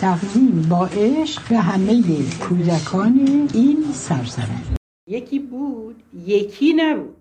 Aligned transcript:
تقدیم 0.00 0.66
با 0.70 0.86
عشق 0.86 1.48
به 1.48 1.58
همه 1.58 2.02
کودکان 2.40 3.48
این 3.54 3.92
سرزمین. 3.92 4.76
یکی 5.06 5.38
بود 5.38 6.02
یکی 6.26 6.72
نبود. 6.72 7.16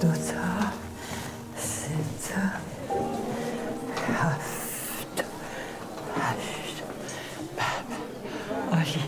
دو 0.00 0.08
تا 0.08 0.16
سه 1.56 1.90
تا 2.28 2.40
هفت 4.12 5.24
هشت 6.20 6.82
عالی 8.72 9.04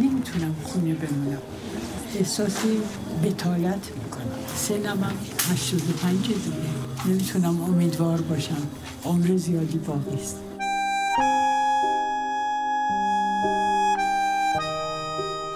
نمی‌تونم 0.00 0.56
خونه 0.64 0.94
بمونم. 0.94 1.42
احساسی 2.14 2.80
بتالت 3.24 3.90
می‌کنم. 4.04 4.46
سنم 4.54 5.04
هم 5.04 5.16
85 5.52 6.26
دیگه 6.26 6.40
نمی‌تونم 7.06 7.62
امیدوار 7.62 8.20
باشم. 8.20 8.62
عمر 9.04 9.36
زیادی 9.36 9.78
باقی 9.78 10.16
است. 10.16 10.42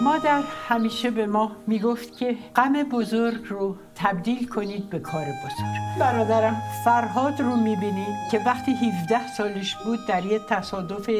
مادر 0.03 0.43
همیشه 0.69 1.11
به 1.11 1.27
ما 1.27 1.53
می‌گفت 1.67 2.17
که 2.19 2.37
غم 2.57 2.73
بزرگ 2.73 3.41
رو 3.49 3.77
تبدیل 3.95 4.49
کنید 4.49 4.91
به 4.91 4.99
کار 4.99 5.25
بزرگ. 5.25 5.99
برادرم 6.01 6.63
فرهاد 6.85 7.41
رو 7.41 7.57
می‌بینید 7.57 8.15
که 8.31 8.41
وقتی 8.47 8.73
17 8.73 9.35
سالش 9.37 9.77
بود 9.85 9.99
در 10.09 10.27
یه 10.27 10.41
تصادف 10.49 11.11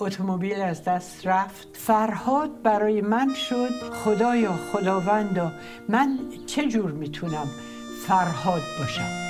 اتومبیل 0.00 0.60
از 0.60 0.84
دست 0.84 1.26
رفت. 1.26 1.68
فرهاد 1.72 2.62
برای 2.62 3.00
من 3.00 3.34
شد 3.34 3.70
خدایا 4.04 4.52
خداوندا 4.72 5.52
من 5.88 6.18
چه 6.46 6.68
جور 6.68 6.90
می‌تونم 6.90 7.46
فرهاد 8.06 8.62
باشم؟ 8.78 9.27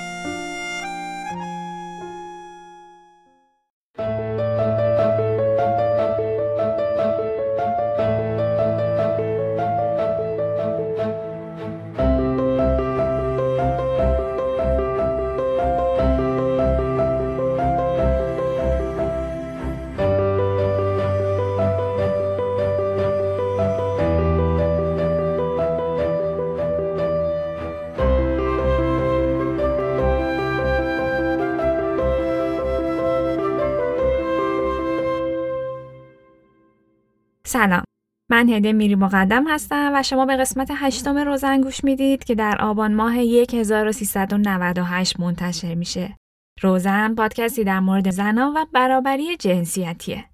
سلام 37.48 37.82
من 38.30 38.48
هده 38.48 38.72
میری 38.72 38.94
مقدم 38.94 39.48
هستم 39.48 39.92
و 39.94 40.02
شما 40.02 40.26
به 40.26 40.36
قسمت 40.36 40.68
هشتم 40.74 41.18
روزن 41.18 41.60
گوش 41.60 41.84
می‌دید 41.84 42.24
که 42.24 42.34
در 42.34 42.56
آبان 42.60 42.94
ماه 42.94 43.14
1398 43.14 45.20
منتشر 45.20 45.74
میشه. 45.74 46.16
روزن 46.62 47.14
پادکستی 47.14 47.64
در 47.64 47.80
مورد 47.80 48.10
زنان 48.10 48.56
و 48.56 48.64
برابری 48.72 49.36
جنسیتیه. 49.36 50.24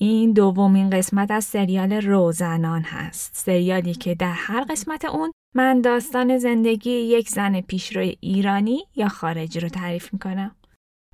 این 0.00 0.32
دومین 0.32 0.90
قسمت 0.90 1.30
از 1.30 1.44
سریال 1.44 1.92
روزنان 1.92 2.82
هست. 2.82 3.30
سریالی 3.34 3.94
که 3.94 4.14
در 4.14 4.34
هر 4.36 4.64
قسمت 4.70 5.04
اون 5.04 5.32
من 5.54 5.80
داستان 5.80 6.38
زندگی 6.38 6.90
یک 6.90 7.28
زن 7.28 7.60
پیشروی 7.60 8.16
ایرانی 8.20 8.84
یا 8.96 9.08
خارجی 9.08 9.60
رو 9.60 9.68
تعریف 9.68 10.12
می‌کنم. 10.12 10.56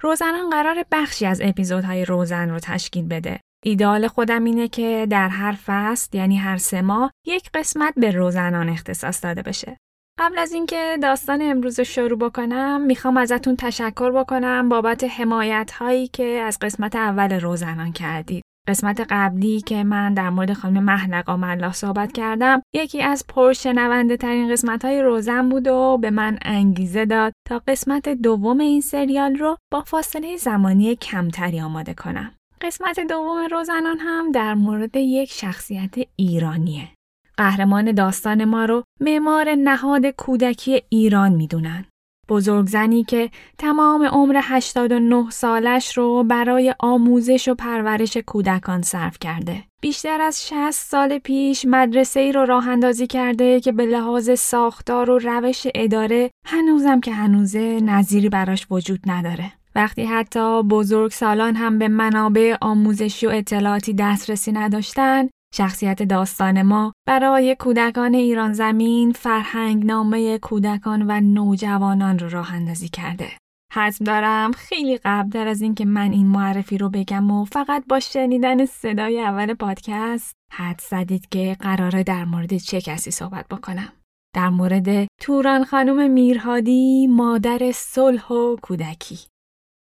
روزنان 0.03 0.51
قرار 0.51 0.85
بخشی 0.93 1.27
از 1.27 1.41
اپیزودهای 1.45 2.05
روزن 2.05 2.51
رو 2.51 2.59
تشکیل 2.59 3.09
بده 3.09 3.41
ایدال 3.65 4.09
خودم 4.09 4.45
اینه 4.45 4.69
که 4.69 5.07
در 5.11 5.29
هر 5.29 5.59
فصل 5.67 6.17
یعنی 6.17 6.37
هر 6.37 6.57
سه 6.57 6.83
ماه 6.83 7.13
یک 7.27 7.51
قسمت 7.55 7.95
به 7.97 8.11
روزنان 8.11 8.69
اختصاص 8.69 9.25
داده 9.25 9.43
بشه. 9.43 9.77
قبل 10.19 10.39
از 10.39 10.53
اینکه 10.53 10.99
داستان 11.03 11.43
امروز 11.43 11.81
شروع 11.81 12.19
بکنم 12.19 12.81
می‌خوام 12.81 13.17
ازتون 13.17 13.57
تشکر 13.57 14.11
بکنم 14.11 14.69
بابت 14.69 15.05
حمایت 15.05 15.71
هایی 15.71 16.09
که 16.09 16.25
از 16.25 16.59
قسمت 16.61 16.97
اول 16.97 17.41
روزنان 17.41 17.93
کردید. 17.93 18.45
قسمت 18.69 19.07
قبلی 19.11 19.61
که 19.61 19.85
من 19.85 20.15
در 20.15 20.31
مورد 20.31 20.53
خانم 20.53 20.85
محلق 20.85 21.31
آمالله 21.31 21.73
صحبت 21.73 22.13
کردم 22.13 22.63
یکی 22.75 23.03
از 23.03 23.25
پرشنونده 23.29 24.17
ترین 24.17 24.53
قسمت 24.53 24.85
های 24.85 25.03
روزن 25.03 25.49
بود 25.49 25.69
و 25.69 25.99
به 25.99 26.11
من 26.11 26.39
انگیزه 26.43 27.05
داد 27.05 27.33
تا 27.49 27.63
قسمت 27.69 28.09
دوم 28.09 28.61
این 28.61 28.81
سریال 28.81 29.37
رو 29.37 29.57
با 29.73 29.81
فاصله 29.81 30.37
زمانی 30.37 30.97
کمتری 30.97 31.61
آماده 31.61 31.95
کنم. 31.95 32.38
قسمت 32.61 33.01
دوم 33.01 33.49
روزنان 33.51 33.99
هم 33.99 34.33
در 34.33 34.55
مورد 34.55 34.97
یک 34.97 35.31
شخصیت 35.33 35.95
ایرانیه. 36.17 36.89
قهرمان 37.37 37.93
داستان 37.93 38.45
ما 38.45 38.65
رو 38.65 38.83
معمار 39.01 39.55
نهاد 39.55 40.07
کودکی 40.07 40.83
ایران 40.89 41.33
می‌دونن. 41.33 41.85
بزرگزنی 42.29 43.05
که 43.05 43.31
تمام 43.59 44.05
عمر 44.05 44.41
89 44.43 45.31
سالش 45.31 45.99
رو 45.99 46.25
برای 46.25 46.75
آموزش 46.79 47.49
و 47.49 47.55
پرورش 47.55 48.17
کودکان 48.17 48.83
صرف 48.83 49.19
کرده. 49.19 49.65
بیشتر 49.81 50.21
از 50.21 50.47
60 50.47 50.71
سال 50.71 51.19
پیش 51.19 51.65
مدرسه 51.69 52.21
ای 52.21 52.33
رو 52.33 52.45
راه 52.45 52.69
اندازی 52.69 53.07
کرده 53.07 53.61
که 53.61 53.73
به 53.73 53.87
لحاظ 53.87 54.31
ساختار 54.31 55.11
و 55.11 55.19
روش 55.19 55.67
اداره 55.75 56.31
هنوزم 56.47 57.01
که 57.01 57.13
هنوزه 57.13 57.81
نظیری 57.81 58.29
براش 58.29 58.67
وجود 58.71 59.01
نداره. 59.07 59.58
وقتی 59.79 60.05
حتی 60.05 60.63
بزرگ 60.63 61.11
سالان 61.11 61.57
هم 61.57 61.79
به 61.79 61.89
منابع 61.89 62.57
آموزشی 62.61 63.27
و 63.27 63.31
اطلاعاتی 63.31 63.95
دسترسی 63.95 64.53
نداشتن، 64.53 65.29
شخصیت 65.55 66.03
داستان 66.03 66.63
ما 66.63 66.93
برای 67.07 67.57
کودکان 67.59 68.15
ایران 68.15 68.53
زمین 68.53 69.13
فرهنگ 69.13 69.85
نامه 69.87 70.39
کودکان 70.39 71.03
و 71.11 71.21
نوجوانان 71.21 72.19
رو 72.19 72.29
راه 72.29 72.55
اندازی 72.55 72.89
کرده. 72.89 73.29
حتم 73.73 74.05
دارم 74.05 74.53
خیلی 74.53 74.99
قبلتر 75.05 75.49
از 75.49 75.63
اینکه 75.63 75.85
من 75.85 76.13
این 76.13 76.27
معرفی 76.27 76.79
رو 76.79 76.91
بگم 76.91 77.31
و 77.31 77.45
فقط 77.45 77.85
با 77.89 78.01
شنیدن 78.01 78.67
صدای 78.67 79.21
اول 79.21 79.55
پادکست 79.55 80.33
حد 80.53 80.81
زدید 80.91 81.29
که 81.29 81.57
قراره 81.61 82.03
در 82.03 82.25
مورد 82.25 82.57
چه 82.57 82.81
کسی 82.81 83.11
صحبت 83.11 83.49
بکنم. 83.49 83.93
در 84.35 84.49
مورد 84.49 85.07
توران 85.21 85.65
خانم 85.65 86.11
میرهادی 86.11 87.07
مادر 87.07 87.73
صلح 87.75 88.29
و 88.33 88.57
کودکی. 88.57 89.19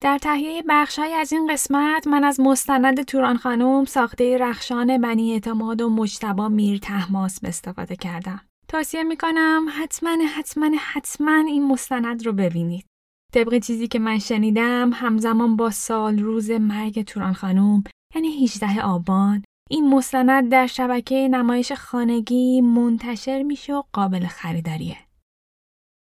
در 0.05 0.17
تهیه 0.17 0.63
بخشهایی 0.69 1.13
از 1.13 1.33
این 1.33 1.47
قسمت 1.53 2.07
من 2.07 2.23
از 2.23 2.39
مستند 2.39 3.01
توران 3.01 3.37
خانم 3.37 3.85
ساخته 3.85 4.37
رخشان 4.37 5.01
بنی 5.01 5.33
اعتماد 5.33 5.81
و 5.81 5.89
مجتبا 5.89 6.49
میر 6.49 6.77
تحماس 6.77 7.39
استفاده 7.43 7.95
کردم. 7.95 8.41
توصیه 8.67 9.03
می‌کنم 9.03 9.65
حتما 9.79 10.17
حتما 10.35 10.69
حتما 10.79 11.37
این 11.47 11.67
مستند 11.67 12.25
رو 12.25 12.33
ببینید. 12.33 12.85
طبق 13.33 13.59
چیزی 13.59 13.87
که 13.87 13.99
من 13.99 14.19
شنیدم 14.19 14.91
همزمان 14.93 15.55
با 15.55 15.69
سال 15.69 16.19
روز 16.19 16.51
مرگ 16.51 17.01
توران 17.01 17.33
خانم 17.33 17.83
یعنی 18.15 18.43
18 18.43 18.81
آبان 18.81 19.43
این 19.69 19.89
مستند 19.89 20.51
در 20.51 20.67
شبکه 20.67 21.27
نمایش 21.27 21.71
خانگی 21.71 22.61
منتشر 22.61 23.43
میشه 23.43 23.73
و 23.73 23.83
قابل 23.93 24.25
خریداریه. 24.25 24.97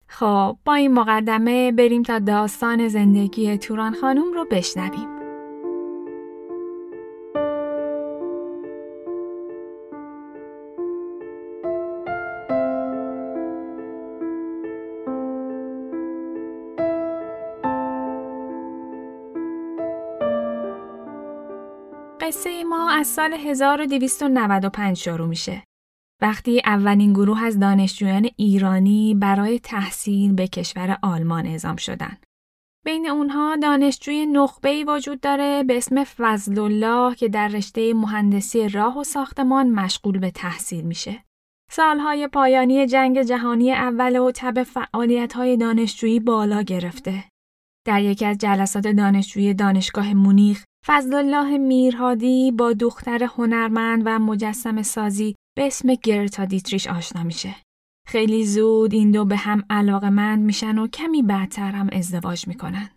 خب 0.07 0.57
با 0.65 0.73
این 0.73 0.93
مقدمه 0.93 1.71
بریم 1.71 2.03
تا 2.03 2.19
داستان 2.19 2.87
زندگی 2.87 3.57
توران 3.57 3.93
خانم 3.93 4.33
رو 4.33 4.45
بشنویم. 4.51 5.17
قصه 22.21 22.63
ما 22.63 22.91
از 22.91 23.07
سال 23.07 23.33
1295 23.33 24.97
شروع 24.97 25.27
میشه. 25.27 25.66
وقتی 26.21 26.61
اولین 26.65 27.13
گروه 27.13 27.43
از 27.43 27.59
دانشجویان 27.59 28.29
ایرانی 28.35 29.15
برای 29.15 29.59
تحصیل 29.59 30.33
به 30.33 30.47
کشور 30.47 30.97
آلمان 31.01 31.45
اعزام 31.45 31.75
شدند. 31.75 32.25
بین 32.85 33.09
اونها 33.09 33.55
دانشجوی 33.55 34.25
نخبه‌ای 34.25 34.83
وجود 34.83 35.19
داره 35.19 35.63
به 35.63 35.77
اسم 35.77 36.03
فضل 36.03 36.59
الله 36.59 37.15
که 37.15 37.27
در 37.27 37.47
رشته 37.47 37.93
مهندسی 37.93 38.69
راه 38.69 38.99
و 38.99 39.03
ساختمان 39.03 39.69
مشغول 39.69 40.19
به 40.19 40.31
تحصیل 40.31 40.85
میشه. 40.85 41.23
سالهای 41.71 42.27
پایانی 42.27 42.87
جنگ 42.87 43.21
جهانی 43.21 43.71
اول 43.71 44.19
و 44.19 44.31
تب 44.35 44.63
فعالیت‌های 44.63 45.57
دانشجویی 45.57 46.19
بالا 46.19 46.61
گرفته. 46.61 47.23
در 47.87 48.01
یکی 48.01 48.25
از 48.25 48.37
جلسات 48.37 48.87
دانشجویی 48.87 49.53
دانشگاه 49.53 50.13
مونیخ 50.13 50.63
فضل 50.85 51.13
الله 51.13 51.57
میرهادی 51.57 52.51
با 52.51 52.73
دختر 52.73 53.23
هنرمند 53.23 54.01
و 54.05 54.19
مجسم 54.19 54.81
سازی 54.81 55.35
به 55.57 55.67
اسم 55.67 55.93
گرتا 55.93 56.45
دیتریش 56.45 56.87
آشنا 56.87 57.23
میشه. 57.23 57.55
خیلی 58.07 58.45
زود 58.45 58.93
این 58.93 59.11
دو 59.11 59.25
به 59.25 59.35
هم 59.35 59.63
علاقمند 59.69 60.43
میشن 60.43 60.77
و 60.77 60.87
کمی 60.87 61.23
بعدتر 61.23 61.71
هم 61.71 61.89
ازدواج 61.91 62.47
می‌کنن. 62.47 62.89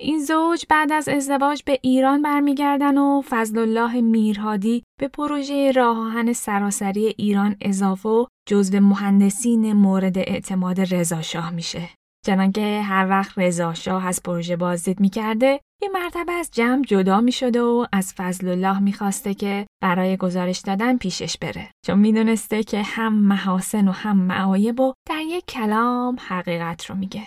این 0.00 0.24
زوج 0.24 0.64
بعد 0.68 0.92
از 0.92 1.08
ازدواج 1.08 1.62
به 1.66 1.78
ایران 1.82 2.22
برمیگردن 2.22 2.98
و 2.98 3.22
فضل 3.28 3.58
الله 3.58 4.00
میرهادی 4.00 4.82
به 5.00 5.08
پروژه 5.08 5.72
راه 5.72 5.98
آهن 5.98 6.32
سراسری 6.32 7.06
ایران 7.06 7.56
اضافه 7.60 8.08
و 8.08 8.26
جزو 8.48 8.80
مهندسین 8.80 9.72
مورد 9.72 10.18
اعتماد 10.18 10.94
رضا 10.94 11.22
شاه 11.22 11.50
میشه. 11.50 11.90
چنانکه 12.26 12.82
هر 12.82 13.06
وقت 13.10 13.38
رضا 13.38 13.74
شاه 13.74 14.06
از 14.06 14.22
پروژه 14.22 14.56
بازدید 14.56 15.00
می‌کرده 15.00 15.60
یه 15.82 15.88
مرتبه 15.94 16.32
از 16.32 16.50
جمع 16.52 16.82
جدا 16.82 17.20
می‌شده 17.20 17.62
و 17.62 17.86
از 17.92 18.14
فضل 18.14 18.48
الله 18.48 18.78
می‌خواسته 18.78 19.34
که 19.34 19.66
برای 19.82 20.16
گزارش 20.16 20.58
دادن 20.58 20.96
پیشش 20.96 21.38
بره 21.38 21.70
چون 21.86 21.98
می‌دونسته 21.98 22.62
که 22.62 22.82
هم 22.82 23.14
محاسن 23.14 23.88
و 23.88 23.92
هم 23.92 24.16
معایب 24.16 24.80
و 24.80 24.92
در 25.08 25.20
یک 25.20 25.44
کلام 25.48 26.16
حقیقت 26.28 26.84
رو 26.84 26.96
میگه 26.96 27.22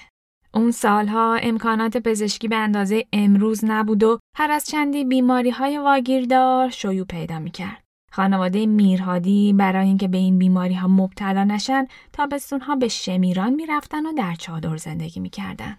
اون 0.54 0.72
سالها 0.72 1.36
امکانات 1.36 1.98
پزشکی 1.98 2.48
به 2.48 2.56
اندازه 2.56 3.06
امروز 3.14 3.66
نبود 3.66 4.04
و 4.04 4.20
هر 4.38 4.52
از 4.52 4.66
چندی 4.66 5.04
بیماری 5.04 5.50
های 5.50 5.78
واگیردار 5.78 6.70
شیوع 6.70 7.06
پیدا 7.06 7.40
می‌کرد. 7.40 7.84
خانواده 8.12 8.66
میرهادی 8.66 9.54
برای 9.54 9.88
اینکه 9.88 10.08
به 10.08 10.18
این 10.18 10.40
بیماری 10.40 10.74
ها 10.74 10.88
مبتلا 10.88 11.44
نشن 11.44 11.88
تابستون 12.14 12.62
ها 12.62 12.76
به 12.76 12.88
شمیران 12.88 13.54
می‌رفتن 13.54 14.06
و 14.06 14.14
در 14.14 14.36
چادر 14.36 14.78
زندگی 14.78 15.20
می‌کردن. 15.20 15.78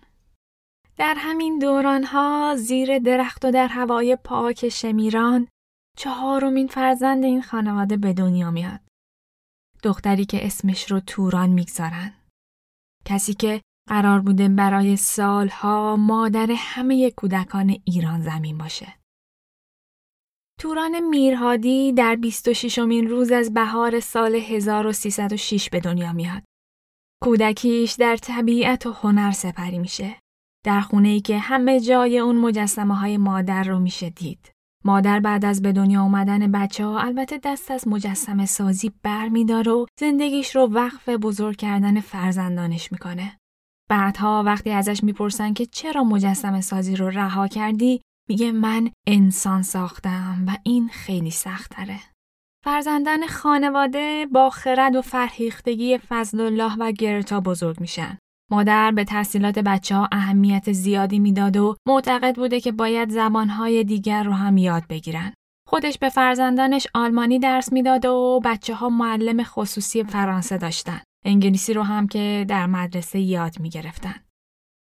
در 0.97 1.15
همین 1.19 1.59
دوران 1.59 2.05
ها 2.05 2.55
زیر 2.59 2.99
درخت 2.99 3.45
و 3.45 3.51
در 3.51 3.69
هوای 3.69 4.17
پاک 4.25 4.69
شمیران 4.69 5.49
چهارمین 5.97 6.67
فرزند 6.67 7.25
این 7.25 7.43
خانواده 7.43 7.97
به 7.97 8.13
دنیا 8.13 8.51
میاد. 8.51 8.81
دختری 9.83 10.25
که 10.25 10.47
اسمش 10.47 10.91
رو 10.91 11.01
توران 11.01 11.51
می‌گذارن. 11.51 12.13
کسی 13.05 13.35
که 13.35 13.61
قرار 13.89 14.21
بوده 14.21 14.49
برای 14.49 14.97
سالها 14.97 15.97
مادر 15.97 16.51
همه 16.57 17.11
کودکان 17.11 17.77
ایران 17.85 18.23
زمین 18.23 18.59
باشه. 18.59 19.00
توران 20.61 21.01
میرهادی 21.01 21.93
در 21.93 22.17
26 22.17 22.79
امین 22.79 23.09
روز 23.09 23.33
از 23.33 23.55
بهار 23.55 24.01
سال 24.01 24.35
1306 24.35 25.71
به 25.71 25.81
دنیا 25.81 26.13
میاد. 26.13 26.43
کودکیش 27.23 27.93
در 27.93 28.17
طبیعت 28.17 28.87
و 28.87 28.93
هنر 28.93 29.31
سپری 29.31 29.79
میشه. 29.79 30.17
در 30.65 30.81
خونه 30.81 31.09
ای 31.09 31.21
که 31.21 31.39
همه 31.39 31.81
جای 31.81 32.19
اون 32.19 32.37
مجسمه 32.37 32.97
های 32.97 33.17
مادر 33.17 33.63
رو 33.63 33.79
میشه 33.79 34.11
دید. 34.11 34.53
مادر 34.85 35.21
بعد 35.21 35.45
از 35.45 35.63
به 35.63 35.73
دنیا 35.73 36.03
آمدن 36.03 36.53
بچه 36.53 36.85
ها 36.85 37.01
البته 37.01 37.39
دست 37.39 37.71
از 37.71 37.89
مجسمه 37.89 38.47
سازی 38.47 38.93
بر 39.03 39.29
میداره 39.29 39.73
و 39.73 39.87
زندگیش 40.01 40.57
رو 40.57 40.67
وقف 40.67 41.09
بزرگ 41.09 41.57
کردن 41.57 42.01
فرزندانش 42.01 42.93
می‌کنه. 42.93 43.39
بعدها 43.91 44.43
وقتی 44.47 44.71
ازش 44.71 45.05
می‌پرسن 45.05 45.53
که 45.53 45.67
چرا 45.67 46.05
مجسمه 46.05 46.61
سازی 46.61 46.97
رو 46.97 47.09
رها 47.09 47.49
کردی 47.49 48.01
میگه 48.31 48.53
من 48.53 48.91
انسان 49.07 49.63
ساختم 49.63 50.45
و 50.47 50.57
این 50.63 50.89
خیلی 50.89 51.31
سختره. 51.31 52.01
فرزندان 52.65 53.27
خانواده 53.27 54.27
با 54.33 54.51
خرد 54.51 54.97
و 54.97 55.03
فرهیختگی 55.03 55.99
فضل 55.99 56.41
الله 56.41 56.77
و 56.79 56.93
گرتا 56.93 57.41
بزرگ 57.41 57.81
میشن. 57.81 58.19
مادر 58.51 58.91
به 58.91 59.05
تحصیلات 59.05 59.59
بچه 59.59 59.97
ها 59.97 60.09
اهمیت 60.13 60.73
زیادی 60.73 61.19
می‌داد 61.19 61.57
و 61.57 61.77
معتقد 61.89 62.37
بوده 62.37 62.61
که 62.61 62.73
باید 62.73 63.11
زبانهای 63.11 63.85
دیگر 63.85 64.23
رو 64.23 64.33
هم 64.33 64.57
یاد 64.57 64.87
بگیرن. 64.89 65.33
خودش 65.69 65.99
به 65.99 66.09
فرزندانش 66.09 66.87
آلمانی 66.95 67.39
درس 67.39 67.73
می‌داد 67.73 68.07
و 68.07 68.41
بچه 68.45 68.75
ها 68.75 68.89
معلم 68.89 69.43
خصوصی 69.43 70.05
فرانسه 70.05 70.59
داشتن. 70.59 71.01
انگلیسی 71.25 71.75
رو 71.75 71.83
هم 71.83 72.09
که 72.09 72.45
در 72.49 72.67
مدرسه 72.67 73.21
یاد 73.21 73.61
می 73.61 73.71
گرفتن. 73.71 74.15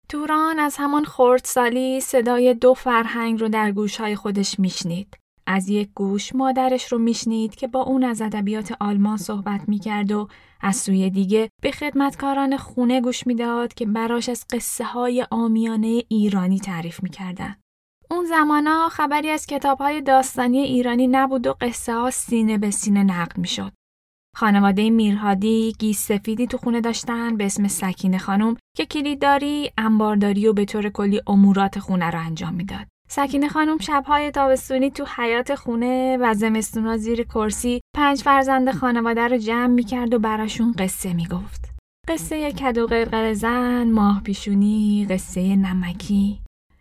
توران 0.10 0.60
از 0.60 0.75
همان 0.80 1.06
سالی 1.44 2.02
صدای 2.02 2.54
دو 2.54 2.74
فرهنگ 2.74 3.42
رو 3.42 3.50
در 3.50 3.72
گوشهای 3.72 4.16
خودش 4.16 4.60
میشنید. 4.60 5.18
از 5.48 5.69
یک 5.69 5.90
گوش 5.96 6.36
مادرش 6.36 6.92
رو 6.92 6.98
میشنید 6.98 7.56
که 7.56 7.68
با 7.68 7.81
اون 7.81 8.04
از 8.04 8.22
ادبیات 8.22 8.74
آلمان 8.80 9.18
صحبت 9.18 9.62
می‌کرد 9.68 10.12
و 10.12 10.28
از 10.62 10.75
سوی 10.75 11.10
دیگه 11.10 11.50
به 11.62 11.72
خدمتکاران 11.72 12.57
خونه 12.57 13.02
گوش 13.02 13.28
می‌داد 13.28 13.74
که 13.74 13.86
براش 13.86 14.30
از 14.30 14.46
قصه 14.54 14.84
های 14.84 15.25
آمیانه 15.31 16.04
ایرانی 16.07 16.60
تعریف 16.60 17.04
می‌کردن. 17.04 17.56
اون 18.12 18.25
زمانا 18.25 18.90
خبری 18.90 19.30
از 19.30 19.46
کتاب 19.46 19.78
های 19.78 20.02
داستانی 20.02 20.60
ایرانی 20.60 21.07
نبود 21.07 21.48
و 21.48 21.56
قصه 21.62 21.94
ها 21.94 22.12
سینه 22.12 22.57
به 22.57 22.72
سینه 22.72 23.04
نقل 23.04 23.42
می‌شد. 23.42 23.72
خانواده 24.37 24.89
میرهادی 24.89 25.75
گیس 25.79 26.07
سفیدی 26.07 26.47
تو 26.47 26.57
خونه 26.57 26.81
داشتن 26.81 27.37
به 27.37 27.45
اسم 27.45 27.67
سکینه 27.67 28.17
خانم 28.17 28.57
که 28.77 28.85
کلیدداری، 28.85 29.71
انبارداری 29.77 30.47
و 30.47 30.53
به 30.53 30.65
طور 30.65 30.89
کلی 30.89 31.21
امورات 31.27 31.79
خونه 31.79 32.09
رو 32.09 32.19
انجام 32.19 32.53
می‌داد. 32.53 32.87
سکینه 33.09 33.49
خانم 33.49 33.77
شبهای 33.77 34.31
تابستونی 34.31 34.91
تو 34.91 35.05
حیات 35.17 35.55
خونه 35.55 36.17
و 36.21 36.33
زمستونا 36.33 36.97
زیر 36.97 37.23
کرسی 37.23 37.81
پنج 37.95 38.21
فرزند 38.21 38.71
خانواده 38.71 39.27
رو 39.27 39.37
جمع 39.37 39.67
می‌کرد 39.67 40.13
و 40.13 40.19
براشون 40.19 40.71
قصه 40.71 41.13
می‌گفت. 41.13 41.71
قصه 42.07 42.51
کدو 42.51 42.87
قرقر 42.87 43.33
زن، 43.33 43.91
ماه 43.91 44.21
پیشونی، 44.23 45.07
قصه 45.09 45.55
نمکی. 45.55 46.39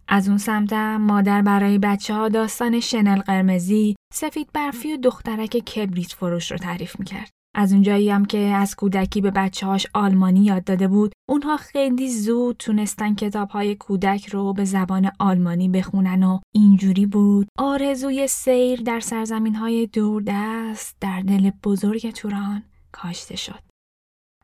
از 0.09 0.29
اون 0.29 0.39
سمتم 0.39 0.97
مادر 0.97 1.43
برای 1.43 1.79
بچه 1.79 2.15
ها 2.15 2.29
داستان 2.29 2.81
شنل 2.81 3.21
قرمزی، 3.21 3.97
سفید 4.15 4.49
برفی 4.53 4.93
و 4.93 4.97
دخترک 4.97 5.51
کبریت 5.51 6.13
فروش 6.13 6.53
رو 6.53 6.59
تعریف 6.59 7.01
می‌کرد. 7.01 7.31
از 7.55 7.73
اونجایی 7.73 8.11
هم 8.11 8.25
که 8.25 8.39
از 8.39 8.77
کودکی 8.77 9.21
به 9.21 9.31
بچه 9.31 9.67
هاش 9.67 9.87
آلمانی 9.95 10.45
یاد 10.45 10.65
داده 10.65 10.89
بود 10.89 11.13
اونها 11.29 11.57
خیلی 11.57 12.11
زود 12.11 12.57
تونستن 12.57 13.15
کتاب 13.15 13.49
های 13.49 13.75
کودک 13.75 14.27
رو 14.27 14.53
به 14.53 14.65
زبان 14.65 15.11
آلمانی 15.19 15.69
بخونن 15.69 16.23
و 16.23 16.41
اینجوری 16.55 17.07
بود 17.07 17.49
آرزوی 17.59 18.27
سیر 18.27 18.83
در 18.83 19.01
سرزمین 19.01 19.55
های 19.55 19.87
دوردست 19.87 20.97
در 21.01 21.21
دل 21.21 21.51
بزرگ 21.65 22.11
توران 22.11 22.63
کاشته 22.93 23.37
شد. 23.37 23.61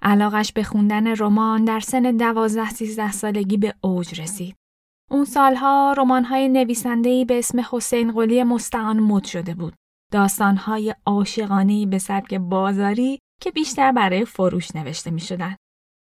علاقش 0.03 0.53
به 0.53 0.63
خوندن 0.63 1.17
رمان 1.17 1.65
در 1.65 1.81
سن 1.81 2.03
دوازده 2.03 2.71
سیزده 2.71 3.13
سالگی 3.13 3.57
به 3.57 3.75
اوج 3.81 4.21
رسید. 4.21 4.57
اون 5.11 5.25
سالها 5.25 5.95
رمان‌های 5.99 6.49
نویسنده‌ای 6.49 7.25
به 7.25 7.39
اسم 7.39 7.63
حسین 7.71 8.13
قلی 8.13 8.43
مستعان 8.43 9.01
مد 9.01 9.25
شده 9.25 9.55
بود. 9.55 9.75
داستانهای 10.11 10.95
عاشقانه 11.07 11.87
به 11.87 11.99
سبک 11.99 12.35
بازاری 12.35 13.19
که 13.43 13.51
بیشتر 13.51 13.93
برای 13.93 14.25
فروش 14.25 14.77
نوشته 14.77 15.11
می 15.11 15.21
شدن. 15.21 15.57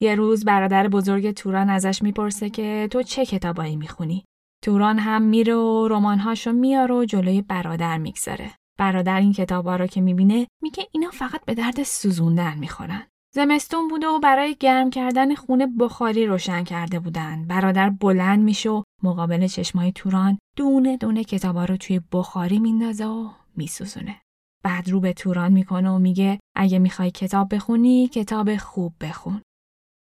یه 0.01 0.15
روز 0.15 0.45
برادر 0.45 0.87
بزرگ 0.87 1.31
توران 1.31 1.69
ازش 1.69 2.01
می‌پرسه 2.01 2.49
که 2.49 2.87
تو 2.91 3.03
چه 3.03 3.25
کتابایی 3.25 3.75
می‌خونی؟ 3.75 4.25
توران 4.63 4.99
هم 4.99 5.21
میره 5.21 5.55
و 5.55 5.87
رمانهاشو 5.87 6.51
میاره 6.51 6.95
و 6.95 7.05
جلوی 7.05 7.41
برادر 7.41 7.97
می‌گذاره. 7.97 8.51
برادر 8.79 9.19
این 9.19 9.33
کتابا 9.33 9.75
رو 9.75 9.87
که 9.87 10.01
می‌بینه 10.01 10.47
میگه 10.61 10.87
اینا 10.91 11.09
فقط 11.09 11.45
به 11.45 11.53
درد 11.53 11.83
سوزوندن 11.83 12.57
می‌خورن. 12.57 13.03
زمستون 13.35 13.87
بوده 13.87 14.07
و 14.07 14.19
برای 14.19 14.55
گرم 14.59 14.89
کردن 14.89 15.35
خونه 15.35 15.67
بخاری 15.79 16.25
روشن 16.25 16.63
کرده 16.63 16.99
بودن. 16.99 17.47
برادر 17.47 17.89
بلند 17.89 18.43
میشه 18.43 18.69
و 18.69 18.83
مقابل 19.03 19.47
چشمای 19.47 19.91
توران 19.91 20.37
دونه 20.57 20.97
دونه 20.97 21.23
کتابا 21.23 21.65
رو 21.65 21.77
توی 21.77 22.01
بخاری 22.11 22.59
میندازه 22.59 23.05
و 23.05 23.29
میسوزونه. 23.57 24.21
بعد 24.63 24.89
رو 24.89 24.99
به 24.99 25.13
توران 25.13 25.51
می‌کنه 25.51 25.89
و 25.89 25.99
میگه 25.99 26.39
اگه 26.55 26.79
می‌خوای 26.79 27.11
کتاب 27.11 27.55
بخونی 27.55 28.07
کتاب 28.07 28.57
خوب 28.57 28.93
بخون. 29.01 29.41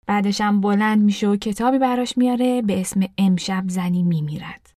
بعدش 0.06 0.40
هم 0.40 0.60
بلند 0.60 1.02
میشه 1.02 1.28
و 1.28 1.36
کتابی 1.36 1.78
براش 1.78 2.18
میاره 2.18 2.62
به 2.62 2.80
اسم 2.80 3.00
امشب 3.18 3.64
زنی 3.66 4.02
میمیرد. 4.02 4.70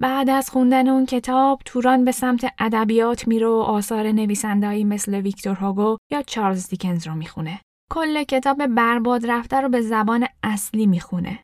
بعد 0.00 0.30
از 0.30 0.50
خوندن 0.50 0.88
اون 0.88 1.06
کتاب 1.06 1.62
توران 1.64 2.04
به 2.04 2.12
سمت 2.12 2.52
ادبیات 2.58 3.28
میره 3.28 3.46
و 3.46 3.50
آثار 3.50 4.12
نویسندهایی 4.12 4.84
مثل 4.84 5.14
ویکتور 5.14 5.54
هوگو 5.54 5.96
یا 6.12 6.22
چارلز 6.22 6.68
دیکنز 6.68 7.06
رو 7.06 7.14
می‌خونه. 7.14 7.60
کل 7.90 8.24
کتاب 8.24 8.66
برباد 8.66 9.26
رفته 9.26 9.60
رو 9.60 9.68
به 9.68 9.80
زبان 9.80 10.26
اصلی 10.42 10.86
می‌خونه. 10.86 11.42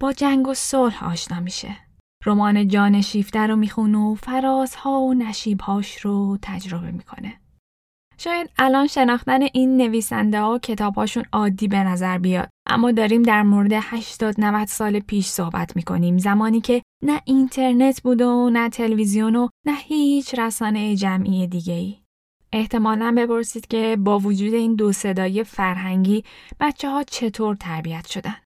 با 0.00 0.12
جنگ 0.12 0.48
و 0.48 0.54
صلح 0.54 1.04
آشنا 1.10 1.40
میشه. 1.40 1.85
رمان 2.26 2.68
جان 2.68 3.00
شیفته 3.00 3.46
رو 3.46 3.56
می‌خونه 3.56 3.98
و 3.98 4.14
فرازها 4.14 5.00
و 5.00 5.14
نشیبهاش 5.14 5.98
رو 5.98 6.38
تجربه 6.42 6.90
می‌کنه. 6.90 7.40
شاید 8.18 8.50
الان 8.58 8.86
شناختن 8.86 9.42
این 9.42 9.76
نویسنده 9.76 10.40
ها 10.40 10.58
کتابهاشون 10.58 11.24
عادی 11.32 11.68
به 11.68 11.84
نظر 11.84 12.18
بیاد 12.18 12.48
اما 12.66 12.92
داریم 12.92 13.22
در 13.22 13.42
مورد 13.42 13.70
80 13.72 14.34
90 14.38 14.66
سال 14.68 15.00
پیش 15.00 15.26
صحبت 15.26 15.76
می‌کنیم 15.76 16.18
زمانی 16.18 16.60
که 16.60 16.82
نه 17.02 17.20
اینترنت 17.24 18.02
بود 18.02 18.22
و 18.22 18.50
نه 18.50 18.68
تلویزیون 18.68 19.36
و 19.36 19.48
نه 19.66 19.76
هیچ 19.76 20.34
رسانه 20.38 20.96
جمعی 20.96 21.46
دیگه 21.46 21.74
ای. 21.74 21.96
احتمالا 22.52 23.14
بپرسید 23.16 23.66
که 23.66 23.96
با 24.00 24.18
وجود 24.18 24.54
این 24.54 24.74
دو 24.74 24.92
صدای 24.92 25.44
فرهنگی 25.44 26.24
بچه 26.60 26.90
ها 26.90 27.02
چطور 27.02 27.56
تربیت 27.56 28.06
شدن. 28.06 28.36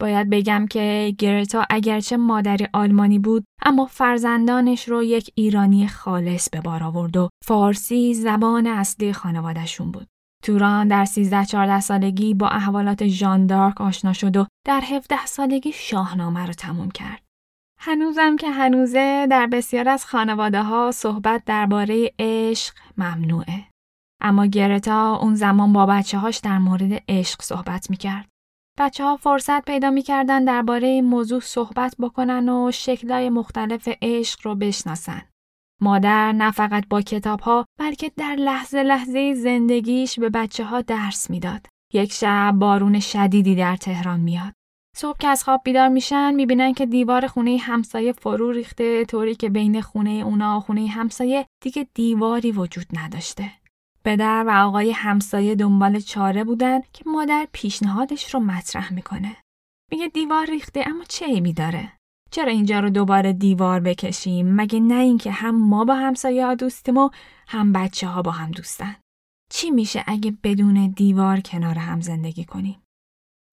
باید 0.00 0.30
بگم 0.30 0.66
که 0.66 1.14
گرتا 1.18 1.64
اگرچه 1.70 2.16
مادری 2.16 2.66
آلمانی 2.72 3.18
بود 3.18 3.44
اما 3.62 3.86
فرزندانش 3.86 4.88
رو 4.88 5.02
یک 5.02 5.30
ایرانی 5.34 5.88
خالص 5.88 6.50
به 6.50 6.60
بار 6.60 6.82
آورد 6.82 7.16
و 7.16 7.28
فارسی 7.44 8.14
زبان 8.14 8.66
اصلی 8.66 9.12
خانوادهشون 9.12 9.90
بود. 9.90 10.06
توران 10.42 10.88
در 10.88 11.04
13-14 11.04 11.80
سالگی 11.80 12.34
با 12.34 12.48
احوالات 12.48 13.06
ژاندارک 13.06 13.80
آشنا 13.80 14.12
شد 14.12 14.36
و 14.36 14.46
در 14.66 14.80
17 14.84 15.26
سالگی 15.26 15.72
شاهنامه 15.72 16.46
رو 16.46 16.52
تموم 16.52 16.90
کرد. 16.90 17.22
هنوزم 17.80 18.36
که 18.36 18.50
هنوزه 18.50 19.26
در 19.30 19.46
بسیار 19.46 19.88
از 19.88 20.06
خانواده 20.06 20.62
ها 20.62 20.90
صحبت 20.90 21.42
درباره 21.46 22.10
عشق 22.18 22.74
ممنوعه. 22.96 23.64
اما 24.20 24.46
گرتا 24.46 25.16
اون 25.16 25.34
زمان 25.34 25.72
با 25.72 25.86
بچه 25.86 26.18
هاش 26.18 26.38
در 26.38 26.58
مورد 26.58 27.02
عشق 27.08 27.42
صحبت 27.42 27.90
می‌کرد. 27.90 28.28
بچه 28.78 29.04
ها 29.04 29.16
فرصت 29.16 29.64
پیدا 29.64 29.90
می‌کردن 29.90 30.44
درباره 30.44 30.88
این 30.88 31.04
موضوع 31.04 31.40
صحبت 31.40 31.94
بکنن 31.98 32.48
و 32.48 32.70
شکلای 32.70 33.30
مختلف 33.30 33.88
عشق 34.02 34.40
رو 34.42 34.54
بشناسن. 34.54 35.22
مادر 35.80 36.32
نه 36.32 36.50
فقط 36.50 36.88
با 36.88 37.02
کتاب 37.02 37.40
ها 37.40 37.64
بلکه 37.78 38.12
در 38.16 38.36
لحظه 38.36 38.82
لحظه 38.82 39.34
زندگیش 39.34 40.18
به 40.18 40.28
بچه 40.30 40.64
ها 40.64 40.80
درس 40.80 41.30
می‌داد. 41.30 41.66
یک 41.94 42.12
شب 42.12 42.54
بارون 42.58 43.00
شدیدی 43.00 43.54
در 43.54 43.76
تهران 43.76 44.20
میاد. 44.20 44.52
صبح 44.96 45.18
که 45.18 45.28
از 45.28 45.44
خواب 45.44 45.60
بیدار 45.64 45.88
میشن 45.88 46.34
می‌بینن 46.34 46.74
که 46.74 46.86
دیوار 46.86 47.26
خونه 47.26 47.56
همسایه 47.56 48.12
فرو 48.12 48.50
ریخته 48.50 49.04
طوری 49.04 49.34
که 49.34 49.48
بین 49.48 49.80
خونه 49.80 50.10
اونا 50.10 50.56
و 50.56 50.60
خونه 50.60 50.86
همسایه 50.86 51.46
دیگه 51.62 51.86
دیواری 51.94 52.52
وجود 52.52 52.86
نداشته. 52.92 53.50
پدر 54.08 54.44
و 54.46 54.50
آقای 54.50 54.90
همسایه 54.92 55.54
دنبال 55.54 56.00
چاره 56.00 56.44
بودن 56.44 56.80
که 56.92 57.04
مادر 57.06 57.48
پیشنهادش 57.52 58.34
رو 58.34 58.40
مطرح 58.40 58.92
می‌کنه. 58.92 59.36
میگه 59.90 60.08
دیوار 60.08 60.46
ریخته 60.46 60.84
اما 60.86 61.04
چه 61.08 61.26
عیبی 61.26 61.52
داره؟ 61.52 61.92
چرا 62.30 62.52
اینجا 62.52 62.80
رو 62.80 62.90
دوباره 62.90 63.32
دیوار 63.32 63.80
بکشیم 63.80 64.54
مگه 64.54 64.80
نه 64.80 64.94
اینکه 64.94 65.30
هم 65.30 65.68
ما 65.68 65.84
با 65.84 65.94
همسایه 65.94 66.46
ها 66.46 66.54
دوستیم 66.54 66.96
و 66.96 67.10
هم 67.48 67.72
بچه 67.72 68.06
ها 68.06 68.22
با 68.22 68.30
هم 68.30 68.50
دوستن؟ 68.50 68.96
چی 69.52 69.70
میشه 69.70 70.04
اگه 70.06 70.36
بدون 70.42 70.90
دیوار 70.96 71.40
کنار 71.40 71.78
هم 71.78 72.00
زندگی 72.00 72.44
کنیم؟ 72.44 72.82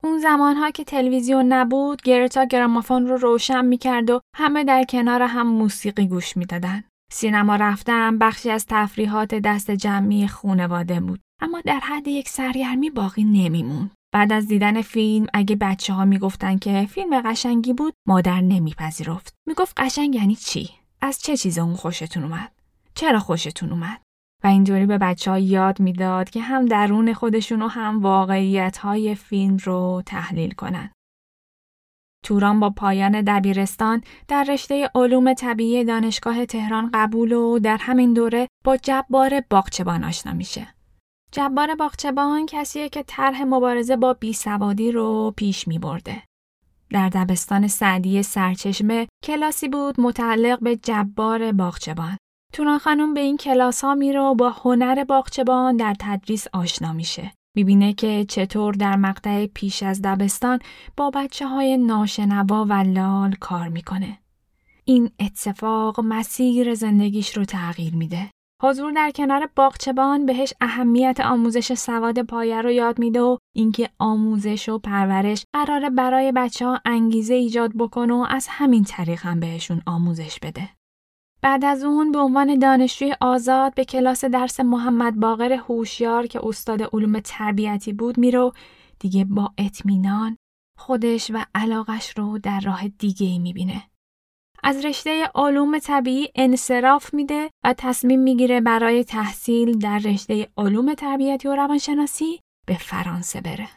اون 0.03 0.19
زمانها 0.19 0.71
که 0.71 0.83
تلویزیون 0.83 1.53
نبود 1.53 2.01
گرتا 2.01 2.45
گرامافون 2.45 3.07
رو 3.07 3.17
روشن 3.17 3.65
می‌کرد 3.65 4.09
و 4.09 4.21
همه 4.35 4.63
در 4.63 4.83
کنار 4.83 5.21
هم 5.21 5.47
موسیقی 5.47 6.07
گوش 6.07 6.37
می‌دادن. 6.37 6.83
سینما 7.11 7.55
رفتن 7.55 8.17
بخشی 8.17 8.49
از 8.49 8.65
تفریحات 8.69 9.35
دست 9.35 9.71
جمعی 9.71 10.27
خونواده 10.27 10.99
بود 10.99 11.19
اما 11.41 11.61
در 11.61 11.79
حد 11.79 12.07
یک 12.07 12.29
سرگرمی 12.29 12.89
باقی 12.89 13.23
نمیموند. 13.23 13.91
بعد 14.13 14.33
از 14.33 14.47
دیدن 14.47 14.81
فیلم 14.81 15.27
اگه 15.33 15.55
بچه 15.55 15.93
ها 15.93 16.05
می‌گفتن 16.05 16.57
که 16.57 16.85
فیلم 16.85 17.21
قشنگی 17.21 17.73
بود 17.73 17.93
مادر 18.07 18.41
نمیپذیرفت. 18.41 19.33
می‌گفت 19.47 19.73
قشنگ 19.77 20.15
یعنی 20.15 20.35
چی؟ 20.35 20.69
از 21.01 21.19
چه 21.19 21.37
چیز 21.37 21.57
اون 21.57 21.75
خوشتون 21.75 22.23
اومد؟ 22.23 22.51
چرا 22.95 23.19
خوشتون 23.19 23.71
اومد؟ 23.71 24.01
و 24.43 24.47
اینطوری 24.47 24.85
به 24.85 24.97
بچه 24.97 25.31
ها 25.31 25.39
یاد 25.39 25.79
می‌داد 25.79 26.29
که 26.29 26.41
هم 26.41 26.65
درون 26.65 27.13
خودشون 27.13 27.61
و 27.61 27.67
هم 27.67 28.01
واقعیت 28.01 28.77
های 28.77 29.15
فیلم 29.15 29.57
رو 29.63 30.03
تحلیل 30.05 30.51
کنن. 30.51 30.91
توران 32.25 32.59
با 32.59 32.69
پایان 32.69 33.21
دبیرستان 33.21 34.01
در 34.27 34.43
رشته 34.43 34.89
علوم 34.95 35.33
طبیعی 35.33 35.83
دانشگاه 35.83 36.45
تهران 36.45 36.89
قبول 36.93 37.31
و 37.31 37.59
در 37.59 37.77
همین 37.77 38.13
دوره 38.13 38.47
با 38.63 38.77
جبار 38.77 39.41
باغچبان 39.49 40.03
آشنا 40.03 40.33
میشه. 40.33 40.67
جبار 41.31 41.75
باغچبان 41.75 42.45
کسیه 42.45 42.89
که 42.89 43.03
طرح 43.07 43.43
مبارزه 43.43 43.95
با 43.95 44.13
بیسوادی 44.13 44.91
رو 44.91 45.33
پیش 45.37 45.67
می 45.67 45.79
برده. 45.79 46.23
در 46.89 47.09
دبستان 47.09 47.67
سعدی 47.67 48.23
سرچشمه 48.23 49.07
کلاسی 49.23 49.67
بود 49.67 50.01
متعلق 50.01 50.59
به 50.59 50.75
جبار 50.75 51.51
باغچبان. 51.51 52.17
توران 52.53 52.79
خانم 52.79 53.13
به 53.13 53.19
این 53.19 53.37
کلاس 53.37 53.83
ها 53.83 53.95
میره 53.95 54.19
و 54.19 54.35
با 54.35 54.49
هنر 54.49 55.03
باغچبان 55.03 55.77
در 55.77 55.95
تدریس 55.99 56.47
آشنا 56.53 56.93
میشه. 56.93 57.31
می‌بینه 57.55 57.93
که 57.93 58.25
چطور 58.29 58.73
در 58.73 58.95
مقطع 58.95 59.45
پیش 59.45 59.83
از 59.83 60.01
دبستان 60.01 60.59
با 60.97 61.09
بچه 61.09 61.47
های 61.47 61.77
ناشنوا 61.77 62.65
و 62.69 62.73
لال 62.73 63.35
کار 63.39 63.67
می‌کنه. 63.67 64.17
این 64.85 65.11
اتفاق 65.19 65.99
مسیر 65.99 66.73
زندگیش 66.73 67.37
رو 67.37 67.45
تغییر 67.45 67.95
میده. 67.95 68.29
حضور 68.63 68.91
در 68.91 69.11
کنار 69.15 69.49
باغچبان 69.55 70.25
بهش 70.25 70.53
اهمیت 70.61 71.19
آموزش 71.19 71.73
سواد 71.73 72.21
پایه 72.21 72.61
رو 72.61 72.71
یاد 72.71 72.99
میده 72.99 73.21
و 73.21 73.37
اینکه 73.55 73.89
آموزش 73.99 74.69
و 74.69 74.79
پرورش 74.79 75.43
قراره 75.53 75.89
برای 75.89 76.31
بچه 76.31 76.65
ها 76.65 76.81
انگیزه 76.85 77.33
ایجاد 77.33 77.71
بکنه 77.77 78.13
و 78.13 78.25
از 78.29 78.47
همین 78.49 78.83
طریق 78.83 79.21
هم 79.21 79.39
بهشون 79.39 79.81
آموزش 79.85 80.39
بده. 80.39 80.69
بعد 81.45 81.65
از 81.65 81.83
اون 81.83 82.11
به 82.11 82.19
عنوان 82.19 82.59
دانشجوی 82.59 83.15
آزاد 83.21 83.73
به 83.73 83.85
کلاس 83.85 84.25
درس 84.25 84.59
محمد 84.59 85.19
باقر 85.19 85.51
هوشیار 85.51 86.27
که 86.27 86.39
استاد 86.45 86.81
علوم 86.93 87.19
تربیتی 87.19 87.93
بود 87.93 88.17
میرو 88.17 88.53
دیگه 88.99 89.25
با 89.25 89.53
اطمینان 89.57 90.37
خودش 90.79 91.31
و 91.33 91.45
علاقش 91.55 92.13
رو 92.17 92.39
در 92.39 92.59
راه 92.59 92.87
دیگه 92.87 93.27
ای 93.27 93.39
می‌بینه. 93.39 93.83
از 94.63 94.85
رشته 94.85 95.29
علوم 95.35 95.79
طبیعی 95.79 96.29
انصراف 96.35 97.13
میده 97.13 97.49
و 97.65 97.73
تصمیم 97.77 98.19
می‌گیره 98.19 98.61
برای 98.61 99.03
تحصیل 99.03 99.77
در 99.77 99.99
رشته 99.99 100.47
علوم 100.57 100.93
تربیتی 100.93 101.47
و 101.47 101.55
روانشناسی 101.55 102.39
به 102.67 102.73
فرانسه 102.73 103.41
بره. 103.41 103.67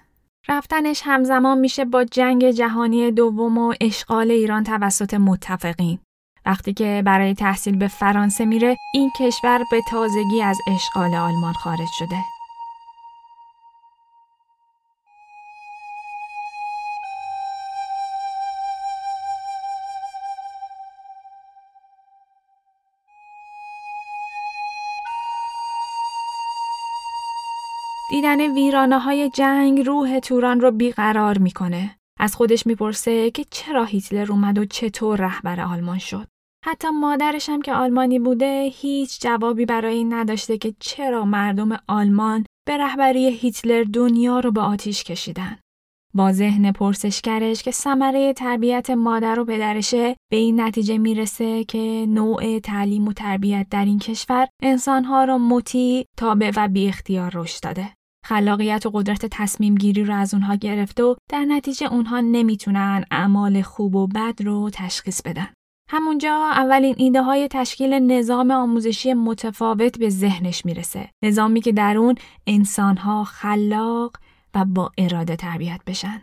رفتنش 0.49 1.03
همزمان 1.05 1.59
میشه 1.59 1.85
با 1.85 2.05
جنگ 2.05 2.51
جهانی 2.51 3.11
دوم 3.11 3.59
و 3.59 3.75
اشغال 3.81 4.31
ایران 4.31 4.65
توسط 4.65 5.15
متفقین. 5.15 5.99
وقتی 6.49 6.73
که 6.73 7.03
برای 7.07 7.35
تحصیل 7.35 7.77
به 7.77 7.89
فرانسه 7.89 8.45
میره 8.45 8.77
این 8.95 9.11
کشور 9.21 9.65
به 9.71 9.81
تازگی 9.91 10.43
از 10.43 10.59
اشغال 10.75 11.15
آلمان 11.15 11.53
خارج 11.53 11.89
شده. 11.99 12.25
دیدن 28.11 28.41
ویرانه 28.41 28.99
های 28.99 29.31
جنگ 29.31 29.87
روح 29.87 30.19
توران 30.19 30.61
رو 30.61 30.71
بیقرار 30.71 31.39
می‌کنه. 31.39 31.99
از 32.21 32.37
خودش 32.37 32.67
می‌پرسه 32.67 33.31
که 33.31 33.45
چرا 33.51 33.85
هیتلر 33.85 34.33
اومد 34.33 34.59
و 34.59 34.65
چطور 34.65 35.19
رهبر 35.19 35.61
آلمان 35.61 35.99
شد. 35.99 36.38
حتی 36.71 36.89
هم 37.49 37.63
که 37.63 37.75
آلمانی 37.75 38.19
بوده 38.19 38.71
هیچ 38.75 39.21
جوابی 39.21 39.67
برای 39.67 39.95
این 39.95 40.15
نداشته 40.15 40.59
که 40.59 40.75
چرا 40.81 41.25
مردم 41.25 41.79
آلمان 41.89 42.47
به 42.67 42.77
رهبری 42.77 43.31
هیتلر 43.31 43.85
دنیا 43.85 44.41
رو 44.41 44.53
به 44.53 44.61
آتیش 44.61 45.05
کشیدن. 45.05 45.59
با 46.15 46.33
ذهن 46.33 46.73
پرسشگرش 46.73 47.63
که 47.63 47.71
ثمره 47.71 48.33
تربیت 48.33 48.91
مادر 48.91 49.41
و 49.41 49.45
پدرشه 49.45 50.17
به 50.31 50.37
این 50.37 50.61
نتیجه 50.61 50.99
می‌رسه 50.99 51.65
که 51.65 52.07
نوع 52.09 52.59
تعلیم 52.59 53.09
و 53.09 53.13
تربیت 53.13 53.67
در 53.71 53.85
این 53.85 53.99
کشور 53.99 54.49
انسانها 54.63 55.25
را 55.25 55.39
مطیع، 55.39 56.05
تابع 56.19 56.53
و 56.57 56.69
بی 56.69 56.89
اختیار 56.89 57.31
رشد 57.35 57.63
داده. 57.63 57.95
خلاقیت 58.27 58.87
و 58.87 58.91
قدرت 58.91 59.27
تصمیم 59.27 59.75
گیری 59.75 60.05
رو 60.05 60.15
از 60.15 60.35
اونها 60.35 60.55
گرفته 60.55 61.03
و 61.03 61.15
در 61.31 61.45
نتیجه 61.45 61.93
اونها 61.93 62.21
نمی‌تونن 62.21 63.05
اعمال 63.11 63.63
خوب 63.63 63.95
و 63.95 64.07
بد 64.07 64.43
رو 64.43 64.71
تشخیص 64.73 65.23
بدن. 65.23 65.49
همونجا 65.91 66.51
اولین 66.53 66.95
ایده 66.99 67.23
های 67.23 67.49
تشکیل 67.49 67.95
نظام 67.95 68.51
آموزشی 68.51 69.15
متفاوت 69.15 69.99
به 69.99 70.09
ذهنش 70.09 70.65
می‌رسه. 70.65 71.11
نظامی 71.25 71.61
که 71.61 71.73
در 71.73 71.97
اون 71.97 72.15
انسانها 72.47 73.25
خلاق 73.25 74.17
و 74.55 74.65
با 74.65 74.93
اراده 74.99 75.37
تربیت 75.37 75.81
بشن. 75.87 76.23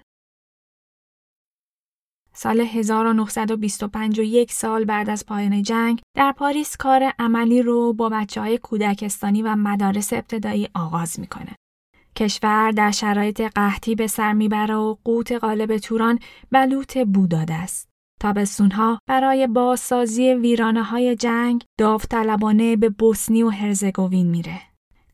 سال 2.34 2.62
1925 2.62 4.20
و 4.20 4.24
یک 4.24 4.52
سال 4.52 4.86
بعد 4.86 5.10
از 5.10 5.26
پایان 5.26 5.64
جنگ 5.64 6.02
در 6.18 6.32
پاریس 6.32 6.78
کار 6.78 7.14
عملی 7.20 7.62
رو 7.62 7.94
با 7.94 8.10
بچه 8.10 8.42
های 8.42 8.58
کودکستانی 8.58 9.42
و 9.42 9.56
مدارس 9.56 10.14
ابتدایی 10.14 10.70
آغاز 10.74 11.20
می‌کنه. 11.20 11.56
کشور 12.16 12.72
در 12.72 12.92
شرایط 12.92 13.42
قحطی 13.42 13.96
به 13.96 14.08
سر 14.08 14.34
می‌بره 14.34 14.76
و 14.76 14.96
قوت 15.04 15.32
غالب 15.32 15.78
توران 15.78 16.20
بلوط 16.52 16.98
بوداد 16.98 17.52
است. 17.52 17.95
تابستونها 18.26 19.00
برای 19.08 19.48
بازسازی 19.48 20.34
ویرانه 20.34 20.84
های 20.84 21.16
جنگ 21.16 21.64
داوطلبانه 21.80 22.76
به 22.76 22.90
بوسنی 22.90 23.44
و 23.44 23.50
هرزگوین 23.50 24.28
میره. 24.28 24.62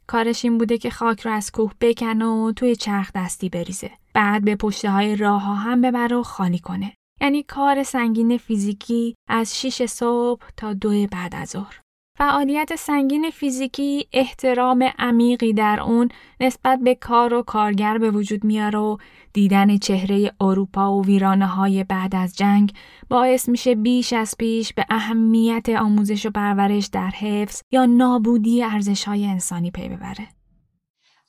کارش 0.08 0.46
این 0.46 0.58
بوده 0.58 0.78
که 0.78 0.90
خاک 0.90 1.22
رو 1.22 1.32
از 1.32 1.52
کوه 1.52 1.74
بکنه 1.82 2.26
و 2.26 2.52
توی 2.52 2.76
چرخ 2.76 3.12
دستی 3.16 3.50
بریزه. 3.50 3.92
بعد 4.14 4.46
به 4.46 4.56
پشته 4.56 4.90
های 4.90 5.16
راه 5.16 5.42
ها 5.42 5.56
هم 5.56 5.82
ببره 5.82 6.16
و 6.16 6.24
خالی 6.24 6.60
کنه. 6.60 6.94
یعنی 7.22 7.44
کار 7.44 7.84
سنگین 7.84 8.38
فیزیکی 8.38 9.16
از 9.30 9.60
6 9.60 9.86
صبح 9.86 10.42
تا 10.58 10.74
دو 10.74 11.08
بعد 11.12 11.36
از 11.36 11.50
ظهر. 11.50 11.80
فعالیت 12.22 12.76
سنگین 12.76 13.30
فیزیکی 13.30 14.08
احترام 14.14 14.84
عمیقی 15.00 15.54
در 15.54 15.80
اون 15.80 16.10
نسبت 16.40 16.80
به 16.80 16.96
کار 16.96 17.34
و 17.34 17.42
کارگر 17.42 17.98
به 17.98 18.12
وجود 18.12 18.44
میاره 18.44 18.80
و 18.80 18.98
دیدن 19.34 19.78
چهره 19.78 20.32
اروپا 20.42 20.94
و 20.94 21.06
ویرانه 21.06 21.48
های 21.48 21.84
بعد 21.84 22.16
از 22.16 22.38
جنگ 22.38 22.74
باعث 23.10 23.50
میشه 23.50 23.76
بیش 23.76 24.14
از 24.14 24.36
پیش 24.40 24.74
به 24.74 24.86
اهمیت 24.90 25.70
آموزش 25.70 26.26
و 26.26 26.32
پرورش 26.32 26.86
در 26.86 27.10
حفظ 27.10 27.62
یا 27.72 27.86
نابودی 27.86 28.64
ارزش 28.64 29.04
های 29.04 29.26
انسانی 29.26 29.72
پی 29.72 29.90
ببره. 29.90 30.28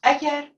اگر 0.03 0.49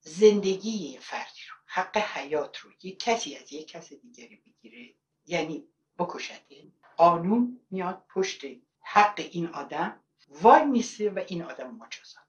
زندگی 0.00 0.98
فردی 1.00 1.40
رو 1.50 1.56
حق 1.66 1.96
حیات 1.96 2.56
رو 2.56 2.70
یک 2.82 2.98
کسی 2.98 3.36
از 3.36 3.52
یک 3.52 3.68
کس 3.68 3.92
دیگری 3.92 4.42
بگیره 4.46 4.94
یعنی 5.26 5.64
بکشده 5.98 6.72
قانون 6.96 7.60
میاد 7.70 8.02
پشت 8.14 8.44
حق 8.92 9.20
این 9.32 9.46
آدم 9.46 9.96
وای 10.42 10.64
میسه 10.64 11.10
و 11.10 11.20
این 11.26 11.42
آدم 11.42 11.70
مجازات. 11.70 12.22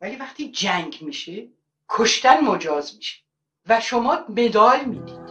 ولی 0.00 0.16
وقتی 0.16 0.50
جنگ 0.50 0.98
میشه 1.00 1.48
کشتن 1.88 2.40
مجاز 2.40 2.96
میشه 2.96 3.22
و 3.66 3.80
شما 3.80 4.24
مدال 4.28 4.84
می‌دید. 4.84 5.28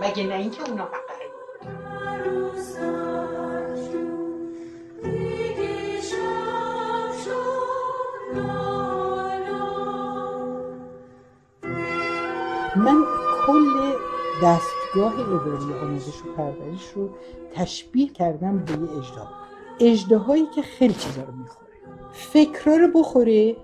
مگه 0.00 0.24
نه 0.24 0.34
اینکه 0.34 0.62
اونا 0.62 0.84
حق 0.84 1.12
من 12.76 13.04
کل 13.46 13.96
دستگاه 14.92 15.20
اداری 15.20 15.74
آموزش 15.74 16.22
و 16.22 16.32
پرورش 16.36 16.92
رو 16.94 17.10
تشبیه 17.54 18.08
کردم 18.08 18.58
به 18.58 18.72
یه 18.72 18.98
اجدا 18.98 19.28
اجدهایی 19.80 20.46
که 20.54 20.62
خیلی 20.62 20.94
چیزا 20.94 21.22
رو 21.22 21.32
می‌خوره 21.32 21.70
فکرها 22.12 22.76
رو 22.76 23.00
بخوره 23.00 23.56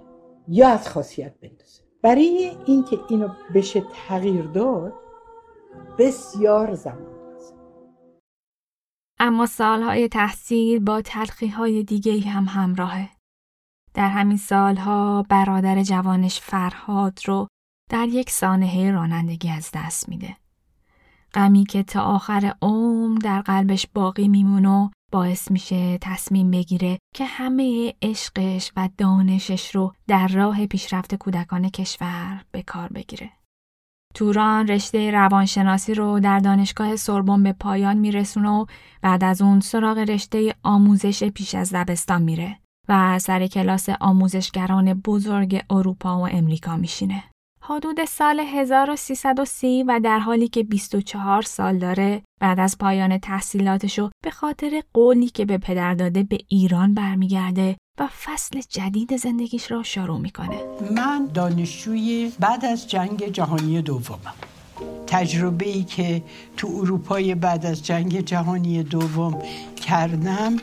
یا 0.49 0.69
از 0.69 0.89
خاصیت 0.89 1.41
بندازه 1.41 1.83
برای 2.03 2.57
اینکه 2.67 3.01
اینو 3.09 3.29
بشه 3.55 3.81
تغییر 3.81 4.45
داد 4.45 4.93
بسیار 5.99 6.75
زمان 6.75 7.19
اما 9.21 9.47
سالهای 9.47 10.09
تحصیل 10.09 10.85
با 10.85 11.03
تلخی 11.03 11.83
دیگه 11.83 12.21
هم 12.21 12.45
همراهه. 12.45 13.09
در 13.95 14.09
همین 14.09 14.37
سالها 14.37 15.25
برادر 15.29 15.83
جوانش 15.83 16.41
فرهاد 16.41 17.19
رو 17.27 17.49
در 17.91 18.09
یک 18.09 18.31
سانحه 18.31 18.91
رانندگی 18.91 19.51
از 19.51 19.71
دست 19.75 20.09
میده. 20.09 20.37
غمی 21.35 21.65
که 21.65 21.83
تا 21.83 22.01
آخر 22.03 22.55
عمر 22.63 23.19
در 23.19 23.41
قلبش 23.41 23.87
باقی 23.95 24.29
میمونه 24.29 24.69
و 24.69 24.89
باعث 25.13 25.51
میشه 25.51 25.99
تصمیم 26.01 26.51
بگیره 26.51 26.99
که 27.15 27.25
همه 27.25 27.95
عشقش 28.03 28.73
و 28.77 28.89
دانشش 28.99 29.75
رو 29.75 29.93
در 30.07 30.29
راه 30.29 30.67
پیشرفت 30.67 31.15
کودکان 31.15 31.69
کشور 31.69 32.45
به 32.51 32.63
کار 32.63 32.89
بگیره. 32.89 33.31
توران 34.15 34.67
رشته 34.67 35.11
روانشناسی 35.11 35.95
رو 35.95 36.21
در 36.21 36.39
دانشگاه 36.39 36.97
سوربن 36.97 37.43
به 37.43 37.53
پایان 37.53 37.97
میرسونه 37.97 38.51
و 38.51 38.67
بعد 39.03 39.25
از 39.25 39.43
اون 39.43 39.61
سراغ 39.61 39.99
رشته 39.99 40.55
آموزش 40.63 41.25
پیش 41.25 41.55
از 41.55 41.75
دبستان 41.75 42.23
میره 42.23 42.59
و 42.89 43.19
سر 43.19 43.47
کلاس 43.47 43.89
آموزشگران 44.01 44.95
بزرگ 44.95 45.65
اروپا 45.71 46.19
و 46.19 46.29
امریکا 46.29 46.77
میشینه. 46.77 47.25
حدود 47.71 48.05
سال 48.05 48.41
1330 48.41 49.85
و 49.89 50.01
در 50.05 50.19
حالی 50.19 50.49
که 50.49 50.63
24 50.63 51.43
سال 51.43 51.79
داره 51.79 52.23
بعد 52.41 52.61
از 52.61 52.79
پایان 52.79 53.19
تحصیلاتشو 53.19 54.11
به 54.25 54.31
خاطر 54.31 54.83
قولی 54.95 55.27
که 55.27 55.45
به 55.45 55.59
پدر 55.59 55.95
داده 55.95 56.23
به 56.23 56.39
ایران 56.49 56.95
برمیگرده 56.95 57.77
و 58.01 58.07
فصل 58.07 58.61
جدید 58.69 59.17
زندگیش 59.17 59.71
را 59.71 59.83
شروع 59.83 60.19
می‌کنه. 60.19 60.61
من 60.97 61.31
دانشجوی 61.35 62.33
بعد 62.41 62.65
از 62.65 62.91
جنگ 62.91 63.27
جهانی 63.27 63.83
دومم. 63.83 64.35
تجربه 65.07 65.69
ای 65.69 65.85
که 65.85 66.23
تو 66.57 66.69
اروپای 66.69 67.35
بعد 67.35 67.67
از 67.67 67.87
جنگ 67.87 68.21
جهانی 68.21 68.83
دوم 68.83 69.43
کردم 69.87 70.57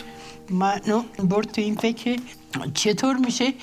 منو 0.49 1.01
برد 1.29 1.51
تو 1.51 1.61
این 1.61 1.75
فکر 1.75 2.19
چطور 2.73 3.15
میشه 3.15 3.53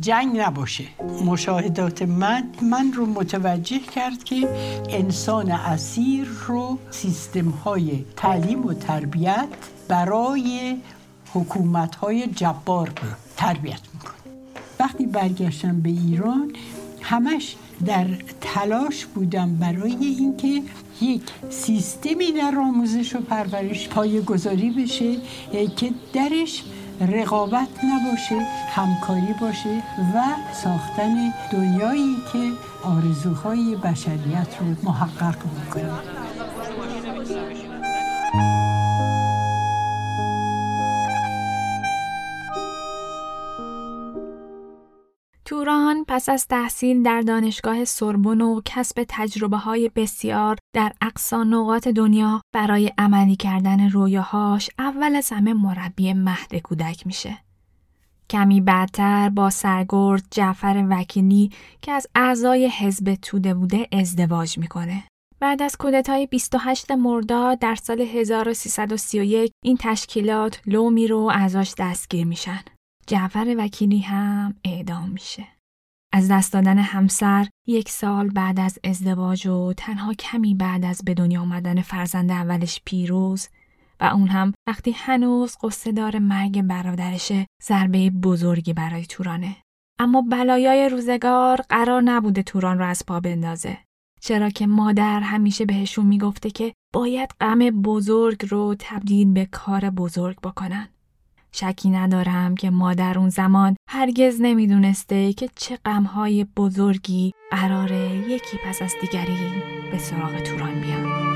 جنگ 0.00 0.40
نباشه؟ 0.40 0.84
مشاهدات 1.26 2.02
من 2.02 2.44
من 2.62 2.92
رو 2.92 3.06
متوجه 3.06 3.78
کرد 3.78 4.24
که 4.24 4.48
انسان 4.88 5.50
اسیر 5.50 6.28
رو 6.46 6.78
سیستم 6.90 7.48
های 7.48 8.04
تعلیم 8.16 8.66
و 8.66 8.74
تربیت 8.74 9.48
برای 9.88 10.76
حکومت 11.34 11.94
های 11.94 12.26
جبار 12.26 12.90
تربیت 13.36 13.80
می‌کنه. 13.94 14.12
وقتی 14.80 15.06
برگشتم 15.06 15.80
به 15.80 15.88
ایران 15.90 16.52
همش 17.00 17.56
در 17.86 18.06
تلاش 18.40 19.04
بودم 19.04 19.56
برای 19.56 19.92
اینکه 19.94 20.62
یک 21.00 21.22
سیستمی 21.50 22.32
در 22.32 22.58
آموزش 22.58 23.16
و 23.16 23.20
پرورش 23.20 23.88
پای 23.88 24.20
گذاری 24.20 24.70
بشه 24.70 25.16
که 25.76 25.90
درش 26.12 26.62
رقابت 27.00 27.68
نباشه 27.84 28.46
همکاری 28.68 29.34
باشه 29.40 29.82
و 30.14 30.22
ساختن 30.52 31.32
دنیایی 31.52 32.16
که 32.32 32.52
آرزوهای 32.84 33.76
بشریت 33.76 34.56
رو 34.60 34.66
محقق 34.82 35.36
می‌کنه. 35.44 35.92
توران 45.44 45.91
پس 46.12 46.28
از 46.28 46.46
تحصیل 46.46 47.02
در 47.02 47.20
دانشگاه 47.20 47.84
سوربن 47.84 48.40
و 48.40 48.60
کسب 48.64 49.04
تجربه 49.08 49.56
های 49.56 49.90
بسیار 49.96 50.56
در 50.74 50.92
اقصا 51.00 51.44
نقاط 51.44 51.88
دنیا 51.88 52.40
برای 52.54 52.92
عملی 52.98 53.36
کردن 53.36 53.90
رویاهاش 53.90 54.70
اول 54.78 55.16
از 55.16 55.30
همه 55.30 55.54
مربی 55.54 56.12
مهد 56.12 56.56
کودک 56.56 57.06
میشه. 57.06 57.38
کمی 58.30 58.60
بعدتر 58.60 59.28
با 59.28 59.50
سرگرد 59.50 60.24
جعفر 60.30 60.86
وکیلی 60.90 61.50
که 61.82 61.92
از 61.92 62.06
اعضای 62.14 62.68
حزب 62.68 63.14
توده 63.14 63.54
بوده 63.54 63.88
ازدواج 63.92 64.58
می‌کنه. 64.58 65.04
بعد 65.40 65.62
از 65.62 65.76
کودتای 65.76 66.26
28 66.26 66.90
مرداد 66.90 67.58
در 67.58 67.74
سال 67.74 68.00
1331 68.00 69.52
این 69.64 69.76
تشکیلات 69.80 70.60
لومی 70.66 71.06
رو 71.06 71.30
ازاش 71.34 71.74
دستگیر 71.78 72.26
میشن. 72.26 72.60
جعفر 73.06 73.54
وکیلی 73.58 73.98
هم 73.98 74.54
اعدام 74.64 75.08
میشه. 75.08 75.61
از 76.12 76.30
دست 76.30 76.52
دادن 76.52 76.78
همسر 76.78 77.48
یک 77.66 77.88
سال 77.88 78.28
بعد 78.28 78.60
از 78.60 78.78
ازدواج 78.84 79.46
و 79.46 79.72
تنها 79.72 80.14
کمی 80.14 80.54
بعد 80.54 80.84
از 80.84 81.02
به 81.04 81.14
دنیا 81.14 81.40
آمدن 81.40 81.82
فرزند 81.82 82.30
اولش 82.30 82.80
پیروز 82.84 83.48
و 84.00 84.04
اون 84.04 84.28
هم 84.28 84.52
وقتی 84.66 84.90
هنوز 84.90 85.56
قصه 85.62 85.92
دار 85.92 86.18
مرگ 86.18 86.62
برادرشه 86.62 87.46
ضربه 87.62 88.10
بزرگی 88.10 88.72
برای 88.72 89.06
تورانه. 89.06 89.56
اما 89.98 90.22
بلایای 90.22 90.88
روزگار 90.88 91.60
قرار 91.68 92.02
نبوده 92.02 92.42
توران 92.42 92.78
رو 92.78 92.86
از 92.86 93.06
پا 93.06 93.20
بندازه. 93.20 93.78
چرا 94.20 94.50
که 94.50 94.66
مادر 94.66 95.20
همیشه 95.20 95.64
بهشون 95.64 96.06
می‌گفته 96.06 96.50
که 96.50 96.72
باید 96.92 97.34
غم 97.40 97.58
بزرگ 97.58 98.46
رو 98.48 98.74
تبدیل 98.78 99.32
به 99.32 99.46
کار 99.46 99.90
بزرگ 99.90 100.40
بکنن. 100.40 100.88
شکی 101.52 101.90
ندارم 101.90 102.54
که 102.54 102.70
مادر 102.70 103.18
اون 103.18 103.28
زمان 103.28 103.76
هرگز 103.88 104.40
نمی‌دونسته 104.40 105.32
که 105.32 105.48
چه 105.56 105.78
غمهای 105.84 106.44
بزرگی 106.44 107.32
قراره 107.50 108.30
یکی 108.30 108.56
پس 108.64 108.82
از 108.82 108.94
دیگری 109.00 109.62
به 109.92 109.98
سراغ 109.98 110.40
توران 110.40 110.80
بیان. 110.80 111.32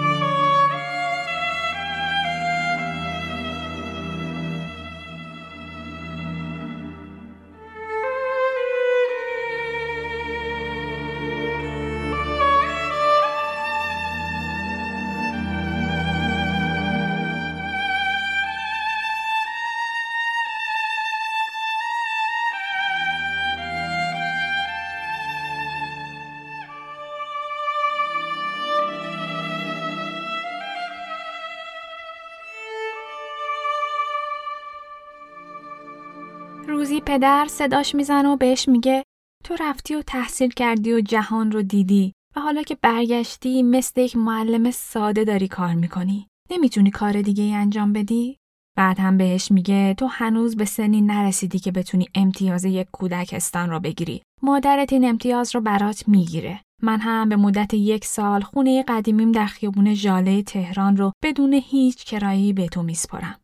روزی 36.76 37.00
پدر 37.00 37.46
صداش 37.48 37.94
می‌زنه 37.94 38.28
و 38.28 38.36
بهش 38.36 38.68
میگه 38.68 39.02
تو 39.44 39.56
رفتی 39.60 39.94
و 39.94 40.02
تحصیل 40.02 40.50
کردی 40.50 40.92
و 40.92 41.00
جهان 41.00 41.52
رو 41.52 41.62
دیدی 41.62 42.12
و 42.36 42.40
حالا 42.40 42.62
که 42.62 42.76
برگشتی 42.82 43.62
مثل 43.62 44.00
یک 44.00 44.16
معلم 44.16 44.70
ساده 44.70 45.24
داری 45.24 45.48
کار 45.48 45.74
می‌کنی. 45.74 46.26
نمی‌تونی 46.50 46.90
کار 46.90 47.22
دیگه 47.22 47.44
ای 47.44 47.54
انجام 47.54 47.92
بدی؟ 47.92 48.36
بعد 48.76 49.00
هم 49.00 49.16
بهش 49.16 49.52
میگه 49.52 49.94
تو 49.94 50.06
هنوز 50.06 50.56
به 50.56 50.64
سنی 50.64 51.00
نرسیدی 51.00 51.58
که 51.58 51.72
بتونی 51.72 52.08
امتیاز 52.14 52.64
یک 52.64 52.86
کودکستان 52.92 53.70
رو 53.70 53.80
بگیری. 53.80 54.22
مادرت 54.42 54.92
این 54.92 55.04
امتیاز 55.04 55.54
رو 55.54 55.60
برات 55.60 56.08
می‌گیره. 56.08 56.60
من 56.82 57.00
هم 57.00 57.28
به 57.28 57.36
مدت 57.36 57.74
یک 57.74 58.04
سال 58.04 58.40
خونه 58.40 58.84
قدیمیم 58.88 59.32
در 59.32 59.46
خیابون 59.46 59.94
ژاله 59.94 60.42
تهران 60.42 60.96
رو 60.96 61.12
بدون 61.24 61.52
هیچ 61.52 62.04
کرایی 62.04 62.52
به 62.52 62.66
تو 62.66 62.82
میسپرم. 62.82 63.40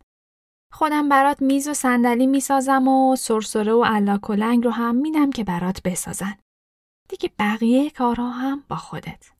خودم 0.73 1.09
برات 1.09 1.43
میز 1.43 1.69
و 1.69 1.75
صندلی 1.75 2.27
می‌سازم 2.27 2.89
و 2.89 3.17
سرسره 3.17 3.73
و 3.73 3.85
علاکلنگ 3.85 4.65
رو 4.65 4.71
هم 4.71 4.95
میدم 4.95 5.31
که 5.31 5.45
برات 5.45 5.83
بسازن. 5.83 6.35
دیگه 7.09 7.31
بقیه 7.39 7.91
کارها 7.91 8.31
هم 8.31 8.65
با 8.69 8.77
خودت. 8.77 9.31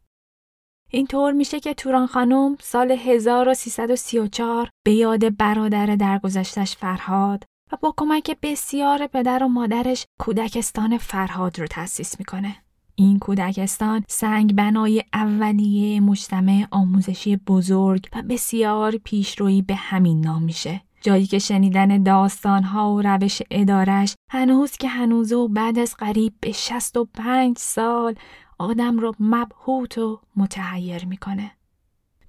اینطور 0.91 1.33
میشه 1.33 1.61
که 1.61 1.75
توران 1.75 2.07
خانم 2.07 2.57
سال 2.61 2.91
1334 2.91 4.71
به 4.85 4.93
یاد 4.93 5.37
برادر 5.37 5.87
درگذشتش 5.87 6.77
فرهاد 6.77 7.45
و 7.73 7.77
با 7.77 7.95
کمک 7.97 8.37
بسیار 8.43 9.07
پدر 9.07 9.43
و 9.43 9.49
مادرش 9.49 10.07
کودکستان 10.21 10.99
فرهاد 10.99 11.61
رو 11.61 11.67
تأسیس 11.67 12.19
می‌کنه. 12.19 12.57
این 12.95 13.19
کودکستان 13.19 14.05
سنگ 14.09 14.55
بنای 14.55 15.05
اولیه 15.13 16.01
مجتمع 16.01 16.67
آموزشی 16.71 17.37
بزرگ 17.37 18.09
و 18.17 18.23
بسیار 18.23 18.97
پیشرویی 18.97 19.63
به 19.63 19.75
همین 19.75 20.21
نام 20.21 20.43
میشه. 20.43 20.81
جایی 21.03 21.27
که 21.27 21.39
شنیدن 21.39 22.03
داستانها 22.03 22.95
و 22.95 23.03
روش 23.03 23.43
ادارش 23.51 24.15
هنوز 24.31 24.73
که 24.73 24.89
هنوز 24.89 25.33
و 25.33 25.49
بعد 25.49 25.79
از 25.79 25.95
قریب 25.97 26.33
به 26.41 26.53
65 26.53 27.59
سال 27.59 28.15
آدم 28.59 28.99
رو 28.99 29.15
مبهوت 29.21 29.99
و 29.99 30.21
متحیر 30.37 31.05
می‌کنه. 31.05 31.51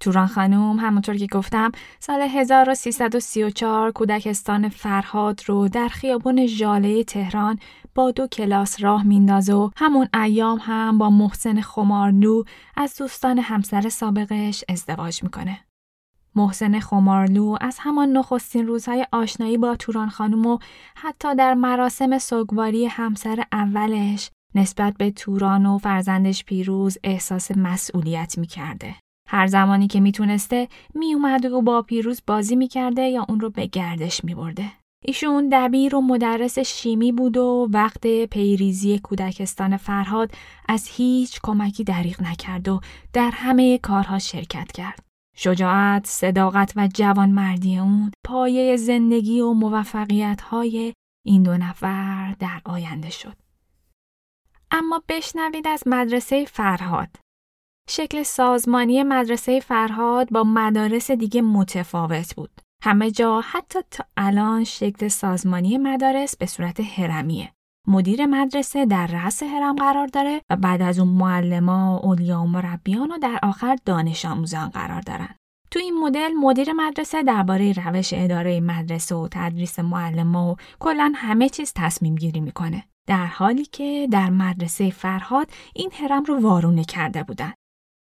توران 0.00 0.26
خانوم 0.26 0.76
همونطور 0.76 1.16
که 1.16 1.26
گفتم 1.26 1.72
سال 2.00 2.20
1334 2.20 3.90
کودکستان 3.92 4.68
فرهاد 4.68 5.40
رو 5.46 5.68
در 5.68 5.88
خیابون 5.88 6.46
ژاله 6.46 7.04
تهران 7.04 7.58
با 7.94 8.10
دو 8.10 8.26
کلاس 8.26 8.82
راه 8.82 9.02
میندازه 9.02 9.54
و 9.54 9.70
همون 9.76 10.08
ایام 10.14 10.58
هم 10.62 10.98
با 10.98 11.10
محسن 11.10 11.60
خمارلو 11.60 12.44
از 12.76 12.96
دوستان 12.98 13.38
همسر 13.38 13.88
سابقش 13.88 14.64
ازدواج 14.68 15.22
می‌کنه. 15.22 15.58
محسن 16.36 16.80
خمارلو 16.80 17.56
از 17.60 17.76
همان 17.80 18.08
نخستین 18.08 18.66
روزهای 18.66 19.06
آشنایی 19.12 19.58
با 19.58 19.76
توران 19.76 20.08
خانوم 20.08 20.46
و 20.46 20.58
حتی 20.96 21.34
در 21.34 21.54
مراسم 21.54 22.18
سوگواری 22.18 22.86
همسر 22.86 23.44
اولش 23.52 24.30
نسبت 24.54 24.94
به 24.98 25.10
توران 25.10 25.66
و 25.66 25.78
فرزندش 25.78 26.44
پیروز 26.44 26.98
احساس 27.04 27.50
مسئولیت 27.56 28.38
می‌کرده. 28.38 28.94
هر 29.28 29.46
زمانی 29.46 29.86
که 29.86 30.00
می‌تونسته 30.00 30.68
میومد 30.94 31.44
و 31.44 31.62
با 31.62 31.82
پیروز 31.82 32.22
بازی 32.26 32.56
می‌کرده 32.56 33.02
یا 33.02 33.26
اون 33.28 33.40
رو 33.40 33.50
به 33.50 33.66
گردش 33.66 34.24
میبرده. 34.24 34.64
ایشون 35.06 35.48
دبیر 35.52 35.94
و 35.94 36.00
مدرس 36.00 36.58
شیمی 36.58 37.12
بود 37.12 37.36
و 37.36 37.68
وقت 37.72 38.06
پیریزی 38.24 38.98
کودکستان 38.98 39.76
فرهاد 39.76 40.30
از 40.68 40.88
هیچ 40.88 41.40
کمکی 41.42 41.84
دریغ 41.84 42.22
نکرد 42.22 42.68
و 42.68 42.80
در 43.12 43.30
همه 43.34 43.78
کارها 43.78 44.18
شرکت 44.18 44.72
کرد. 44.72 45.03
شجاعت، 45.34 46.06
صداقت 46.06 46.72
و 46.76 46.88
جوانمردی 46.94 47.78
اون 47.78 48.12
پایه 48.24 48.76
زندگی 48.76 49.40
و 49.40 49.52
موفقیت 49.52 50.40
های 50.40 50.94
این 51.26 51.42
دو 51.42 51.56
نفر 51.56 52.32
در 52.38 52.60
آینده 52.64 53.10
شد. 53.10 53.36
اما 54.70 55.02
بشنوید 55.08 55.68
از 55.68 55.82
مدرسه 55.86 56.44
فرهاد. 56.44 57.08
شکل 57.88 58.22
سازمانی 58.22 59.02
مدرسه 59.02 59.60
فرهاد 59.60 60.30
با 60.30 60.44
مدارس 60.44 61.10
دیگه 61.10 61.42
متفاوت 61.42 62.34
بود. 62.34 62.60
همه 62.82 63.10
جا 63.10 63.40
حتی 63.40 63.78
تا 63.90 64.04
الان 64.16 64.64
شکل 64.64 65.08
سازمانی 65.08 65.78
مدارس 65.78 66.36
به 66.36 66.46
صورت 66.46 66.80
هرمیه. 66.80 67.52
مدیر 67.86 68.26
مدرسه 68.26 68.86
در 68.86 69.06
رأس 69.06 69.42
هرم 69.42 69.76
قرار 69.76 70.06
داره 70.06 70.42
و 70.50 70.56
بعد 70.56 70.82
از 70.82 70.98
اون 70.98 71.08
معلما، 71.08 71.96
اولیا 71.96 72.40
و 72.42 72.46
مربیان 72.46 73.10
و 73.10 73.18
در 73.18 73.38
آخر 73.42 73.78
دانش 73.84 74.24
آموزان 74.24 74.68
قرار 74.68 75.00
دارن. 75.00 75.34
تو 75.70 75.78
این 75.78 75.94
مدل 76.00 76.32
مدیر 76.32 76.72
مدرسه 76.72 77.22
درباره 77.22 77.72
روش 77.72 78.10
اداره 78.12 78.60
مدرسه 78.60 79.14
و 79.14 79.28
تدریس 79.30 79.78
معلما 79.78 80.52
و 80.52 80.56
کلا 80.80 81.12
همه 81.16 81.48
چیز 81.48 81.72
تصمیم 81.76 82.14
گیری 82.14 82.40
می‌کنه. 82.40 82.84
در 83.08 83.26
حالی 83.26 83.64
که 83.64 84.08
در 84.10 84.30
مدرسه 84.30 84.90
فرهاد 84.90 85.50
این 85.74 85.90
هرم 85.94 86.24
رو 86.24 86.40
وارونه 86.40 86.84
کرده 86.84 87.22
بودن. 87.22 87.52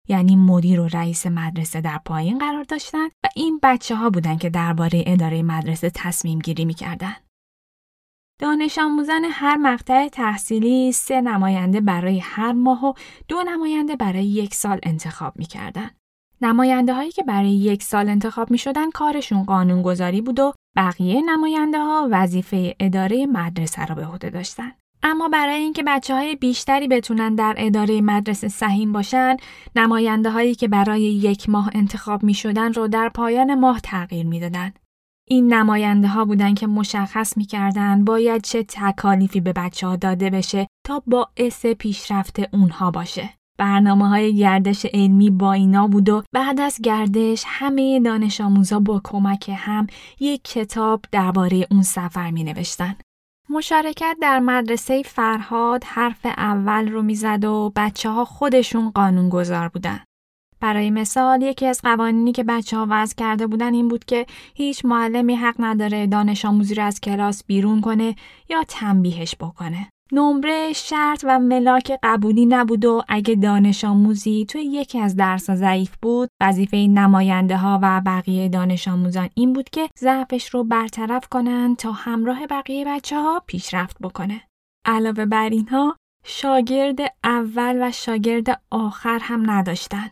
یعنی 0.08 0.36
مدیر 0.36 0.80
و 0.80 0.88
رئیس 0.88 1.26
مدرسه 1.26 1.80
در 1.80 2.00
پایین 2.04 2.38
قرار 2.38 2.64
داشتن 2.64 3.06
و 3.06 3.28
این 3.36 3.60
بچه 3.62 3.96
ها 3.96 4.10
بودن 4.10 4.36
که 4.36 4.50
درباره 4.50 5.04
اداره 5.06 5.42
مدرسه 5.42 5.90
تصمیم 5.94 6.38
گیری 6.38 6.64
می‌کردن. 6.64 7.16
دانش 8.40 8.78
آموزان 8.78 9.24
هر 9.30 9.56
مقطع 9.56 10.08
تحصیلی 10.08 10.92
سه 10.92 11.20
نماینده 11.20 11.80
برای 11.80 12.18
هر 12.18 12.52
ماه 12.52 12.84
و 12.84 12.92
دو 13.28 13.42
نماینده 13.42 13.96
برای 13.96 14.24
یک 14.24 14.54
سال 14.54 14.80
انتخاب 14.82 15.32
می‌کردن. 15.36 15.90
نماینده 16.40 16.94
هایی 16.94 17.12
که 17.12 17.22
برای 17.22 17.50
یک 17.50 17.82
سال 17.82 18.08
انتخاب 18.08 18.50
می 18.50 18.58
شدن 18.58 18.90
کارشون 18.90 19.42
قانونگذاری 19.44 20.20
بود 20.20 20.40
و 20.40 20.52
بقیه 20.76 21.22
نماینده 21.22 21.78
ها 21.78 22.08
وظیفه 22.10 22.76
اداره 22.80 23.26
مدرسه 23.26 23.86
را 23.86 23.94
به 23.94 24.06
عهده 24.06 24.30
داشتن. 24.30 24.72
اما 25.02 25.28
برای 25.28 25.60
اینکه 25.60 25.82
بچه 25.86 26.14
های 26.14 26.36
بیشتری 26.36 26.88
بتونن 26.88 27.34
در 27.34 27.54
اداره 27.58 28.00
مدرسه 28.00 28.48
سهیم 28.48 28.92
باشن، 28.92 29.36
نماینده 29.76 30.30
هایی 30.30 30.54
که 30.54 30.68
برای 30.68 31.02
یک 31.02 31.48
ماه 31.48 31.70
انتخاب 31.74 32.22
می 32.22 32.34
شدن 32.34 32.72
رو 32.72 32.88
در 32.88 33.08
پایان 33.08 33.54
ماه 33.54 33.80
تغییر 33.80 34.26
می 34.26 34.40
دادن. 34.40 34.72
این 35.32 35.54
نماینده 35.54 36.08
ها 36.08 36.24
بودن 36.24 36.54
که 36.54 36.66
مشخص 36.66 37.36
می 37.36 37.44
کردن 37.44 38.04
باید 38.04 38.42
چه 38.42 38.62
تکالیفی 38.62 39.40
به 39.40 39.52
بچه 39.52 39.86
ها 39.86 39.96
داده 39.96 40.30
بشه 40.30 40.66
تا 40.86 41.02
باعث 41.06 41.66
پیشرفت 41.66 42.54
اونها 42.54 42.90
باشه. 42.90 43.30
برنامه 43.58 44.08
های 44.08 44.36
گردش 44.36 44.86
علمی 44.86 45.30
با 45.30 45.52
اینا 45.52 45.86
بود 45.86 46.08
و 46.08 46.22
بعد 46.32 46.60
از 46.60 46.80
گردش 46.82 47.44
همه 47.46 48.00
دانش 48.00 48.40
آموزا 48.40 48.80
با 48.80 49.00
کمک 49.04 49.50
هم 49.56 49.86
یک 50.20 50.42
کتاب 50.44 51.04
درباره 51.12 51.66
اون 51.70 51.82
سفر 51.82 52.30
می 52.30 52.44
نوشتن. 52.44 52.96
مشارکت 53.50 54.16
در 54.20 54.38
مدرسه 54.38 55.02
فرهاد 55.02 55.84
حرف 55.84 56.26
اول 56.26 56.88
رو 56.88 57.02
می‌زد 57.02 57.44
و 57.44 57.72
بچه 57.76 58.10
ها 58.10 58.24
خودشون 58.24 58.90
قانون 58.90 59.28
گذار 59.28 59.68
بودن. 59.68 60.00
برای 60.60 60.90
مثال 60.90 61.42
یکی 61.42 61.66
از 61.66 61.80
قوانینی 61.82 62.32
که 62.32 62.44
بچه 62.44 62.76
ها 62.76 62.86
وضع 62.90 63.14
کرده 63.16 63.46
بودن 63.46 63.74
این 63.74 63.88
بود 63.88 64.04
که 64.04 64.26
هیچ 64.54 64.84
معلمی 64.84 65.34
حق 65.34 65.54
نداره 65.58 66.06
دانش 66.06 66.44
آموزی 66.44 66.74
رو 66.74 66.82
از 66.82 67.00
کلاس 67.00 67.44
بیرون 67.44 67.80
کنه 67.80 68.16
یا 68.48 68.64
تنبیهش 68.68 69.34
بکنه. 69.40 69.88
نمره 70.12 70.72
شرط 70.72 71.24
و 71.24 71.38
ملاک 71.38 71.98
قبولی 72.02 72.46
نبود 72.46 72.84
و 72.84 73.02
اگه 73.08 73.34
دانش 73.34 73.84
آموزی 73.84 74.46
توی 74.48 74.62
یکی 74.62 74.98
از 74.98 75.16
درس 75.16 75.50
ضعیف 75.50 75.96
بود 76.02 76.28
وظیفه 76.42 76.76
نماینده 76.76 77.56
ها 77.56 77.78
و 77.82 78.02
بقیه 78.06 78.48
دانش 78.48 78.88
آموزان 78.88 79.28
این 79.34 79.52
بود 79.52 79.70
که 79.70 79.88
ضعفش 79.98 80.48
رو 80.48 80.64
برطرف 80.64 81.28
کنن 81.28 81.76
تا 81.76 81.92
همراه 81.92 82.46
بقیه 82.46 82.84
بچه 82.84 83.16
ها 83.16 83.42
پیشرفت 83.46 83.96
بکنه. 84.00 84.40
علاوه 84.86 85.26
بر 85.26 85.48
اینها 85.48 85.96
شاگرد 86.24 86.98
اول 87.24 87.78
و 87.82 87.90
شاگرد 87.90 88.62
آخر 88.70 89.18
هم 89.22 89.50
نداشتن. 89.50 90.10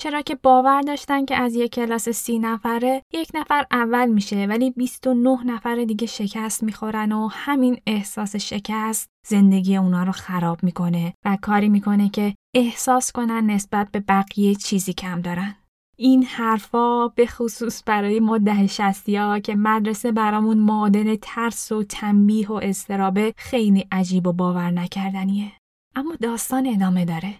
چرا 0.00 0.22
که 0.22 0.34
باور 0.34 0.80
داشتن 0.80 1.24
که 1.24 1.36
از 1.36 1.54
یک 1.54 1.74
کلاس 1.74 2.08
سی 2.08 2.38
نفره 2.38 3.02
یک 3.12 3.30
نفر 3.34 3.66
اول 3.70 4.08
میشه 4.08 4.46
ولی 4.46 4.70
29 4.70 5.44
نفر 5.44 5.84
دیگه 5.84 6.06
شکست 6.06 6.62
می‌خورن 6.62 7.12
و 7.12 7.28
همین 7.28 7.80
احساس 7.86 8.36
شکست 8.36 9.08
زندگی 9.26 9.76
اونا 9.76 10.02
رو 10.02 10.12
خراب 10.12 10.62
می‌کنه 10.62 11.14
و 11.24 11.38
کاری 11.42 11.68
می‌کنه 11.68 12.08
که 12.08 12.34
احساس 12.54 13.12
کنن 13.12 13.50
نسبت 13.50 13.88
به 13.92 14.00
بقیه 14.00 14.54
چیزی 14.54 14.92
کم 14.92 15.20
دارن. 15.20 15.54
این 15.96 16.22
حرفا 16.22 17.08
به 17.08 17.26
خصوص 17.26 17.82
برای 17.86 18.20
ما 18.20 18.38
ده 18.38 18.66
شستی 18.66 19.16
ها 19.16 19.38
که 19.38 19.54
مدرسه 19.54 20.12
برامون 20.12 20.58
معادن 20.58 21.16
ترس 21.16 21.72
و 21.72 21.82
تنبیه 21.82 22.48
و 22.48 22.60
استرابه 22.62 23.34
خیلی 23.36 23.86
عجیب 23.92 24.26
و 24.26 24.32
باور 24.32 24.70
نکردنیه. 24.70 25.52
اما 25.96 26.14
داستان 26.20 26.66
ادامه 26.66 27.04
داره. 27.04 27.34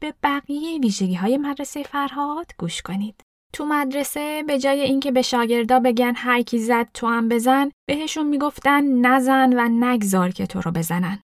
به 0.00 0.14
بقیه 0.22 0.78
ویژگی 0.78 1.14
های 1.14 1.36
مدرسه 1.36 1.82
فرهاد 1.82 2.52
گوش 2.58 2.82
کنید. 2.82 3.22
تو 3.52 3.64
مدرسه 3.64 4.44
به 4.46 4.58
جای 4.58 4.80
اینکه 4.80 5.12
به 5.12 5.22
شاگردا 5.22 5.80
بگن 5.80 6.12
هر 6.16 6.42
کی 6.42 6.58
زد 6.58 6.88
تو 6.94 7.06
هم 7.06 7.28
بزن 7.28 7.70
بهشون 7.88 8.26
می‌گفتن 8.26 9.06
نزن 9.06 9.52
و 9.52 9.68
نگذار 9.68 10.30
که 10.30 10.46
تو 10.46 10.60
رو 10.60 10.70
بزنن. 10.70 11.20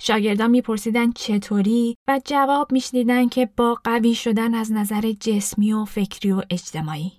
شاگردا 0.00 0.48
میپرسیدن 0.48 1.12
چطوری 1.12 1.96
و 2.08 2.20
جواب 2.24 2.72
میشنیدن 2.72 3.28
که 3.28 3.48
با 3.56 3.78
قوی 3.84 4.14
شدن 4.14 4.54
از 4.54 4.72
نظر 4.72 5.12
جسمی 5.12 5.72
و 5.72 5.84
فکری 5.84 6.32
و 6.32 6.42
اجتماعی. 6.50 7.12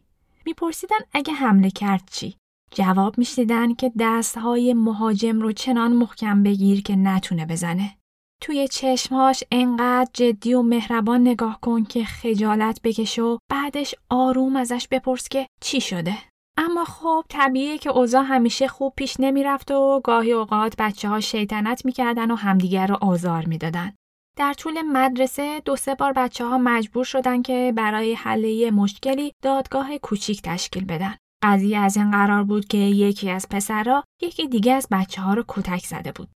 میپرسیدن 0.45 0.97
اگه 1.13 1.33
حمله 1.33 1.69
کرد 1.69 2.09
چی؟ 2.11 2.35
جواب 2.71 3.17
میشنیدن 3.17 3.73
که 3.73 3.91
دستهای 3.99 4.73
مهاجم 4.73 5.41
رو 5.41 5.51
چنان 5.51 5.93
محکم 5.93 6.43
بگیر 6.43 6.81
که 6.81 6.95
نتونه 6.95 7.45
بزنه. 7.45 7.98
توی 8.41 8.67
چشمهاش 8.67 9.43
انقدر 9.51 10.09
جدی 10.13 10.53
و 10.53 10.61
مهربان 10.61 11.21
نگاه 11.21 11.59
کن 11.61 11.83
که 11.83 12.03
خجالت 12.03 12.81
بکش 12.83 13.19
و 13.19 13.37
بعدش 13.51 13.95
آروم 14.09 14.55
ازش 14.55 14.87
بپرس 14.91 15.29
که 15.29 15.47
چی 15.61 15.81
شده. 15.81 16.17
اما 16.57 16.85
خب 16.85 17.23
طبیعیه 17.29 17.77
که 17.77 17.89
اوضاع 17.89 18.23
همیشه 18.23 18.67
خوب 18.67 18.93
پیش 18.95 19.19
نمی‌رفت 19.19 19.71
و 19.71 20.01
گاهی 20.03 20.31
اوقات 20.31 20.75
بچه 20.79 21.09
ها 21.09 21.19
شیطنت 21.19 21.85
می‌کردن 21.85 22.31
و 22.31 22.35
همدیگر 22.35 22.87
رو 22.87 22.97
آزار 23.01 23.45
می‌دادن. 23.45 23.93
در 24.37 24.53
طول 24.53 24.81
مدرسه 24.81 25.61
دو 25.65 25.75
سه 25.75 25.95
بار 25.95 26.13
بچه 26.13 26.45
ها 26.45 26.57
مجبور 26.57 27.03
شدن 27.03 27.41
که 27.41 27.73
برای 27.75 28.13
حل 28.13 28.69
مشکلی 28.69 29.31
دادگاه 29.43 29.97
کوچیک 29.97 30.41
تشکیل 30.41 30.85
بدن. 30.85 31.15
قضیه 31.43 31.79
از 31.79 31.97
این 31.97 32.11
قرار 32.11 32.43
بود 32.43 32.65
که 32.65 32.77
یکی 32.77 33.29
از 33.29 33.49
پسرها 33.49 34.03
یکی 34.21 34.47
دیگه 34.47 34.73
از 34.73 34.87
بچه 34.91 35.21
ها 35.21 35.33
رو 35.33 35.43
کتک 35.47 35.85
زده 35.85 36.11
بود. 36.11 36.29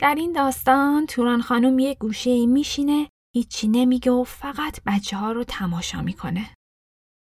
در 0.00 0.14
این 0.14 0.32
داستان 0.32 1.06
توران 1.06 1.42
خانم 1.42 1.78
یه 1.78 1.94
گوشه 1.94 2.46
میشینه 2.46 3.08
هیچی 3.34 3.68
نمیگه 3.68 4.12
و 4.12 4.24
فقط 4.24 4.80
بچه 4.86 5.16
ها 5.16 5.32
رو 5.32 5.44
تماشا 5.44 6.02
می‌کنه. 6.02 6.50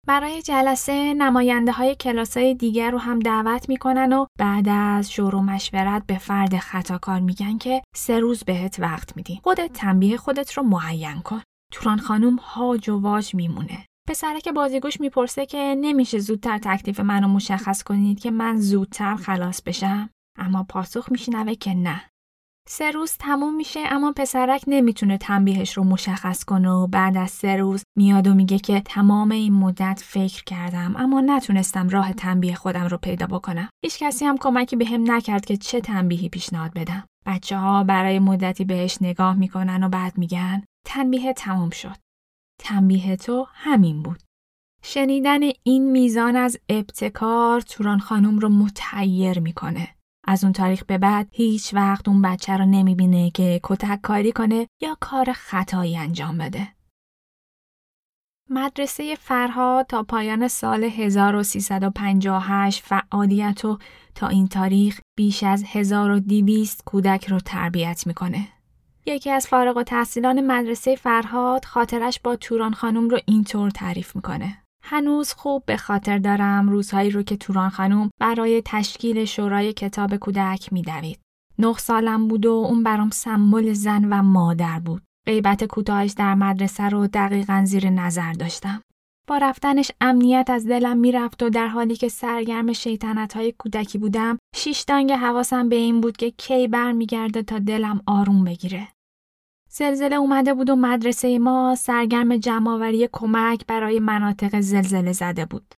برای 0.06 0.42
جلسه 0.42 1.14
نماینده 1.14 1.72
های 1.72 1.94
کلاس 1.94 2.36
های 2.36 2.54
دیگر 2.54 2.90
رو 2.90 2.98
هم 2.98 3.18
دعوت 3.18 3.68
می‌کنن 3.68 4.12
و 4.12 4.26
بعد 4.38 4.68
از 4.68 5.12
شور 5.12 5.34
مشورت 5.34 6.06
به 6.06 6.18
فرد 6.18 6.56
خطاکار 6.58 7.20
میگن 7.20 7.58
که 7.58 7.82
سه 7.96 8.20
روز 8.20 8.44
بهت 8.44 8.80
وقت 8.80 9.16
میدیم. 9.16 9.40
خودت 9.44 9.72
تنبیه 9.72 10.16
خودت 10.16 10.52
رو 10.52 10.62
معین 10.62 11.20
کن. 11.20 11.42
توران 11.72 11.98
خانم 11.98 12.36
هاج 12.36 12.88
و 12.88 13.00
واج 13.00 13.34
میمونه. 13.34 13.86
پسرک 14.08 14.48
بازیگوش 14.48 15.00
می‌پرسه 15.00 15.46
که 15.46 15.76
نمیشه 15.80 16.18
زودتر 16.18 16.58
تکلیف 16.58 17.00
منو 17.00 17.28
مشخص 17.28 17.82
کنید 17.82 18.20
که 18.20 18.30
من 18.30 18.56
زودتر 18.56 19.16
خلاص 19.16 19.62
بشم 19.62 20.10
اما 20.38 20.62
پاسخ 20.62 21.12
میشنوه 21.12 21.54
که 21.54 21.74
نه 21.74 22.04
سه 22.68 22.90
روز 22.90 23.12
تموم 23.12 23.54
میشه 23.56 23.80
اما 23.86 24.12
پسرک 24.16 24.64
نمی‌تونه 24.66 25.18
تنبیهش 25.18 25.76
رو 25.76 25.84
مشخص 25.84 26.44
کنه 26.44 26.70
و 26.70 26.86
بعد 26.86 27.16
از 27.16 27.30
سه 27.30 27.56
روز 27.56 27.82
میاد 27.98 28.26
و 28.26 28.34
میگه 28.34 28.58
که 28.58 28.80
تمام 28.80 29.30
این 29.30 29.52
مدت 29.52 30.02
فکر 30.04 30.44
کردم 30.44 30.94
اما 30.96 31.20
نتونستم 31.20 31.88
راه 31.88 32.12
تنبیه 32.12 32.54
خودم 32.54 32.84
رو 32.84 32.96
پیدا 32.98 33.26
بکنم. 33.26 33.68
هیچ 33.84 33.98
کسی 33.98 34.24
هم 34.24 34.38
کمکی 34.38 34.76
به 34.76 34.86
هم 34.86 35.10
نکرد 35.10 35.46
که 35.46 35.56
چه 35.56 35.80
تنبیهی 35.80 36.28
پیشنهاد 36.28 36.72
بدم. 36.74 37.04
بچه 37.26 37.56
ها 37.56 37.84
برای 37.84 38.18
مدتی 38.18 38.64
بهش 38.64 38.98
نگاه 39.00 39.36
می‌کنن 39.36 39.84
و 39.84 39.88
بعد 39.88 40.18
میگن 40.18 40.62
تنبیه 40.86 41.32
تموم 41.32 41.70
شد. 41.70 41.96
تنبیه 42.60 43.16
تو 43.16 43.46
همین 43.52 44.02
بود. 44.02 44.22
شنیدن 44.82 45.40
این 45.62 45.90
میزان 45.90 46.36
از 46.36 46.58
ابتکار 46.68 47.60
توران 47.60 47.98
خانم 47.98 48.38
رو 48.38 48.48
متحیر 48.48 49.40
می‌کنه. 49.40 49.93
از 50.26 50.44
اون 50.44 50.52
تاریخ 50.52 50.84
به 50.84 50.98
بعد 50.98 51.28
هیچ 51.32 51.74
وقت 51.74 52.08
اون 52.08 52.22
بچه 52.22 52.56
رو 52.56 52.66
نمی‌بینه 52.66 53.30
که 53.30 53.60
کتک 53.62 54.00
کاری 54.02 54.32
کنه 54.32 54.66
یا 54.82 54.96
کار 55.00 55.32
خطایی 55.32 55.96
انجام 55.96 56.38
بده. 56.38 56.68
مدرسه 58.50 59.14
فرهاد 59.14 59.86
تا 59.86 60.02
پایان 60.02 60.48
سال 60.48 60.84
1358 60.84 62.82
فعالیت 62.84 63.64
و 63.64 63.78
تا 64.14 64.28
این 64.28 64.48
تاریخ 64.48 65.00
بیش 65.16 65.42
از 65.42 65.64
1200 65.66 66.84
کودک 66.84 67.28
رو 67.28 67.40
تربیت 67.40 68.06
می‌کنه. 68.06 68.48
یکی 69.06 69.30
از 69.30 69.46
فارغ 69.46 69.76
و 69.76 69.82
تحصیلان 69.82 70.46
مدرسه 70.46 70.96
فرهاد 70.96 71.64
خاطرش 71.64 72.20
با 72.20 72.36
توران 72.36 72.72
خانم 72.72 73.08
رو 73.08 73.18
اینطور 73.26 73.70
تعریف 73.70 74.16
می‌کنه. 74.16 74.63
هنوز 74.86 75.32
خوب 75.32 75.64
به 75.66 75.76
خاطر 75.76 76.18
دارم 76.18 76.68
روزهایی 76.68 77.10
رو 77.10 77.22
که 77.22 77.36
توران 77.36 77.68
خانم 77.68 78.10
برای 78.20 78.62
تشکیل 78.64 79.24
شورای 79.24 79.72
کتاب 79.72 80.16
کودک 80.16 80.72
میدوید. 80.72 81.20
نه 81.58 81.72
سالم 81.78 82.28
بود 82.28 82.46
و 82.46 82.50
اون 82.50 82.82
برام 82.82 83.10
سمبل 83.10 83.72
زن 83.72 84.04
و 84.04 84.22
مادر 84.22 84.78
بود. 84.78 85.02
غیبت 85.26 85.64
کوتاهش 85.64 86.12
در 86.12 86.34
مدرسه 86.34 86.88
رو 86.88 87.06
دقیقا 87.06 87.62
زیر 87.66 87.90
نظر 87.90 88.32
داشتم. 88.32 88.82
با 89.26 89.38
رفتنش 89.38 89.90
امنیت 90.00 90.50
از 90.50 90.66
دلم 90.66 90.96
می‌رفت 90.96 91.42
و 91.42 91.50
در 91.50 91.66
حالی 91.66 91.96
که 91.96 92.08
سرگرم 92.08 92.72
شیطنت 92.72 93.36
های 93.36 93.54
کودکی 93.58 93.98
بودم 93.98 94.38
شیش 94.54 94.80
دانگ 94.80 95.12
حواسم 95.12 95.68
به 95.68 95.76
این 95.76 96.00
بود 96.00 96.16
که 96.16 96.30
کی 96.30 96.68
برمیگرده 96.68 97.42
تا 97.42 97.58
دلم 97.58 98.02
آروم 98.06 98.44
بگیره. 98.44 98.88
زلزله 99.76 100.16
اومده 100.16 100.54
بود 100.54 100.70
و 100.70 100.76
مدرسه 100.76 101.38
ما 101.38 101.74
سرگرم 101.74 102.36
جمعآوری 102.36 103.08
کمک 103.12 103.66
برای 103.66 104.00
مناطق 104.00 104.60
زلزله 104.60 105.12
زده 105.12 105.46
بود. 105.46 105.74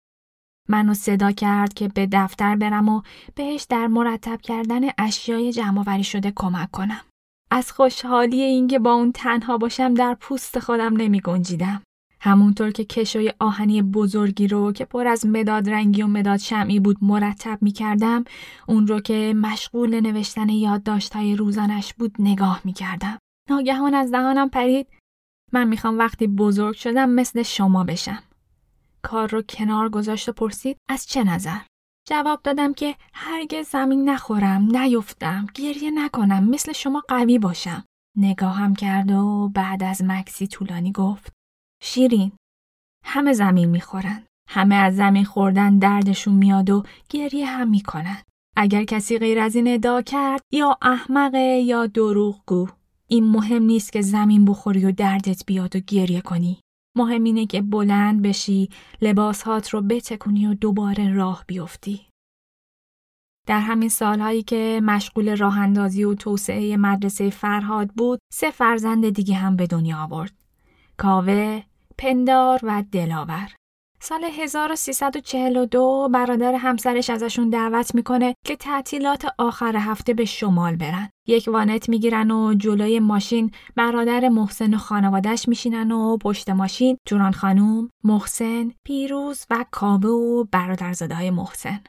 منو 0.69 0.95
صدا 0.95 1.33
کرد 1.33 1.75
که 1.75 1.89
به 1.89 2.09
دفتر 2.13 2.57
برم 2.57 2.89
و 2.89 3.03
بهش 3.35 3.67
در 3.69 3.87
مرتب 3.87 4.41
کردن 4.41 4.81
اشیای 4.99 5.53
جمعآوری 5.53 6.05
شده 6.05 6.33
کمک 6.37 6.71
کنم. 6.71 7.01
از 7.51 7.73
خوشحالی 7.73 8.43
اینکه 8.43 8.79
با 8.79 8.93
اون 8.93 9.13
تنها 9.13 9.59
باشم 9.59 9.95
در 9.95 10.17
پوست 10.21 10.59
خودم 10.59 10.97
نمی 10.97 11.21
گنجیدم. 11.21 11.83
همونطور 12.21 12.71
که 12.71 12.85
کشوی 12.85 13.33
آهنی 13.39 13.83
بزرگی 13.83 14.49
رو 14.49 14.73
که 14.73 14.85
پر 14.85 15.07
از 15.07 15.27
مداد 15.27 15.71
رنگی 15.71 16.03
و 16.03 16.07
مداد 16.07 16.39
شمعی 16.39 16.81
بود 16.81 16.97
مرتب 17.03 17.59
می 17.61 17.73
کردم 17.73 18.25
اون 18.69 18.87
رو 18.87 19.01
که 19.01 19.35
مشغول 19.37 20.01
نوشتن 20.01 20.49
یادداشت‌های 20.49 21.37
روزانش 21.37 21.95
بود 21.95 22.17
نگاه 22.19 22.61
می 22.65 22.73
کردم. 22.73 23.19
ناگهان 23.51 23.95
از 23.95 24.11
دهانم 24.11 24.49
پرید 24.49 24.87
من 25.53 25.69
می‌خوام 25.69 25.99
وقتی 25.99 26.27
بزرگ 26.27 26.75
شدم 26.75 27.11
مثل 27.11 27.43
شما 27.43 27.85
بشم. 27.85 28.23
کار 29.03 29.29
رو 29.29 29.43
کنار 29.43 29.89
گذاشت 29.89 30.29
و 30.29 30.33
پرسید 30.33 30.77
از 30.89 31.07
چه 31.07 31.25
نظر؟ 31.25 31.59
جواب 32.09 32.41
دادم 32.43 32.75
که 32.75 32.97
هرگز 33.15 33.69
زمین 33.69 34.09
نخورم، 34.09 34.77
نیفتم، 34.77 35.47
گریه 35.55 35.91
نکنم، 35.91 36.51
مثل 36.51 36.73
شما 36.73 37.03
قوی 37.09 37.39
باشم. 37.39 37.85
نگاهم 38.17 38.75
کرد 38.75 39.11
و 39.11 39.51
بعد 39.55 39.83
از 39.83 40.03
مکسی 40.05 40.47
طولانی 40.47 40.93
گفت 40.93 41.33
شیرین 41.83 42.33
همه 43.05 43.33
زمین 43.33 43.69
می‌خورن. 43.69 44.23
همه 44.49 44.75
از 44.75 44.97
زمین 44.97 45.25
خوردن 45.25 45.79
دردشون 45.79 46.35
میاد 46.35 46.71
و 46.71 46.83
گریه 47.11 47.47
هم 47.47 47.69
می‌کنن. 47.69 48.23
اگر 48.57 48.85
کسی 48.85 49.19
غیر 49.19 49.41
از 49.41 49.57
این 49.57 49.69
ادعا 49.69 50.03
کرد 50.03 50.41
یا 50.53 50.79
احمقه 50.83 51.39
یا 51.39 51.87
دروغگو 51.87 52.69
این 53.09 53.25
مهم 53.31 53.63
نیست 53.63 53.93
که 53.93 54.03
زمین 54.03 54.45
بخوری 54.45 54.85
و 54.85 54.93
دردت 54.93 55.47
بیاد 55.47 55.77
و 55.77 55.79
گریه 55.79 56.21
کنی. 56.21 56.61
مهم 56.97 57.25
اینه 57.25 57.47
که 57.47 57.63
بلند 57.63 58.23
بشی، 58.23 58.69
لباسهات 59.03 59.69
رو 59.69 59.81
بتکونی 59.81 60.47
و 60.47 60.55
دوباره 60.55 61.13
راه 61.13 61.45
بیفتی. 61.47 62.07
در 63.47 63.61
همین 63.61 63.89
سالهایی 63.89 64.43
که 64.43 64.81
مشغول 64.85 65.37
راه 65.37 65.59
اندازی 65.59 66.05
و 66.05 66.15
توسعه 66.15 66.77
مدرسه 66.77 67.31
فرهاد 67.31 67.89
بود، 67.89 68.19
سه 68.33 68.51
فرزند 68.51 69.09
دیگه 69.09 69.35
هم 69.35 69.57
به 69.57 69.67
دنیا 69.67 69.99
آورد. 69.99 70.33
کاوه، 70.97 71.63
پندار 71.99 72.61
و 72.63 72.85
دلاور. 72.93 73.56
سال 74.01 74.25
1342 74.25 76.09
برادر 76.13 76.55
همسرش 76.55 77.11
ازشون 77.11 77.51
دعوت 77.51 77.95
می‌کنه 77.95 78.35
که 78.47 78.57
تعطیلات 78.57 79.27
آخر 79.39 79.77
هفته 79.77 80.15
به 80.15 80.25
شمال 80.25 80.77
برن. 80.77 81.11
یک 81.27 81.49
وانت 81.53 81.89
می‌گیرن 81.89 82.31
و 82.31 82.55
جلوی 82.55 83.01
ماشین 83.01 83.51
برادر 83.77 84.29
محسن 84.29 84.75
و 84.75 84.79
خانوادش 84.79 85.49
میشینن 85.49 85.93
و 85.93 86.17
پشت 86.17 86.51
ماشین 86.51 86.99
جوران 87.07 87.33
خانوم، 87.33 87.91
محسن، 88.05 88.73
پیروز 88.85 89.47
و 89.51 89.65
کابه 89.71 90.09
و 90.09 90.45
برادرزاده 90.45 91.15
های 91.15 91.31
محسن. 91.31 91.81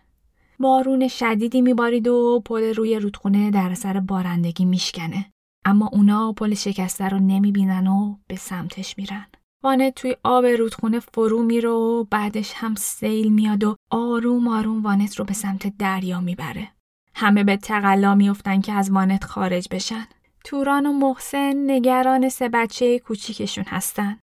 بارون 0.60 1.08
شدیدی 1.08 1.62
میبارید 1.62 2.08
و 2.08 2.42
پل 2.46 2.74
روی 2.74 3.00
رودخونه 3.00 3.52
در 3.52 3.70
اثر 3.72 4.00
بارندگی 4.00 4.66
میشکنه. 4.66 5.26
اما 5.66 5.90
اونا 5.94 6.34
پل 6.34 6.54
شکسته 6.54 7.10
رو 7.10 7.20
نمی‌بینن 7.20 7.88
و 7.88 8.16
به 8.28 8.36
سمتش 8.36 8.98
میرن. 8.98 9.26
وانت 9.68 9.96
توی 9.96 10.16
آب 10.24 10.46
رودخونه 10.46 11.00
فرو 11.00 11.44
میره 11.44 11.70
و 11.70 12.04
بعدش 12.04 12.54
هم 12.56 12.76
سیل 12.76 13.34
میاد 13.34 13.64
و 13.64 13.76
آروم 13.90 14.48
آروم 14.48 14.84
وانت 14.84 15.16
رو 15.16 15.26
به 15.26 15.34
سمت 15.34 15.78
دریا 15.78 16.22
می‌بره. 16.22 16.72
همه 17.16 17.44
به 17.44 17.58
تقلا 17.58 18.16
میفتن 18.16 18.62
که 18.62 18.74
از 18.74 18.92
وانت 18.92 19.24
خارج 19.24 19.68
بشن. 19.72 20.08
توران 20.44 20.86
و 20.86 20.94
محسن 20.94 21.72
نگران 21.72 22.30
سه 22.30 22.50
بچه 22.50 23.00
کوچیکشون 23.00 23.64
هستن. 23.68 24.20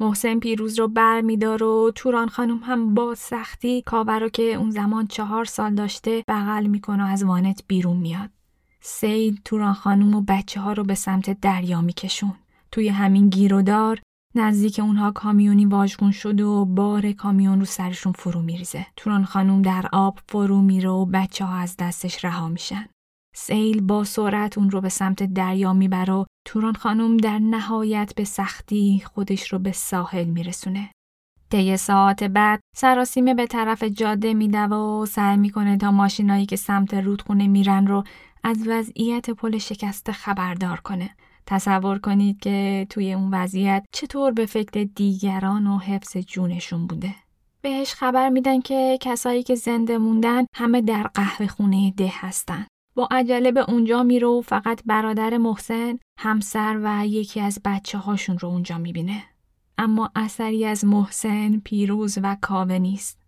محسن 0.00 0.38
پیروز 0.38 0.78
رو 0.78 0.88
بر 0.88 1.20
میدار 1.20 1.62
و 1.62 1.92
توران 1.94 2.28
خانم 2.28 2.58
هم 2.58 2.94
با 2.94 3.14
سختی 3.14 3.82
کاوه 3.82 4.14
رو 4.14 4.28
که 4.28 4.42
اون 4.42 4.70
زمان 4.70 5.06
چهار 5.06 5.44
سال 5.44 5.74
داشته 5.74 6.24
بغل 6.28 6.66
می‌کنه 6.66 7.04
و 7.04 7.06
از 7.06 7.24
وانت 7.24 7.62
بیرون 7.66 7.96
میاد. 7.96 8.30
سید 8.80 9.40
توران 9.44 9.72
خانم 9.72 10.14
و 10.14 10.20
بچه 10.28 10.60
ها 10.60 10.72
رو 10.72 10.84
به 10.84 10.94
سمت 10.94 11.40
دریا 11.40 11.80
میکشون. 11.80 12.34
توی 12.72 12.88
همین 12.88 13.28
گیرودار 13.28 14.00
نزدیک 14.34 14.80
اونها 14.80 15.10
کامیونی 15.10 15.66
واژگون 15.66 16.10
شده 16.10 16.44
و 16.44 16.64
بار 16.64 17.12
کامیون 17.12 17.60
رو 17.60 17.64
سرشون 17.66 18.12
فرو 18.12 18.42
میریزه. 18.42 18.86
توران 18.96 19.24
خانوم 19.24 19.62
در 19.62 19.86
آب 19.92 20.18
فرو 20.28 20.62
میره 20.62 20.88
و 20.88 21.06
بچه 21.06 21.44
ها 21.44 21.56
از 21.56 21.76
دستش 21.76 22.24
رها 22.24 22.48
میشن. 22.48 22.86
سیل 23.36 23.80
با 23.80 24.04
سرعت 24.04 24.58
اون 24.58 24.70
رو 24.70 24.80
به 24.80 24.88
سمت 24.88 25.22
دریا 25.22 25.72
می‌بره 25.72 26.12
و 26.12 26.24
توران 26.46 26.74
خانوم 26.74 27.16
در 27.16 27.38
نهایت 27.38 28.12
به 28.16 28.24
سختی 28.24 29.02
خودش 29.14 29.52
رو 29.52 29.58
به 29.58 29.72
ساحل 29.72 30.24
میرسونه. 30.24 30.90
طی 31.50 31.76
ساعت 31.76 32.24
بعد 32.24 32.60
سراسیمه 32.76 33.34
به 33.34 33.46
طرف 33.46 33.82
جاده 33.82 34.34
میده 34.34 34.66
و 34.66 35.06
سعی 35.06 35.36
می‌کنه 35.36 35.76
تا 35.76 35.90
ماشینایی 35.90 36.46
که 36.46 36.56
سمت 36.56 36.94
رودخونه 36.94 37.46
میرن 37.46 37.86
رو 37.86 38.04
از 38.44 38.68
وضعیت 38.68 39.30
پل 39.30 39.58
شکسته 39.58 40.12
خبردار 40.12 40.80
کنه. 40.80 41.10
تصور 41.50 41.98
کنید 41.98 42.40
که 42.40 42.86
توی 42.90 43.12
اون 43.12 43.34
وضعیت 43.34 43.84
چطور 43.92 44.32
به 44.32 44.46
فکر 44.46 44.84
دیگران 44.94 45.66
و 45.66 45.78
حفظ 45.78 46.16
جونشون 46.16 46.86
بوده. 46.86 47.14
بهش 47.62 47.94
خبر 47.94 48.28
میدن 48.28 48.60
که 48.60 48.98
کسایی 49.00 49.42
که 49.42 49.54
زنده 49.54 49.98
موندن 49.98 50.44
همه 50.54 50.80
در 50.80 51.02
قهوه 51.02 51.46
خونه 51.46 51.90
ده 51.90 52.12
هستن. 52.12 52.66
با 52.94 53.08
عجله 53.10 53.52
به 53.52 53.70
اونجا 53.70 54.02
میره 54.02 54.26
و 54.26 54.40
فقط 54.40 54.82
برادر 54.86 55.38
محسن، 55.38 55.98
همسر 56.18 56.80
و 56.82 57.06
یکی 57.06 57.40
از 57.40 57.60
بچه 57.64 57.98
هاشون 57.98 58.38
رو 58.38 58.48
اونجا 58.48 58.78
می‌بینه. 58.78 59.24
اما 59.78 60.10
اثری 60.16 60.64
از 60.64 60.84
محسن، 60.84 61.58
پیروز 61.58 62.18
و 62.22 62.36
کاوه 62.40 62.78
نیست. 62.78 63.22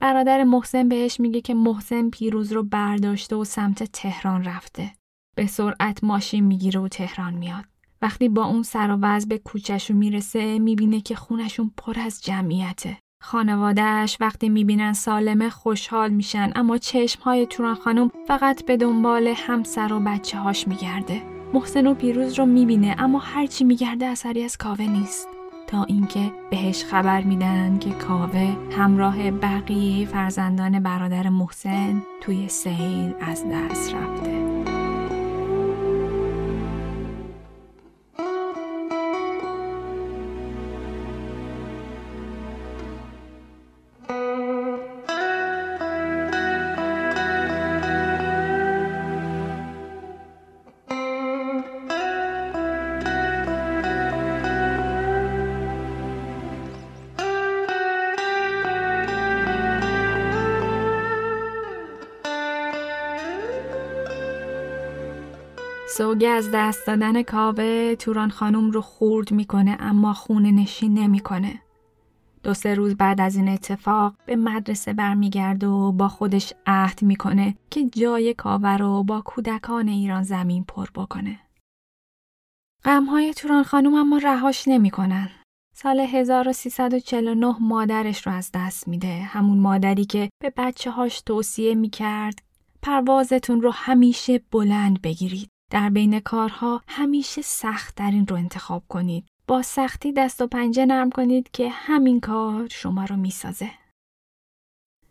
برادر 0.00 0.44
محسن 0.44 0.88
بهش 0.88 1.20
میگه 1.20 1.40
که 1.40 1.54
محسن 1.54 2.10
پیروز 2.10 2.52
رو 2.52 2.62
برداشته 2.62 3.36
و 3.36 3.44
سمت 3.44 3.82
تهران 3.82 4.44
رفته. 4.44 4.95
به 5.36 5.46
سرعت 5.46 6.04
ماشین 6.04 6.44
می‌گیره 6.44 6.80
و 6.80 6.88
تهران 6.88 7.34
میاد. 7.34 7.64
وقتی 8.02 8.28
با 8.28 8.44
اون 8.44 8.62
سر 8.62 8.90
و 8.90 8.98
وز 9.02 9.28
به 9.28 9.38
کوچشو 9.38 9.94
می‌رسه 9.94 10.58
می‌بینه 10.58 11.00
که 11.00 11.14
خونشون 11.14 11.70
پر 11.76 12.00
از 12.00 12.22
جمعیته. 12.22 12.96
خانوادهش 13.22 14.16
وقتی 14.20 14.48
می‌بینن 14.48 14.92
سالمه 14.92 15.50
خوشحال 15.50 16.10
میشن 16.10 16.52
اما 16.54 16.78
چشمهای 16.78 17.46
توران 17.46 17.74
خانم 17.74 18.10
فقط 18.28 18.64
به 18.64 18.76
دنبال 18.76 19.34
همسر 19.36 19.92
و 19.92 20.00
بچه 20.00 20.38
هاش 20.38 20.68
میگرده. 20.68 21.22
محسن 21.54 21.86
و 21.86 21.94
پیروز 21.94 22.38
رو 22.38 22.46
می‌بینه 22.46 22.96
اما 22.98 23.18
هرچی 23.18 23.64
میگرده 23.64 24.06
اثری 24.06 24.42
از 24.44 24.56
کاوه 24.56 24.86
نیست. 24.86 25.28
تا 25.66 25.84
اینکه 25.84 26.32
بهش 26.50 26.84
خبر 26.84 27.22
میدن 27.22 27.78
که 27.78 27.90
کاوه 27.90 28.56
همراه 28.78 29.30
بقیه 29.30 30.06
فرزندان 30.06 30.80
برادر 30.80 31.28
محسن 31.28 32.02
توی 32.20 32.48
سیل 32.48 33.14
از 33.20 33.44
دست 33.52 33.94
رفته. 33.94 34.05
سوگه 65.96 66.28
از 66.28 66.50
دست 66.54 66.86
دادن 66.86 67.22
کاوه 67.22 67.94
توران 67.94 68.30
خانم 68.30 68.70
رو 68.70 68.80
خورد 68.80 69.32
می‌کنه 69.32 69.76
اما 69.80 70.14
خونه 70.14 70.50
نشین 70.50 70.98
نمی‌کنه. 70.98 71.62
دو 72.42 72.54
سه 72.54 72.74
روز 72.74 72.96
بعد 72.96 73.20
از 73.20 73.36
این 73.36 73.48
اتفاق 73.48 74.14
به 74.26 74.36
مدرسه 74.36 74.92
برمیگرده 74.92 75.66
و 75.66 75.92
با 75.92 76.08
خودش 76.08 76.52
عهد 76.66 77.02
می‌کنه 77.02 77.56
که 77.70 77.84
جای 77.84 78.34
کاوه 78.34 78.68
رو 78.68 79.02
با 79.02 79.20
کودکان 79.20 79.88
ایران 79.88 80.22
زمین 80.22 80.64
پر 80.64 80.86
بکنه. 80.94 81.40
غمهای 82.84 83.34
توران 83.34 83.62
خانم 83.62 83.94
اما 83.94 84.18
رهاش 84.18 84.68
نمی‌کنن. 84.68 85.28
سال 85.74 86.00
1349 86.00 87.56
مادرش 87.60 88.26
رو 88.26 88.32
از 88.32 88.50
دست 88.54 88.88
میده. 88.88 89.20
همون 89.22 89.58
مادری 89.58 90.04
که 90.04 90.28
به 90.42 90.52
بچه 90.56 90.90
هاش 90.90 91.20
توصیه 91.20 91.74
می‌کرد 91.74 92.42
پروازتون 92.82 93.62
رو 93.62 93.70
همیشه 93.70 94.40
بلند 94.50 95.02
بگیرید. 95.02 95.48
در 95.70 95.90
بین 95.90 96.20
کارها 96.20 96.82
همیشه 96.88 97.42
سخت 97.42 97.94
ترین 97.94 98.26
رو 98.26 98.36
انتخاب 98.36 98.82
کنید. 98.88 99.26
با 99.48 99.62
سختی 99.62 100.12
دست 100.12 100.42
و 100.42 100.46
پنجه 100.46 100.86
نرم 100.86 101.10
کنید 101.10 101.50
که 101.50 101.68
همین 101.68 102.20
کار 102.20 102.68
شما 102.70 103.04
رو 103.04 103.16
می‌سازه. 103.16 103.70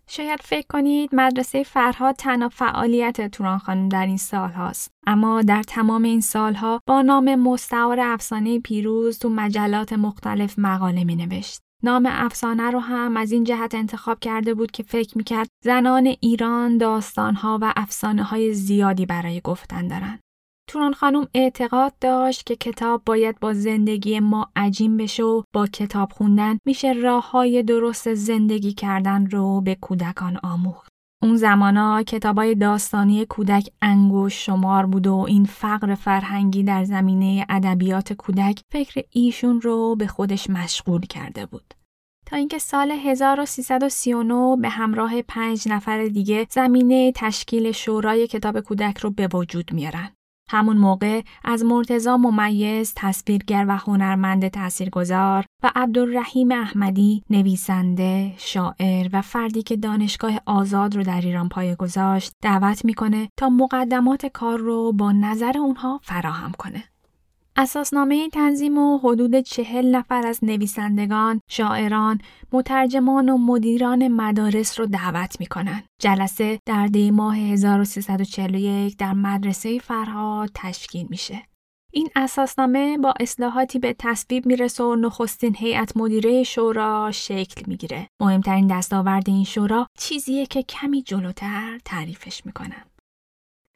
شاید 0.08 0.40
فکر 0.44 0.68
کنید 0.70 1.10
مدرسه 1.14 1.64
فرهاد 1.64 2.16
تنها 2.16 2.50
فعالیت 2.50 3.32
توران 3.32 3.58
خانم 3.58 3.90
در 3.90 4.06
این 4.06 4.18
سال 4.18 4.52
هاست. 4.52 4.92
اما 5.08 5.42
در 5.42 5.64
تمام 5.64 6.04
این 6.04 6.22
سالها 6.22 6.82
با 6.88 7.02
نام 7.02 7.36
مستعار 7.36 8.00
افسانه 8.00 8.60
پیروز 8.60 9.20
تو 9.20 9.30
مجلات 9.30 9.94
مختلف 9.94 10.60
مقاله 10.60 11.04
می 11.04 11.16
نوشت. 11.16 11.60
نام 11.84 12.06
افسانه 12.12 12.72
رو 12.72 12.80
هم 12.80 13.18
از 13.18 13.32
این 13.32 13.44
جهت 13.44 13.76
انتخاب 13.76 14.20
کرده 14.20 14.54
بود 14.54 14.72
که 14.72 14.84
فکر 14.84 15.18
می‌کرد 15.18 15.48
زنان 15.64 16.16
ایران 16.20 16.78
داستانها 16.78 17.60
و 17.62 17.74
افسانه 17.76 18.24
های 18.24 18.54
زیادی 18.54 19.06
برای 19.06 19.42
گفتن 19.42 19.88
دارن. 19.88 20.20
توران 20.68 20.94
خانم 20.94 21.28
اعتقاد 21.34 21.94
داشت 22.02 22.46
که 22.46 22.56
کتاب 22.56 23.02
باید 23.06 23.40
با 23.40 23.54
زندگی 23.54 24.20
ما 24.20 24.52
عجیم 24.56 24.98
بشه 24.98 25.24
و 25.24 25.44
با 25.54 25.68
کتاب 25.68 26.12
خوندن 26.12 26.58
میشه 26.66 26.94
راه 26.94 27.32
های 27.32 27.64
درست 27.64 28.14
زندگی 28.14 28.74
کردن 28.74 29.26
رو 29.26 29.62
به 29.62 29.76
کودکان 29.76 30.40
آموخت. 30.44 30.90
اون 31.24 31.36
زمانا 31.36 32.04
کتابای 32.04 32.56
داستانی 32.56 33.26
کودک 33.26 33.70
انگوش 33.82 34.46
شمار 34.46 34.86
بود 34.86 35.08
و 35.08 35.16
این 35.16 35.46
فقر 35.46 35.96
فرهنگی 35.96 36.64
در 36.64 36.84
زمینه 36.84 37.46
ادبیات 37.50 38.14
کودک 38.14 38.62
فکر 38.72 39.04
ایشون 39.12 39.62
رو 39.62 39.96
به 39.96 40.08
خودش 40.08 40.50
مشغول 40.50 41.02
کرده 41.02 41.46
بود. 41.46 41.74
تا 42.26 42.36
اینکه 42.36 42.58
سال 42.58 42.92
1339 42.92 44.58
به 44.62 44.70
همراه 44.70 45.22
پنج 45.22 45.68
نفر 45.68 46.06
دیگه 46.06 46.48
زمینه 46.50 47.12
تشکیل 47.16 47.72
شورای 47.72 48.28
کتاب 48.28 48.60
کودک 48.60 48.98
رو 48.98 49.10
به 49.10 49.30
وجود 49.34 49.74
میارن. 49.74 50.12
همون 50.50 50.78
موقع 50.78 51.22
از 51.44 51.64
مرتزا 51.66 52.18
ممیز 52.18 52.94
تصویرگر 52.96 53.66
و 53.68 53.78
هنرمند 53.78 54.48
تاثیرگذار 54.48 55.46
و 55.64 55.72
عبدالرحیم 55.76 56.52
احمدی 56.52 57.24
نویسنده، 57.30 58.34
شاعر 58.38 59.10
و 59.14 59.22
فردی 59.22 59.64
که 59.64 59.76
دانشگاه 59.76 60.42
آزاد 60.46 60.96
رو 60.96 61.04
در 61.04 61.22
ایران 61.22 61.50
پایه 61.50 61.76
گذاشت 61.76 62.32
دعوت 62.42 62.86
می‌کنه 62.86 63.30
تا 63.38 63.50
مقدمات 63.50 64.26
کار 64.26 64.60
رو 64.60 64.94
با 64.94 65.12
نظر 65.12 65.58
اونها 65.58 66.00
فراهم 66.04 66.52
کنه. 66.52 66.84
اساسنامه 67.58 68.30
تنظیم 68.30 68.78
و 68.78 68.98
حدود 68.98 69.40
چهل 69.40 69.96
نفر 69.96 70.28
از 70.28 70.40
نویسندگان، 70.44 71.42
شاعران، 71.50 72.20
مترجمان 72.52 73.30
و 73.30 73.38
مدیران 73.38 74.08
مدارس 74.08 74.80
رو 74.80 74.86
دعوت 74.86 75.40
می‌کنن. 75.40 75.84
جلسه 76.02 76.60
در 76.66 76.88
دی 76.88 77.12
ماه 77.12 77.38
1341 77.38 78.98
در 78.98 79.14
مدرسه 79.14 79.80
فرهاد 79.80 80.50
تشکیل 80.54 81.08
میشه. 81.10 81.42
این 81.94 82.10
اساسنامه 82.16 82.98
با 82.98 83.14
اصلاحاتی 83.20 83.80
به 83.80 83.96
تصویب 84.00 84.46
می‌رسه 84.46 84.84
و 84.84 84.96
نخستین 84.96 85.56
هیئت 85.56 85.98
مدیره 85.98 86.44
شورا 86.44 87.12
شکل 87.14 87.64
می‌گیره. 87.68 88.08
مهمترین 88.22 88.68
دستاورد 88.68 89.30
این 89.30 89.44
شورا 89.44 89.88
چیزیه 90.00 90.46
که 90.46 90.64
کمی 90.64 91.02
جلوتر 91.02 91.80
تعریفش 91.86 92.46
می‌کنم. 92.46 92.86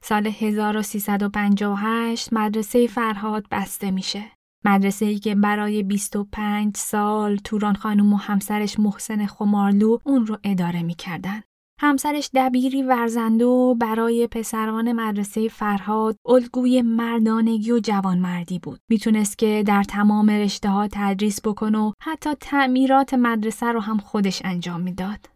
سال 0.03 0.27
1358 0.27 2.33
مدرسه 2.33 2.87
فرهاد 2.87 3.45
بسته 3.51 3.91
میشه. 3.91 4.23
مدرسه 4.65 5.05
ای 5.05 5.19
که 5.19 5.35
برای 5.35 5.83
25 5.83 6.77
سال 6.77 7.35
توران 7.35 7.75
خانم 7.75 8.13
و 8.13 8.17
همسرش 8.17 8.79
محسن 8.79 9.25
خمارلو 9.25 9.97
اون 10.03 10.25
رو 10.25 10.37
اداره 10.43 10.83
می‌کردن. 10.83 11.41
همسرش 11.81 12.29
دبیری 12.35 12.83
ورزنده 12.83 13.45
و 13.45 13.75
برای 13.75 14.27
پسران 14.27 14.91
مدرسه 14.91 15.47
فرهاد 15.47 16.17
الگوی 16.25 16.81
مردانگی 16.81 17.71
و 17.71 17.79
جوانمردی 17.79 18.59
بود. 18.59 18.79
می‌تونست 18.89 19.37
که 19.37 19.63
در 19.67 19.83
تمام 19.83 20.29
رشته 20.29 20.69
ها 20.69 20.87
تدریس 20.91 21.41
بکنه 21.41 21.77
و 21.77 21.91
حتی 22.01 22.29
تعمیرات 22.39 23.13
مدرسه 23.13 23.65
رو 23.65 23.79
هم 23.79 23.97
خودش 23.97 24.41
انجام 24.45 24.81
می‌داد. 24.81 25.29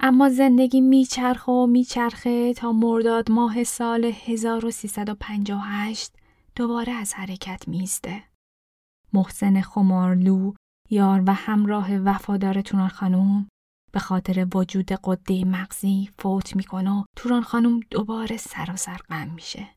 اما 0.00 0.28
زندگی 0.28 0.80
میچرخه 0.80 1.52
و 1.52 1.66
میچرخه 1.66 2.54
تا 2.54 2.72
مرداد 2.72 3.30
ماه 3.30 3.64
سال 3.64 4.04
1358 4.04 6.12
دوباره 6.56 6.92
از 6.92 7.14
حرکت 7.14 7.68
میسته. 7.68 8.22
محسن 9.12 9.60
خمارلو 9.60 10.52
یار 10.90 11.22
و 11.26 11.34
همراه 11.34 11.96
وفادار 11.96 12.60
توران 12.60 12.88
خانوم 12.88 13.48
به 13.92 13.98
خاطر 13.98 14.46
وجود 14.54 14.92
قده 14.92 15.44
مغزی 15.44 16.10
فوت 16.18 16.56
می‌کنه 16.56 16.90
و 16.90 17.04
توران 17.16 17.42
خانوم 17.42 17.80
دوباره 17.90 18.36
سراسر 18.36 18.98
غم 19.08 19.30
میشه. 19.34 19.68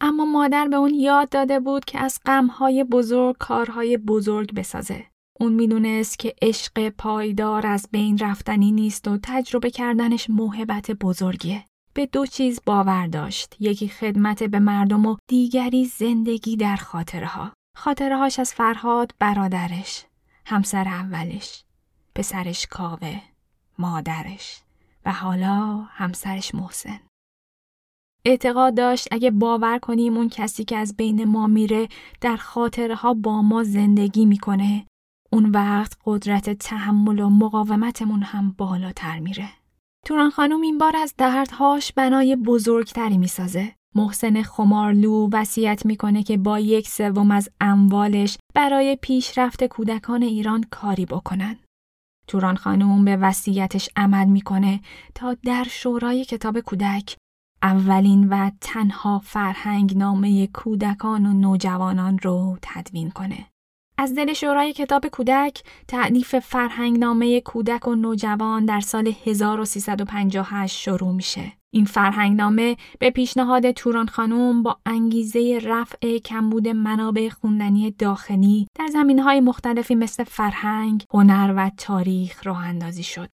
اما 0.00 0.24
مادر 0.24 0.68
به 0.68 0.76
اون 0.76 0.94
یاد 0.94 1.28
داده 1.28 1.60
بود 1.60 1.84
که 1.84 1.98
از 1.98 2.20
غمهای 2.26 2.84
بزرگ 2.84 3.36
کارهای 3.38 3.96
بزرگ 3.96 4.54
بسازه. 4.54 5.06
اون 5.40 5.52
می‌دونست 5.52 6.18
که 6.18 6.34
عشق 6.42 6.88
پایدار 6.88 7.66
از 7.66 7.88
بین 7.92 8.18
رفتنی 8.18 8.72
نیست 8.72 9.08
و 9.08 9.18
تجربه 9.22 9.70
کردنش 9.70 10.30
موهبت 10.30 10.90
بزرگیه. 10.90 11.64
به 11.94 12.06
دو 12.06 12.26
چیز 12.26 12.60
باور 12.66 13.06
داشت. 13.06 13.56
یکی 13.60 13.88
خدمت 13.88 14.42
به 14.42 14.58
مردم 14.58 15.06
و 15.06 15.16
دیگری 15.28 15.84
زندگی 15.84 16.56
در 16.56 16.76
خاطره 16.76 17.26
ها. 17.26 17.52
خاطره 17.76 18.16
هاش 18.16 18.38
از 18.38 18.54
فرهاد 18.54 19.14
برادرش، 19.18 20.04
همسر 20.46 20.88
اولش، 20.88 21.64
پسرش 22.14 22.66
کاوه، 22.66 23.20
مادرش 23.78 24.60
و 25.04 25.12
حالا 25.12 25.86
همسرش 25.90 26.54
محسن. 26.54 27.00
اعتقاد 28.24 28.76
داشت 28.76 29.08
اگه 29.10 29.30
باور 29.30 29.78
کنیم 29.78 30.16
اون 30.16 30.28
کسی 30.28 30.64
که 30.64 30.76
از 30.76 30.96
بین 30.96 31.24
ما 31.24 31.46
میره 31.46 31.88
در 32.20 32.36
خاطره 32.36 32.94
ها 32.94 33.14
با 33.14 33.42
ما 33.42 33.62
زندگی 33.62 34.26
می‌کنه 34.26 34.86
اون 35.36 35.50
وقت 35.50 35.96
قدرت 36.04 36.50
تحمل 36.50 37.20
و 37.20 37.30
مقاومتمون 37.30 38.22
هم 38.22 38.54
بالاتر 38.58 39.18
میره. 39.18 39.48
توران 40.06 40.30
خانم 40.30 40.60
این 40.60 40.78
بار 40.78 40.96
از 40.96 41.14
دردهاش 41.18 41.92
بنای 41.92 42.36
بزرگتری 42.36 43.18
می‌سازه. 43.18 43.72
محسن 43.94 44.42
خمارلو 44.42 45.28
وصیت 45.32 45.86
می‌کنه 45.86 46.22
که 46.22 46.36
با 46.36 46.60
یک 46.60 46.88
سوم 46.88 47.30
از 47.30 47.48
اموالش 47.60 48.38
برای 48.54 48.98
پیشرفت 49.02 49.64
کودکان 49.64 50.22
ایران 50.22 50.64
کاری 50.70 51.06
بکنن. 51.06 51.56
توران 52.26 52.56
خانوم 52.56 53.04
به 53.04 53.16
وصیتش 53.16 53.88
عمل 53.96 54.26
می‌کنه 54.26 54.80
تا 55.14 55.36
در 55.44 55.64
شورای 55.70 56.24
کتاب 56.24 56.60
کودک 56.60 57.16
اولین 57.62 58.28
و 58.28 58.50
تنها 58.60 59.18
فرهنگ 59.18 59.96
نامه 59.96 60.46
کودکان 60.46 61.26
و 61.26 61.32
نوجوانان 61.32 62.18
رو 62.22 62.58
تدوین 62.62 63.10
کنه. 63.10 63.46
از 63.98 64.14
دل 64.14 64.32
شورای 64.32 64.72
کتاب 64.72 65.06
کودک 65.06 65.62
تعلیف 65.88 66.38
فرهنگ 66.38 66.98
نامه 66.98 67.40
کودک 67.40 67.88
و 67.88 67.94
نوجوان 67.94 68.64
در 68.64 68.80
سال 68.80 69.12
1358 69.26 70.78
شروع 70.78 71.12
میشه. 71.12 71.52
این 71.74 71.84
فرهنگ 71.84 72.36
نامه 72.36 72.76
به 72.98 73.10
پیشنهاد 73.10 73.70
توران 73.70 74.06
خانوم 74.06 74.62
با 74.62 74.78
انگیزه 74.86 75.60
رفع 75.62 76.18
کمبود 76.18 76.68
منابع 76.68 77.28
خوندنی 77.28 77.90
داخلی 77.90 78.66
در 78.78 78.86
زمین 78.86 79.18
های 79.18 79.40
مختلفی 79.40 79.94
مثل 79.94 80.24
فرهنگ، 80.24 81.04
هنر 81.14 81.54
و 81.56 81.70
تاریخ 81.76 82.46
راه 82.46 82.66
اندازی 82.66 83.02
شد. 83.02 83.28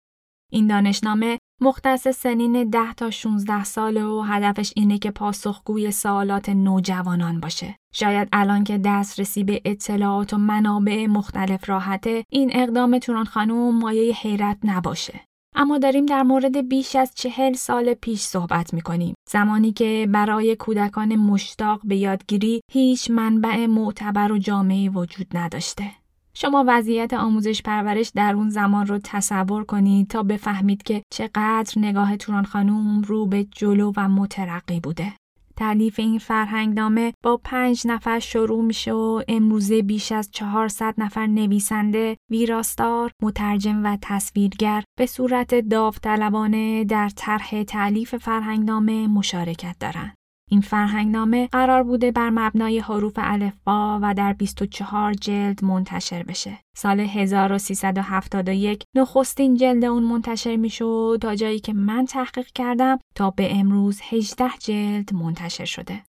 این 0.52 0.66
دانشنامه 0.66 1.38
مختص 1.60 2.08
سنین 2.08 2.70
10 2.70 2.92
تا 2.96 3.10
16 3.10 3.64
ساله 3.64 4.04
و 4.04 4.20
هدفش 4.20 4.72
اینه 4.76 4.98
که 4.98 5.10
پاسخگوی 5.10 5.90
سوالات 5.90 6.48
نوجوانان 6.48 7.40
باشه. 7.40 7.76
شاید 7.94 8.28
الان 8.32 8.64
که 8.64 8.80
دسترسی 8.84 9.44
به 9.44 9.60
اطلاعات 9.64 10.34
و 10.34 10.38
منابع 10.38 11.06
مختلف 11.06 11.68
راحته 11.68 12.24
این 12.32 12.50
اقدام 12.54 12.98
توران 12.98 13.24
خانوم 13.24 13.78
مایه 13.78 14.14
حیرت 14.14 14.58
نباشه. 14.64 15.20
اما 15.54 15.78
داریم 15.78 16.06
در 16.06 16.22
مورد 16.22 16.68
بیش 16.68 16.96
از 16.96 17.12
چهل 17.14 17.52
سال 17.52 17.94
پیش 17.94 18.20
صحبت 18.20 18.74
می 18.74 18.80
کنیم. 18.80 19.14
زمانی 19.30 19.72
که 19.72 20.08
برای 20.12 20.56
کودکان 20.56 21.16
مشتاق 21.16 21.80
به 21.84 21.96
یادگیری 21.96 22.60
هیچ 22.72 23.10
منبع 23.10 23.66
معتبر 23.66 24.32
و 24.32 24.38
جامعی 24.38 24.88
وجود 24.88 25.26
نداشته. 25.34 25.97
شما 26.40 26.64
وضعیت 26.66 27.14
آموزش 27.14 27.62
پرورش 27.62 28.10
در 28.14 28.34
اون 28.34 28.50
زمان 28.50 28.86
رو 28.86 28.98
تصور 29.04 29.64
کنید 29.64 30.08
تا 30.08 30.22
بفهمید 30.22 30.82
که 30.82 31.02
چقدر 31.12 31.72
نگاه 31.76 32.16
توران 32.16 32.44
خانوم 32.44 33.02
رو 33.02 33.26
به 33.26 33.44
جلو 33.44 33.92
و 33.96 34.08
مترقی 34.08 34.80
بوده. 34.80 35.12
تعلیف 35.56 35.98
این 35.98 36.18
فرهنگنامه 36.18 37.12
با 37.22 37.40
پنج 37.44 37.86
نفر 37.86 38.18
شروع 38.18 38.64
میشه 38.64 38.92
و 38.92 39.22
امروزه 39.28 39.82
بیش 39.82 40.12
از 40.12 40.30
400 40.32 40.94
نفر 40.98 41.26
نویسنده، 41.26 42.16
ویراستار، 42.30 43.10
مترجم 43.22 43.84
و 43.84 43.98
تصویرگر 44.02 44.84
به 44.98 45.06
صورت 45.06 45.54
داوطلبانه 45.54 46.84
در 46.84 47.08
طرح 47.16 47.62
تعلیف 47.62 48.16
فرهنگنامه 48.16 49.06
مشارکت 49.06 49.76
دارند. 49.80 50.17
این 50.50 50.60
فرهنگنامه 50.60 51.48
قرار 51.52 51.82
بوده 51.82 52.12
بر 52.12 52.30
مبنای 52.30 52.78
حروف 52.78 53.12
الفبا 53.16 53.98
و 54.02 54.14
در 54.14 54.32
24 54.32 55.12
جلد 55.12 55.64
منتشر 55.64 56.22
بشه. 56.22 56.58
سال 56.76 57.00
1371 57.00 58.84
نخستین 58.96 59.54
جلد 59.54 59.84
اون 59.84 60.02
منتشر 60.02 60.56
می‌شد 60.56 61.18
تا 61.22 61.34
جایی 61.34 61.60
که 61.60 61.72
من 61.72 62.04
تحقیق 62.04 62.46
کردم 62.46 62.98
تا 63.14 63.30
به 63.30 63.56
امروز 63.58 64.00
18 64.10 64.48
جلد 64.58 65.14
منتشر 65.14 65.64
شده. 65.64 66.02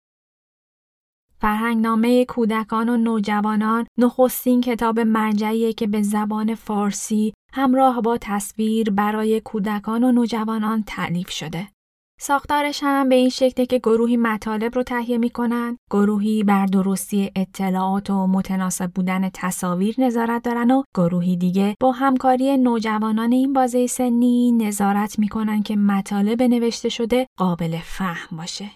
فرهنگنامه 1.42 2.26
کودکان 2.26 2.90
و 2.90 2.98
نوجوانان 2.98 3.88
نخستین 3.98 4.62
کتاب 4.62 5.00
مرجعیه 5.00 5.74
که 5.74 5.88
به 5.88 6.02
زبان 6.02 6.56
فارسی 6.56 7.34
همراه 7.54 8.02
با 8.02 8.18
تصویر 8.22 8.90
برای 8.90 9.42
کودکان 9.42 10.04
و 10.04 10.12
نوجوانان 10.12 10.84
تعلیف 10.84 11.30
شده. 11.30 11.68
ساختارش 12.22 12.80
هم 12.84 13.10
به 13.10 13.16
این 13.16 13.30
شکله 13.30 13.66
که 13.66 13.80
گروهی 13.80 14.18
مطالب 14.18 14.76
رو 14.76 14.84
تهیه 14.84 15.18
می‌کنن، 15.18 15.78
گروهی 15.92 16.44
بر 16.44 16.66
درستی 16.66 17.32
اطلاعات 17.36 18.10
و 18.10 18.28
متناسب 18.28 18.92
بودن 18.92 19.30
تصاویر 19.34 19.96
نظارت 19.98 20.44
دارن 20.44 20.72
و 20.72 20.84
گروهی 20.96 21.38
دیگه 21.38 21.76
با 21.80 21.92
همکاری 21.92 22.58
نوجوانان 22.58 23.32
این 23.32 23.54
بازه 23.54 23.88
سنی 23.88 24.52
نظارت 24.52 25.20
می‌کنن 25.20 25.64
که 25.64 25.76
مطالب 25.76 26.44
نوشته 26.44 26.90
شده 26.90 27.28
قابل 27.38 27.78
فهم 27.84 28.38
باشه. 28.38 28.72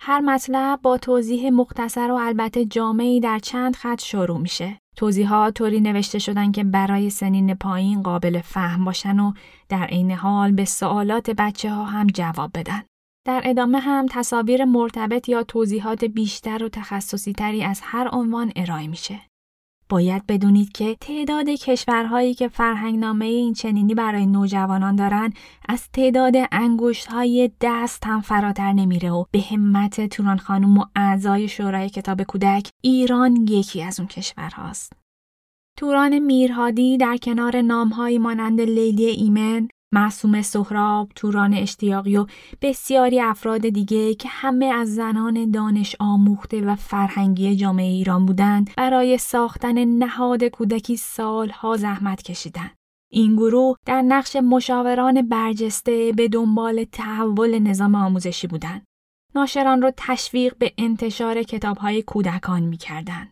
هر 0.00 0.20
مطلب 0.20 0.80
با 0.82 0.98
توضیح 0.98 1.50
مختصر 1.50 2.10
و 2.10 2.14
البته 2.14 2.64
جامعی 2.64 3.20
در 3.20 3.38
چند 3.38 3.76
خط 3.76 4.02
شروع 4.02 4.38
میشه. 4.38 4.78
توضیحات 4.96 5.54
طوری 5.54 5.80
نوشته 5.80 6.18
شدن 6.18 6.52
که 6.52 6.64
برای 6.64 7.10
سنین 7.10 7.54
پایین 7.54 8.02
قابل 8.02 8.40
فهم 8.40 8.84
باشن 8.84 9.20
و 9.20 9.32
در 9.68 9.84
عین 9.84 10.10
حال 10.10 10.52
به 10.52 10.64
سوالات 10.64 11.30
بچه 11.30 11.70
ها 11.70 11.84
هم 11.84 12.06
جواب 12.06 12.50
بدن. 12.54 12.82
در 13.26 13.42
ادامه 13.44 13.78
هم 13.78 14.06
تصاویر 14.10 14.64
مرتبط 14.64 15.28
یا 15.28 15.42
توضیحات 15.42 16.04
بیشتر 16.04 16.64
و 16.64 16.68
تخصصی 16.68 17.32
تری 17.32 17.64
از 17.64 17.80
هر 17.82 18.08
عنوان 18.12 18.52
ارائه 18.56 18.86
میشه. 18.86 19.20
باید 19.92 20.26
بدونید 20.26 20.72
که 20.72 20.96
تعداد 21.00 21.48
کشورهایی 21.48 22.34
که 22.34 22.48
فرهنگنامه 22.48 23.24
این 23.24 23.54
چنینی 23.54 23.94
برای 23.94 24.26
نوجوانان 24.26 24.96
دارن 24.96 25.32
از 25.68 25.88
تعداد 25.92 26.34
انگشت 26.52 27.06
های 27.06 27.50
دست 27.60 28.06
هم 28.06 28.20
فراتر 28.20 28.72
نمیره 28.72 29.10
و 29.10 29.24
به 29.30 29.40
همت 29.40 30.06
توران 30.06 30.38
خانم 30.38 30.78
و 30.78 30.84
اعضای 30.96 31.48
شورای 31.48 31.88
کتاب 31.88 32.22
کودک 32.22 32.70
ایران 32.80 33.36
یکی 33.36 33.82
از 33.82 34.00
اون 34.00 34.08
کشورهاست. 34.08 34.92
توران 35.78 36.18
میرهادی 36.18 36.96
در 36.96 37.16
کنار 37.16 37.60
نامهایی 37.60 38.18
مانند 38.18 38.60
لیلی 38.60 39.06
ایمن، 39.06 39.68
معصوم 39.92 40.42
سهراب، 40.42 41.08
توران 41.16 41.54
اشتیاقی 41.54 42.16
و 42.16 42.26
بسیاری 42.62 43.20
افراد 43.20 43.68
دیگه 43.68 44.14
که 44.14 44.28
همه 44.28 44.66
از 44.66 44.94
زنان 44.94 45.50
دانش 45.50 45.96
آموخته 45.98 46.60
و 46.60 46.74
فرهنگی 46.74 47.56
جامعه 47.56 47.90
ایران 47.90 48.26
بودند 48.26 48.70
برای 48.76 49.18
ساختن 49.18 49.84
نهاد 49.84 50.44
کودکی 50.44 50.96
سالها 50.96 51.76
زحمت 51.76 52.22
کشیدند. 52.22 52.76
این 53.10 53.36
گروه 53.36 53.76
در 53.86 54.02
نقش 54.02 54.36
مشاوران 54.36 55.28
برجسته 55.28 56.12
به 56.16 56.28
دنبال 56.28 56.84
تحول 56.84 57.58
نظام 57.58 57.94
آموزشی 57.94 58.46
بودند. 58.46 58.84
ناشران 59.34 59.82
را 59.82 59.92
تشویق 59.96 60.58
به 60.58 60.72
انتشار 60.78 61.42
کتابهای 61.42 62.02
کودکان 62.02 62.62
می 62.62 62.76
کردن. 62.76 63.28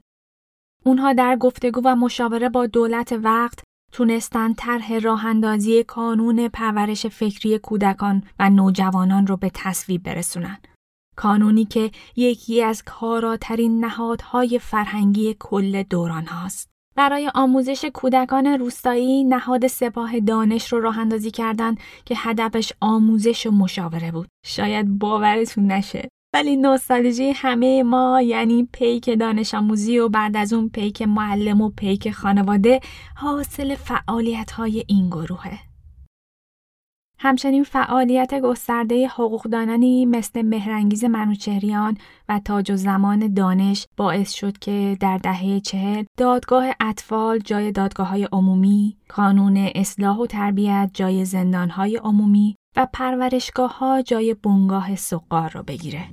اونها 0.85 1.13
در 1.13 1.37
گفتگو 1.37 1.81
و 1.85 1.97
مشاوره 1.97 2.49
با 2.49 2.67
دولت 2.67 3.13
وقت 3.13 3.59
تونستن 3.93 4.53
طرح 4.53 4.99
راه 4.99 5.27
اندازی 5.27 5.85
کانون 5.85 6.49
پرورش 6.49 7.07
فکری 7.07 7.59
کودکان 7.59 8.23
و 8.39 8.51
نوجوانان 8.51 9.27
رو 9.27 9.37
به 9.37 9.51
تصویب 9.55 10.03
برسونن. 10.03 10.59
کانونی 11.17 11.65
که 11.65 11.91
یکی 12.17 12.63
از 12.63 12.83
کاراترین 12.83 13.85
نهادهای 13.85 14.59
فرهنگی 14.59 15.37
کل 15.39 15.83
دوران 15.83 16.27
هاست. 16.27 16.71
برای 16.97 17.31
آموزش 17.35 17.85
کودکان 17.85 18.47
روستایی 18.47 19.25
نهاد 19.25 19.67
سپاه 19.67 20.21
دانش 20.21 20.73
رو 20.73 20.81
راه 20.81 20.99
اندازی 20.99 21.31
کردن 21.31 21.75
که 22.05 22.15
هدفش 22.19 22.73
آموزش 22.81 23.47
و 23.47 23.51
مشاوره 23.51 24.13
بود. 24.13 24.29
شاید 24.47 24.99
باورتون 24.99 25.67
نشه 25.67 26.09
ولی 26.35 26.57
نوستالژی 26.57 27.31
همه 27.31 27.83
ما 27.83 28.23
یعنی 28.23 28.69
پیک 28.73 29.19
دانش 29.19 29.55
آموزی 29.55 29.99
و 29.99 30.09
بعد 30.09 30.37
از 30.37 30.53
اون 30.53 30.69
پیک 30.69 31.03
معلم 31.03 31.61
و 31.61 31.71
پیک 31.71 32.11
خانواده 32.11 32.81
حاصل 33.17 33.75
فعالیت 33.75 34.51
های 34.51 34.85
این 34.89 35.07
گروهه. 35.09 35.59
همچنین 37.19 37.65
فعالیت 37.65 38.41
گسترده 38.41 39.09
حقوقدانانی 39.09 40.07
مثل 40.07 40.43
مهرنگیز 40.43 41.05
منوچهریان 41.05 41.97
و 42.29 42.41
تاج 42.45 42.71
و 42.71 42.77
زمان 42.77 43.35
دانش 43.35 43.87
باعث 43.97 44.33
شد 44.33 44.59
که 44.59 44.97
در 45.01 45.19
دهه 45.19 45.61
چهل 45.61 46.05
دادگاه 46.19 46.67
اطفال 46.81 47.39
جای 47.39 47.73
دادگاه 47.73 48.09
های 48.09 48.29
عمومی، 48.33 48.97
کانون 49.09 49.71
اصلاح 49.75 50.19
و 50.19 50.27
تربیت 50.27 50.91
جای 50.95 51.25
زندان 51.25 51.71
های 51.71 51.97
عمومی 51.97 52.57
و 52.77 52.87
پرورشگاه 52.93 53.79
ها 53.79 54.03
جای 54.03 54.35
بنگاه 54.35 54.97
سقار 54.97 55.51
را 55.51 55.63
بگیره. 55.63 56.09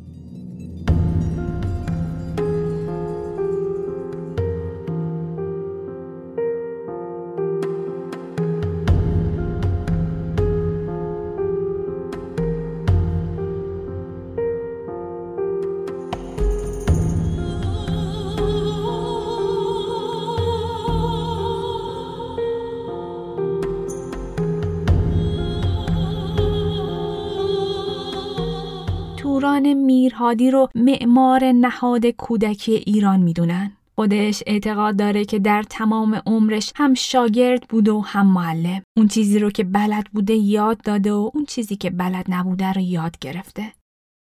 توران 29.58 29.74
میرهادی 29.74 30.52
رو 30.52 30.70
معمار 30.76 31.46
نهاد 31.46 32.06
کودکی 32.06 32.74
ایران 32.74 33.20
می‌دونن. 33.20 33.72
خودش 33.96 34.44
اعتقاد 34.48 34.96
داره 34.96 35.26
که 35.26 35.40
در 35.40 35.64
تمام 35.64 36.22
عمرش 36.26 36.74
هم 36.76 36.94
شاگرد 36.94 37.68
بوده 37.70 37.92
و 37.92 38.00
هم 38.00 38.28
معلم. 38.28 38.82
اون 38.98 39.08
چیزی 39.08 39.40
رو 39.40 39.50
که 39.50 39.64
بلد 39.64 40.08
بوده 40.14 40.34
یاد 40.34 40.82
داده 40.82 41.14
و 41.14 41.32
اون 41.34 41.46
چیزی 41.46 41.76
که 41.76 41.90
بلد 41.90 42.26
نبوده 42.30 42.74
رو 42.74 42.82
یاد 42.82 43.20
گرفته. 43.20 43.74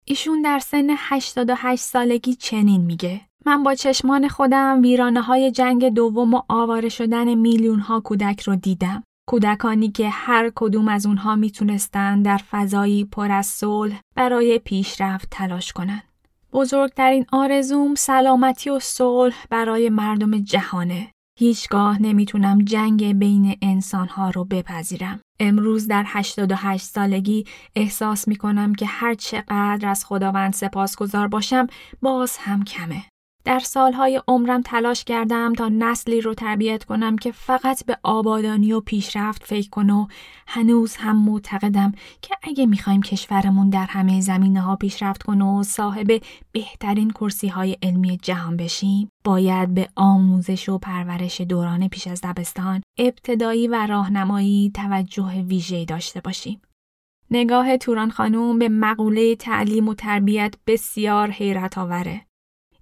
ایشون 0.06 0.42
در 0.42 0.60
سن 0.60 0.88
88 0.98 1.82
سالگی 1.82 2.34
چنین 2.34 2.82
میگه. 2.82 3.22
من 3.46 3.64
با 3.64 3.76
چشمان 3.76 4.28
خودم 4.28 4.82
ویرانه 4.82 5.22
های 5.22 5.52
جنگ 5.52 5.90
دوم 5.90 6.34
و 6.34 6.42
آواره 6.50 6.90
شدن 6.90 7.36
میلیون 7.36 7.80
ها 7.80 8.00
کودک 8.00 8.42
رو 8.42 8.56
دیدم. 8.56 9.04
کودکانی 9.30 9.92
که 9.92 10.10
هر 10.10 10.52
کدوم 10.56 10.88
از 10.88 11.06
اونها 11.06 11.36
می‌تونستن 11.36 12.22
در 12.22 12.38
فضایی 12.38 13.06
پر 13.06 13.32
از 13.32 13.46
صلح 13.46 14.00
برای 14.16 14.60
پیشرفت 14.60 15.28
تلاش 15.32 15.74
کنند. 15.74 16.04
بزرگترین 16.54 17.26
آرزوم 17.32 17.96
سلامتی 17.96 18.70
و 18.70 18.80
صلح 18.80 19.46
برای 19.50 19.90
مردم 19.90 20.40
جهانه. 20.40 21.12
هیچگاه 21.40 22.02
نمی‌تونم 22.02 22.62
جنگ 22.62 23.20
بین 23.20 23.58
انسانها 23.62 24.30
رو 24.30 24.46
بپذیرم. 24.46 25.20
امروز 25.40 25.88
در 25.88 26.04
88 26.08 26.84
سالگی 26.84 27.46
احساس 27.76 28.28
می‌کنم 28.28 28.76
که 28.76 28.86
هر 28.86 29.14
چقدر 29.14 29.90
از 29.90 30.06
خداوند 30.06 30.54
سپاسگزار 30.54 31.28
باشم 31.28 31.68
باز 32.02 32.38
هم 32.38 32.64
کمه. 32.64 33.04
در 33.44 33.60
سالهای 33.60 34.22
عمرم 34.28 34.62
تلاش 34.62 35.04
کردم 35.04 35.54
تا 35.54 35.70
نسلی 35.70 36.22
رو 36.22 36.34
تربیت 36.34 36.84
کنم 36.84 37.18
که 37.18 37.32
فقط 37.32 37.86
به 37.86 37.98
آبادانی 38.04 38.74
و 38.74 38.80
پیشرفت 38.80 39.44
فکر 39.44 39.70
کنه 39.70 39.94
و 39.94 40.08
هنوز 40.48 40.96
هم 40.96 41.26
معتقدم 41.26 41.92
که 42.22 42.36
اگه 42.44 42.66
می‌خوایم 42.66 43.02
کشورمون 43.02 43.70
در 43.70 43.86
همه 43.90 44.22
زمینه 44.22 44.62
ها 44.62 44.76
پیشرفت 44.76 45.24
کنه 45.24 45.46
و 45.46 45.64
صاحب 45.64 46.22
بهترین 46.52 47.10
کرسی 47.10 47.48
های 47.48 47.78
علمی 47.84 48.18
جهان 48.22 48.58
بشیم 48.58 49.10
باید 49.24 49.74
به 49.74 49.90
آموزش 49.96 50.70
و 50.70 50.78
پرورش 50.78 51.42
دوران 51.42 51.88
پیش 51.88 52.08
از 52.08 52.22
دبستان 52.24 52.82
ابتدایی 53.00 53.68
و 53.68 53.88
راهنمایی 53.88 54.72
توجه 54.76 55.42
ویژه 55.42 55.86
داشته 55.86 56.22
باشیم. 56.22 56.62
نگاه 57.32 57.78
توران 57.78 58.12
خانوم 58.12 58.60
به 58.60 58.70
مقوله 58.70 59.36
تعلیم 59.36 59.88
و 59.88 59.94
تربیت 59.94 60.56
بسیار 60.68 61.32
حیرت 61.32 61.78
آوره. 61.78 62.31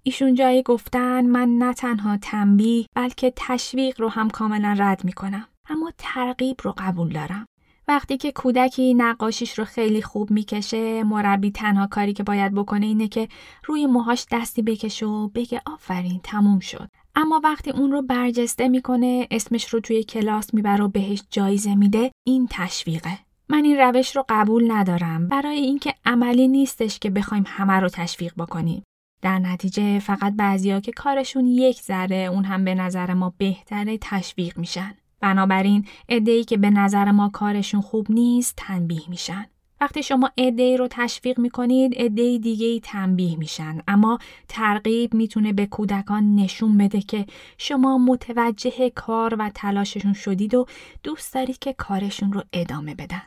ایشون 0.02 0.34
جایی 0.34 0.62
گفتن 0.62 1.26
من 1.26 1.48
نه 1.48 1.74
تنها 1.74 2.16
تنبیه 2.16 2.86
بلکه 2.94 3.32
تشویق 3.36 4.00
رو 4.00 4.08
هم 4.08 4.30
کاملا 4.30 4.76
رد 4.78 5.04
می‌کنم. 5.04 5.46
اما 5.68 5.92
ترغیب 5.98 6.56
رو 6.62 6.74
قبول 6.78 7.08
دارم. 7.08 7.46
وقتی 7.88 8.16
که 8.16 8.32
کودکی 8.32 8.94
نقاشیش 8.94 9.58
رو 9.58 9.64
خیلی 9.64 10.02
خوب 10.02 10.30
می‌کشه 10.30 11.04
مربی 11.04 11.50
تنها 11.50 11.86
کاری 11.86 12.12
که 12.12 12.22
باید 12.22 12.54
بکنه 12.54 12.86
اینه 12.86 13.08
که 13.08 13.28
روی 13.64 13.86
موهاش 13.86 14.26
دستی 14.32 14.62
بکشه 14.62 15.06
و 15.06 15.28
بگه 15.28 15.62
آفرین 15.66 16.20
تموم 16.24 16.60
شد. 16.60 16.88
اما 17.14 17.40
وقتی 17.44 17.70
اون 17.70 17.92
رو 17.92 18.02
برجسته 18.02 18.68
می‌کنه 18.68 19.28
اسمش 19.30 19.68
رو 19.68 19.80
توی 19.80 20.04
کلاس 20.04 20.54
می‌بره 20.54 20.84
و 20.84 20.88
بهش 20.88 21.22
جایزه 21.30 21.74
میده 21.74 22.10
این 22.26 22.48
تشویقه. 22.50 23.18
من 23.48 23.64
این 23.64 23.78
روش 23.78 24.16
رو 24.16 24.24
قبول 24.28 24.72
ندارم. 24.72 25.28
برای 25.28 25.58
اینکه 25.58 25.94
عملی 26.04 26.48
نیستش 26.48 26.98
که 26.98 27.10
بخوایم 27.10 27.44
همه 27.46 27.72
رو 27.72 27.88
تشویق 27.88 28.32
بکنیم. 28.38 28.82
در 29.22 29.38
نتیجه 29.38 29.98
فقط 29.98 30.32
بعضیا 30.36 30.80
که 30.80 30.92
کارشون 30.92 31.46
یک 31.46 31.80
ذره 31.80 32.16
اون 32.16 32.44
هم 32.44 32.64
به 32.64 32.74
نظر 32.74 33.14
ما 33.14 33.34
بهتره 33.38 33.98
تشویق 34.00 34.58
میشن. 34.58 34.94
بنابراین 35.20 35.84
ادهی 36.08 36.44
که 36.44 36.56
به 36.56 36.70
نظر 36.70 37.10
ما 37.10 37.28
کارشون 37.28 37.80
خوب 37.80 38.06
نیست 38.10 38.54
تنبیه 38.56 39.10
میشن. 39.10 39.46
وقتی 39.80 40.02
شما 40.02 40.30
ای 40.34 40.76
رو 40.76 40.88
تشویق 40.90 41.38
می‌کنید 41.38 41.94
ای 41.96 42.38
دیگه 42.38 42.66
ای 42.66 42.80
تنبیه 42.80 43.36
میشن 43.36 43.78
اما 43.88 44.18
ترغیب 44.48 45.14
می‌تونه 45.14 45.52
به 45.52 45.66
کودکان 45.66 46.34
نشون 46.34 46.78
بده 46.78 47.00
که 47.00 47.26
شما 47.58 47.98
متوجه 47.98 48.90
کار 48.94 49.34
و 49.38 49.50
تلاششون 49.54 50.12
شدید 50.12 50.54
و 50.54 50.66
دوست 51.02 51.34
دارید 51.34 51.58
که 51.58 51.72
کارشون 51.72 52.32
رو 52.32 52.42
ادامه 52.52 52.94
بدن. 52.94 53.22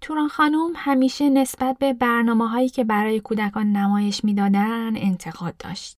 توران 0.00 0.28
خانم 0.28 0.72
همیشه 0.76 1.30
نسبت 1.30 1.78
به 1.78 1.92
برنامه 1.92 2.48
هایی 2.48 2.68
که 2.68 2.84
برای 2.84 3.20
کودکان 3.20 3.72
نمایش 3.72 4.24
می‌دادن 4.24 4.96
انتقاد 4.96 5.56
داشت. 5.56 5.96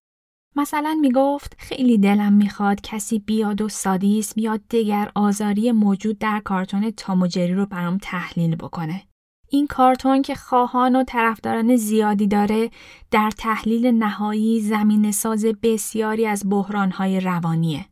مثلا 0.55 0.97
می 1.01 1.11
گفت 1.11 1.55
خیلی 1.57 1.97
دلم 1.97 2.33
می‌خواد 2.33 2.81
کسی 2.81 3.19
بیاد 3.19 3.61
و 3.61 3.69
سادیس 3.69 4.33
بیاد 4.33 4.61
دگر 4.69 5.11
آزاری 5.15 5.71
موجود 5.71 6.19
در 6.19 6.41
کارتون 6.45 6.91
تاموجری 6.91 7.53
رو 7.53 7.65
برام 7.65 7.97
تحلیل 7.97 8.55
بکنه. 8.55 9.03
این 9.49 9.67
کارتون 9.67 10.21
که 10.21 10.35
خواهان 10.35 10.95
و 10.95 11.03
طرفداران 11.03 11.75
زیادی 11.75 12.27
داره 12.27 12.69
در 13.11 13.31
تحلیل 13.37 13.87
نهایی 13.87 14.61
زمین 14.61 15.11
ساز 15.11 15.45
بسیاری 15.45 16.25
از 16.25 16.49
بحرانهای 16.49 17.19
روانیه. 17.19 17.85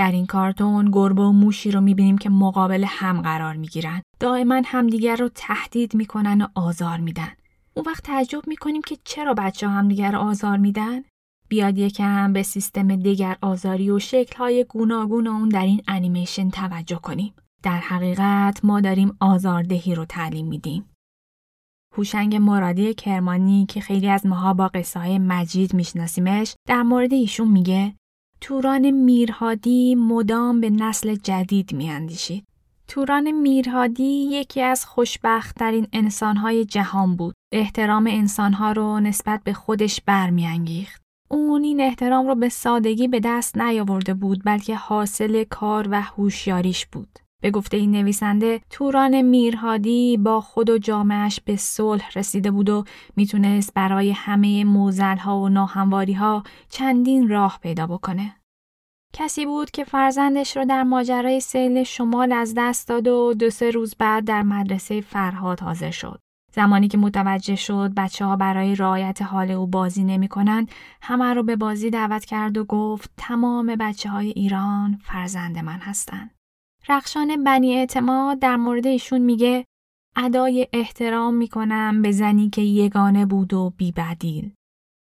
در 0.00 0.12
این 0.12 0.26
کارتون 0.26 0.90
گربه 0.90 1.22
و 1.22 1.32
موشی 1.32 1.70
رو 1.70 1.80
می‌بینیم 1.80 2.18
که 2.18 2.30
مقابل 2.30 2.84
هم 2.88 3.22
قرار 3.22 3.56
می‌گیرن. 3.56 4.02
دائما 4.20 4.62
همدیگر 4.64 5.16
رو 5.16 5.28
تهدید 5.34 5.94
می‌کنن 5.94 6.42
و 6.42 6.46
آزار 6.54 6.98
میدن. 6.98 7.28
اون 7.74 7.86
وقت 7.86 8.04
تعجب 8.04 8.42
می‌کنیم 8.46 8.82
که 8.82 8.98
چرا 9.04 9.34
بچه 9.34 9.68
همدیگر 9.68 10.12
رو 10.12 10.18
آزار 10.18 10.56
میدن؟ 10.56 11.02
بیاد 11.48 11.78
یکم 11.78 12.32
به 12.32 12.42
سیستم 12.42 12.96
دیگر 12.96 13.36
آزاری 13.42 13.90
و 13.90 13.98
شکلهای 13.98 14.64
گوناگون 14.64 15.26
اون 15.26 15.48
در 15.48 15.64
این 15.64 15.82
انیمیشن 15.88 16.50
توجه 16.50 16.98
کنیم. 16.98 17.34
در 17.62 17.78
حقیقت 17.78 18.64
ما 18.64 18.80
داریم 18.80 19.16
آزاردهی 19.20 19.94
رو 19.94 20.04
تعلیم 20.04 20.46
میدیم. 20.46 20.90
هوشنگ 21.96 22.36
مرادی 22.36 22.94
کرمانی 22.94 23.66
که 23.66 23.80
خیلی 23.80 24.08
از 24.08 24.26
ماها 24.26 24.54
با 24.54 24.68
قصه 24.68 25.00
های 25.00 25.18
مجید 25.18 25.74
میشناسیمش 25.74 26.54
در 26.68 26.82
مورد 26.82 27.12
ایشون 27.12 27.48
میگه 27.48 27.94
توران 28.40 28.90
میرهادی 28.90 29.94
مدام 29.94 30.60
به 30.60 30.70
نسل 30.70 31.14
جدید 31.14 31.72
میاندیشید. 31.72 32.44
توران 32.88 33.30
میرهادی 33.30 34.28
یکی 34.30 34.62
از 34.62 34.84
خوشبختترین 34.84 35.86
انسانهای 35.92 36.64
جهان 36.64 37.16
بود. 37.16 37.34
احترام 37.52 38.06
انسانها 38.06 38.72
رو 38.72 39.00
نسبت 39.00 39.40
به 39.44 39.52
خودش 39.52 40.00
برمیانگیخت. 40.06 41.02
اون 41.30 41.64
این 41.64 41.80
احترام 41.80 42.26
رو 42.26 42.34
به 42.34 42.48
سادگی 42.48 43.08
به 43.08 43.20
دست 43.24 43.58
نیاورده 43.58 44.14
بود 44.14 44.42
بلکه 44.44 44.76
حاصل 44.76 45.44
کار 45.44 45.88
و 45.90 46.02
هوشیاریش 46.02 46.86
بود. 46.86 47.18
به 47.40 47.50
گفته 47.50 47.76
این 47.76 47.90
نویسنده 47.90 48.60
توران 48.70 49.22
میرهادی 49.22 50.16
با 50.16 50.40
خود 50.40 50.70
و 50.70 50.78
جامعش 50.78 51.40
به 51.40 51.56
صلح 51.56 52.10
رسیده 52.14 52.50
بود 52.50 52.68
و 52.68 52.84
می‌تونست 53.16 53.74
برای 53.74 54.10
همه 54.10 54.64
موزل 54.64 55.16
ها 55.16 55.38
و 55.38 55.48
ناهمواری 55.48 56.12
ها 56.12 56.42
چندین 56.68 57.28
راه 57.28 57.58
پیدا 57.62 57.86
بکنه. 57.86 58.36
کسی 59.12 59.46
بود 59.46 59.70
که 59.70 59.84
فرزندش 59.84 60.56
رو 60.56 60.64
در 60.64 60.82
ماجرای 60.82 61.40
سیل 61.40 61.82
شمال 61.82 62.32
از 62.32 62.54
دست 62.56 62.88
داد 62.88 63.08
و 63.08 63.34
دو 63.34 63.50
سه 63.50 63.70
روز 63.70 63.94
بعد 63.98 64.24
در 64.24 64.42
مدرسه 64.42 65.00
فرهاد 65.00 65.60
حاضر 65.60 65.90
شد. 65.90 66.20
زمانی 66.52 66.88
که 66.88 66.98
متوجه 66.98 67.56
شد 67.56 67.92
بچه 67.96 68.24
ها 68.24 68.36
برای 68.36 68.74
رعایت 68.74 69.22
حال 69.22 69.50
او 69.50 69.66
بازی 69.66 70.04
نمی 70.04 70.28
کنند، 70.28 70.70
همه 71.02 71.34
رو 71.34 71.42
به 71.42 71.56
بازی 71.56 71.90
دعوت 71.90 72.24
کرد 72.24 72.58
و 72.58 72.64
گفت 72.64 73.10
تمام 73.16 73.76
بچه 73.76 74.08
های 74.08 74.28
ایران 74.28 74.98
فرزند 75.02 75.58
من 75.58 75.78
هستند. 75.78 76.39
رخشان 76.88 77.44
بنی 77.44 77.74
اعتماد 77.74 78.38
در 78.38 78.56
مورد 78.56 78.86
ایشون 78.86 79.20
میگه 79.20 79.64
ادای 80.16 80.68
احترام 80.72 81.34
می‌کنم 81.34 82.02
به 82.02 82.12
زنی 82.12 82.50
که 82.50 82.62
یگانه 82.62 83.26
بود 83.26 83.54
و 83.54 83.72
بیبدیل. 83.76 84.52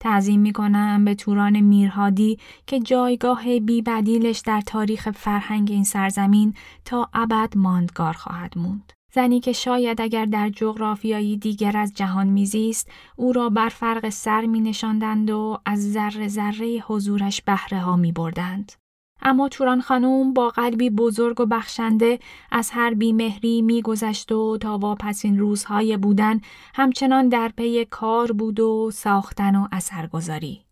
تعظیم 0.03 0.41
می‌کنم 0.41 1.05
به 1.05 1.14
توران 1.14 1.61
میرهادی 1.61 2.39
که 2.66 2.81
جایگاه 2.81 3.61
بیبدیلش 3.61 4.39
در 4.39 4.61
تاریخ 4.61 5.11
فرهنگ 5.11 5.70
این 5.70 5.85
سرزمین 5.85 6.55
تا 6.85 7.09
ابد 7.14 7.53
ماندگار 7.57 8.12
خواهد 8.12 8.59
موند. 8.59 8.93
زنی 9.12 9.41
که 9.41 9.53
شاید 9.53 10.01
اگر 10.01 10.25
در 10.25 10.49
جغرافیایی 10.49 11.37
دیگر 11.37 11.77
از 11.77 11.93
جهان 11.95 12.27
میزیست 12.27 12.91
او 13.16 13.33
را 13.33 13.49
بر 13.49 13.68
فرق 13.68 14.09
سر 14.09 14.47
می 14.47 14.61
نشاندند 14.61 15.31
و 15.31 15.59
از 15.66 15.93
ذره 15.93 16.29
ذره 16.29 16.85
حضورش 16.87 17.43
بهره 17.43 17.81
ها 17.81 17.97
می 17.97 18.12
بردند. 18.12 18.72
اما 19.25 19.49
توران 19.49 19.81
خانوم 19.81 20.33
با 20.33 20.49
قلبی 20.49 20.91
بزرگ 20.91 21.41
و 21.41 21.47
بخشنده 21.47 22.18
از 22.51 22.70
هر 22.70 22.95
بیمهری 22.95 23.62
میگذشت 23.62 24.33
و 24.33 24.59
تا 24.59 24.79
واپسین 24.79 25.39
روزهای 25.39 25.97
بودن 25.97 26.41
همچنان 26.75 27.29
در 27.29 27.49
پی 27.57 27.85
کار 27.85 28.33
بود 28.33 28.61
و 28.61 28.91
ساختن 28.91 29.57
و 29.57 29.68
اثرگذاری. 29.72 30.64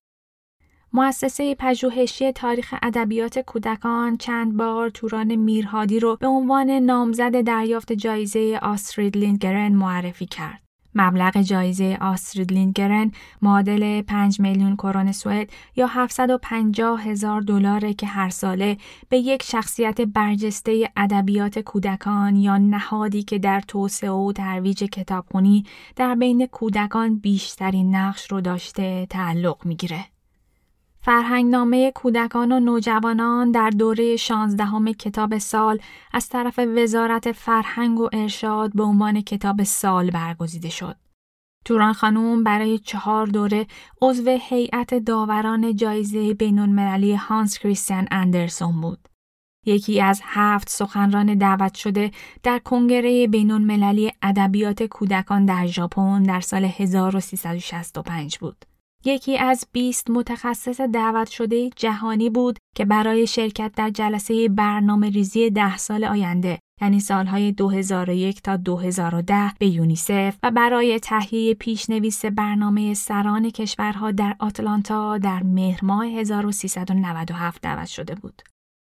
مؤسسه 0.92 1.54
پژوهشی 1.54 2.32
تاریخ 2.32 2.74
ادبیات 2.82 3.38
کودکان 3.38 4.16
چند 4.16 4.56
بار 4.56 4.90
توران 4.90 5.36
میرهادی 5.36 6.00
رو 6.00 6.16
به 6.20 6.26
عنوان 6.26 6.70
نامزد 6.70 7.40
دریافت 7.40 7.92
جایزه 7.92 8.58
آسترید 8.62 9.16
لیندگرن 9.16 9.72
معرفی 9.72 10.26
کرد. 10.26 10.62
مبلغ 10.94 11.40
جایزه 11.40 11.98
آسترید 12.00 12.52
لیندگرن 12.52 13.12
معادل 13.42 14.02
5 14.02 14.40
میلیون 14.40 14.76
کرون 14.76 15.12
سوئد 15.12 15.50
یا 15.76 15.86
750 15.86 17.02
هزار 17.02 17.40
دلار 17.40 17.92
که 17.92 18.06
هر 18.06 18.28
ساله 18.28 18.76
به 19.08 19.18
یک 19.18 19.42
شخصیت 19.42 20.00
برجسته 20.00 20.90
ادبیات 20.96 21.58
کودکان 21.58 22.36
یا 22.36 22.58
نهادی 22.58 23.22
که 23.22 23.38
در 23.38 23.60
توسعه 23.60 24.10
و 24.10 24.32
ترویج 24.32 24.84
کتابخونی 24.84 25.64
در 25.96 26.14
بین 26.14 26.46
کودکان 26.46 27.18
بیشترین 27.18 27.94
نقش 27.94 28.32
رو 28.32 28.40
داشته 28.40 29.06
تعلق 29.10 29.66
می‌گیره. 29.66 30.11
فرهنگنامه 31.04 31.90
کودکان 31.90 32.52
و 32.52 32.60
نوجوانان 32.60 33.50
در 33.50 33.70
دوره 33.70 34.16
شانزدهم 34.16 34.92
کتاب 34.92 35.38
سال 35.38 35.78
از 36.12 36.28
طرف 36.28 36.58
وزارت 36.76 37.32
فرهنگ 37.32 38.00
و 38.00 38.08
ارشاد 38.12 38.72
به 38.74 38.82
عنوان 38.82 39.20
کتاب 39.20 39.62
سال 39.62 40.10
برگزیده 40.10 40.68
شد. 40.68 40.96
توران 41.64 41.92
خانوم 41.92 42.44
برای 42.44 42.78
چهار 42.78 43.26
دوره 43.26 43.66
عضو 44.02 44.38
هیئت 44.40 44.94
داوران 44.94 45.76
جایزه 45.76 46.34
بینالمللی 46.34 47.14
هانس 47.14 47.58
کریستیان 47.58 48.08
اندرسون 48.10 48.80
بود. 48.80 49.08
یکی 49.66 50.00
از 50.00 50.20
هفت 50.24 50.68
سخنران 50.68 51.34
دعوت 51.34 51.74
شده 51.74 52.10
در 52.42 52.58
کنگره 52.58 53.26
بینون 53.26 53.62
مللی 53.62 54.12
ادبیات 54.22 54.82
کودکان 54.82 55.46
در 55.46 55.66
ژاپن 55.66 56.22
در 56.22 56.40
سال 56.40 56.64
1365 56.64 58.38
بود. 58.38 58.71
یکی 59.04 59.38
از 59.38 59.66
20 59.72 60.10
متخصص 60.10 60.80
دعوت 60.80 61.30
شده 61.30 61.70
جهانی 61.70 62.30
بود 62.30 62.58
که 62.76 62.84
برای 62.84 63.26
شرکت 63.26 63.72
در 63.76 63.90
جلسه 63.90 64.48
برنامه 64.48 65.10
ریزی 65.10 65.50
ده 65.50 65.76
سال 65.76 66.04
آینده 66.04 66.58
یعنی 66.82 67.00
سالهای 67.00 67.52
2001 67.52 68.42
تا 68.42 68.56
2010 68.56 69.52
به 69.58 69.66
یونیسف 69.66 70.36
و 70.42 70.50
برای 70.50 70.98
تهیه 70.98 71.54
پیشنویس 71.54 72.24
برنامه 72.24 72.94
سران 72.94 73.50
کشورها 73.50 74.10
در 74.10 74.36
آتلانتا 74.38 75.18
در 75.18 75.42
مهر 75.42 75.84
ماه 75.84 76.06
1397 76.06 77.62
دعوت 77.62 77.86
شده 77.86 78.14
بود. 78.14 78.42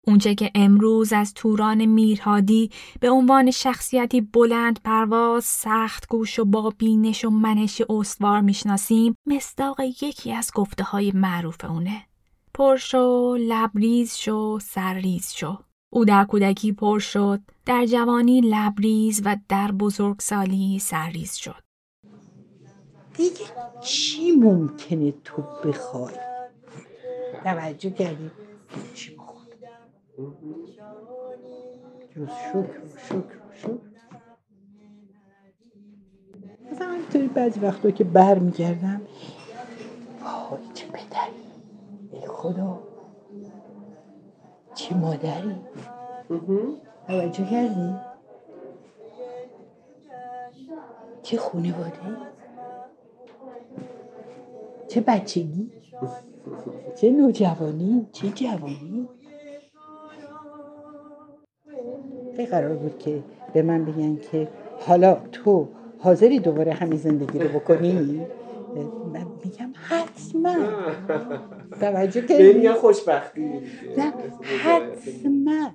اونچه 0.06 0.34
که 0.34 0.50
امروز 0.54 1.12
از 1.12 1.34
توران 1.34 1.84
میرهادی 1.84 2.70
به 3.00 3.10
عنوان 3.10 3.50
شخصیتی 3.50 4.20
بلند 4.20 4.80
پرواز، 4.84 5.44
سخت 5.44 6.08
گوش 6.08 6.38
و 6.38 6.44
با 6.44 6.72
بینش 6.78 7.24
و 7.24 7.30
منش 7.30 7.82
استوار 7.88 8.40
می‌شناسیم 8.40 9.14
مصداق 9.26 9.80
یکی 9.80 10.32
از 10.32 10.50
گفته 10.54 10.84
های 10.84 11.12
معروف 11.14 11.64
اونه. 11.64 12.06
پر 12.54 12.76
شو، 12.76 13.36
لبریز 13.40 14.16
شو، 14.16 14.58
سرریز 14.58 15.32
شو. 15.32 15.58
او 15.92 16.04
در 16.04 16.24
کودکی 16.24 16.72
پر 16.72 16.98
شد، 16.98 17.40
در 17.66 17.86
جوانی 17.86 18.40
لبریز 18.40 19.22
و 19.24 19.36
در 19.48 19.72
بزرگسالی 19.72 20.78
سرریز 20.78 21.34
شد. 21.34 21.62
دیگه 23.16 23.44
چی 23.82 24.30
ممکنه 24.30 25.14
تو 25.24 25.42
بخوای؟ 25.64 26.14
توجه 27.44 27.90
کردی؟ 27.90 28.30
چی 28.94 29.16
جز 30.16 30.26
شکر 32.28 32.80
شکر 33.08 33.40
شکر. 33.54 33.78
مثلا 36.72 36.92
اینطوری 36.92 37.28
بعضی 37.28 37.60
وقتا 37.60 37.90
که 37.90 38.04
بر 38.04 38.38
میگردم 38.38 39.00
وای 40.50 40.62
چه 40.74 40.86
پدری 40.86 41.44
ای 42.12 42.26
خدا. 42.26 42.82
چه 44.74 44.94
مادری. 44.94 45.56
توجه 47.06 47.44
کردی؟ 47.50 47.94
چه 51.22 51.36
خونواده 51.36 52.16
چه 54.88 55.00
بچگی؟ 55.00 55.72
چه 56.96 57.10
نوجوانی؟ 57.10 58.08
چه 58.12 58.30
جوانی؟ 58.30 59.08
کی 62.36 62.46
قرار 62.46 62.76
بود 62.76 62.98
که 62.98 63.22
به 63.54 63.62
من 63.62 63.84
بگن 63.84 64.16
که 64.16 64.48
حالا 64.86 65.14
تو 65.14 65.68
حاضری 65.98 66.38
دوباره 66.38 66.72
همین 66.72 66.98
زندگی 66.98 67.38
رو 67.38 67.48
بکنی؟ 67.48 67.92
من 69.12 69.26
میگم 69.44 69.72
حتما. 69.88 70.54
توجه 71.80 72.26
کنی 72.26 72.72
خوشبختی. 72.72 73.60
نه 73.98 74.12
حتما. 74.64 75.70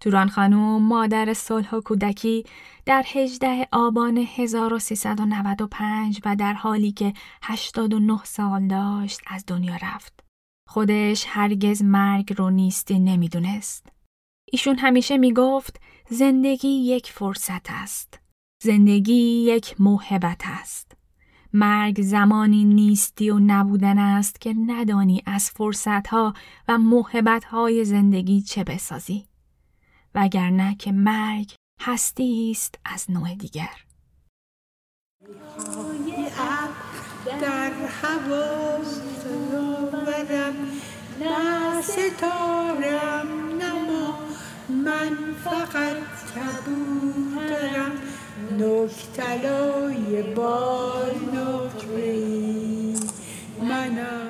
توران 0.00 0.28
خانوم 0.28 0.82
مادر 0.82 1.34
صلح 1.34 1.74
و 1.74 1.80
کودکی 1.80 2.44
در 2.86 3.04
18 3.06 3.68
آبان 3.72 4.26
1395 4.36 6.20
و 6.24 6.36
در 6.36 6.52
حالی 6.52 6.92
که 6.92 7.12
89 7.42 8.24
سال 8.24 8.66
داشت 8.66 9.20
از 9.26 9.44
دنیا 9.46 9.74
رفت. 9.82 10.24
خودش 10.68 11.24
هرگز 11.28 11.82
مرگ 11.82 12.34
رو 12.38 12.50
نیستی 12.50 12.98
نمی‌دونست. 12.98 13.93
ایشون 14.52 14.78
همیشه 14.78 15.16
می‌گفت 15.16 15.80
زندگی 16.10 16.68
یک 16.68 17.10
فرصت 17.12 17.66
است. 17.70 18.20
زندگی 18.62 19.44
یک 19.44 19.80
موهبت 19.80 20.42
است. 20.44 20.92
مرگ 21.52 22.02
زمانی 22.02 22.64
نیستی 22.64 23.30
و 23.30 23.38
نبودن 23.38 23.98
است 23.98 24.40
که 24.40 24.54
ندانی 24.66 25.22
از 25.26 25.50
فرصتها 25.50 26.34
و 26.68 26.78
موهبتهای 26.78 27.84
زندگی 27.84 28.42
چه 28.42 28.64
بسازی. 28.64 29.24
وگرنه 30.14 30.76
که 30.76 30.92
مرگ 30.92 31.54
هستی 31.80 32.50
است 32.50 32.78
از 32.84 33.10
نوع 33.10 33.34
دیگر. 33.34 33.84
در 37.40 37.72
نه 41.20 41.82
ستارم 41.82 43.43
من 44.84 45.16
فقط 45.44 45.96
کبوترم 46.34 47.92
نکتلای 48.52 50.22
با 50.22 50.92
نقره 51.34 52.22
منم. 53.62 54.28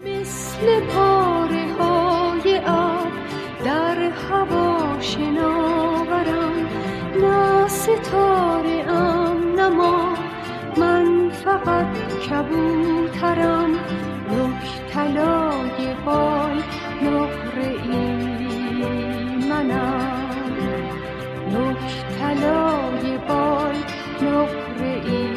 مثل 0.00 0.80
پاره 0.80 1.72
های 1.78 2.58
آب 2.66 3.12
در 3.64 3.98
هوا 3.98 5.00
شناورم 5.00 6.68
نه 7.20 7.68
ستاره 7.68 8.90
ام 8.90 9.60
نما 9.60 10.14
من 10.76 11.30
فقط 11.30 11.86
کبوترم. 12.30 13.70
نکتلای 14.30 15.94
پای 16.04 16.62
نقره 17.02 17.68
ای 17.90 18.13
نک 22.34 22.40
طلای 22.40 23.18
بال 23.18 23.74
نقره 24.22 25.02
ای 25.06 25.33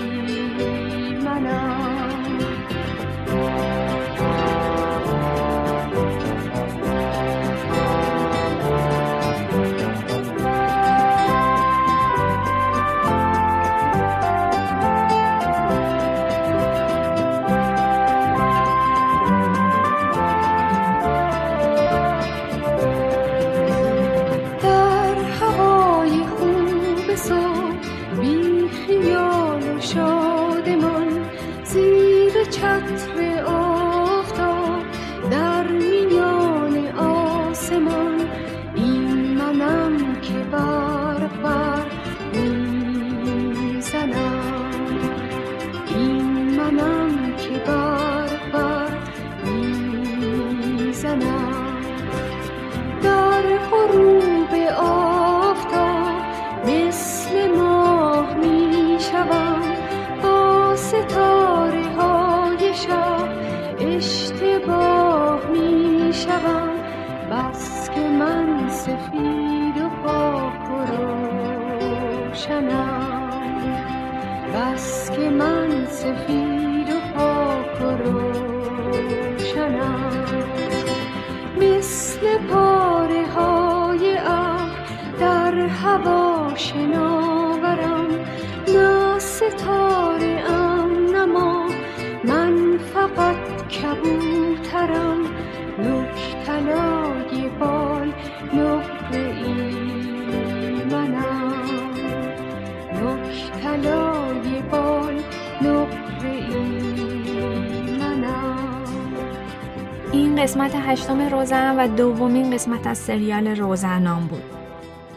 این 110.11 110.35
قسمت 110.35 110.71
هشتم 110.75 111.21
روزن 111.21 111.75
و 111.79 111.95
دومین 111.95 112.51
قسمت 112.53 112.87
از 112.87 112.97
سریال 112.97 113.47
روزنام 113.47 114.27
بود. 114.27 114.43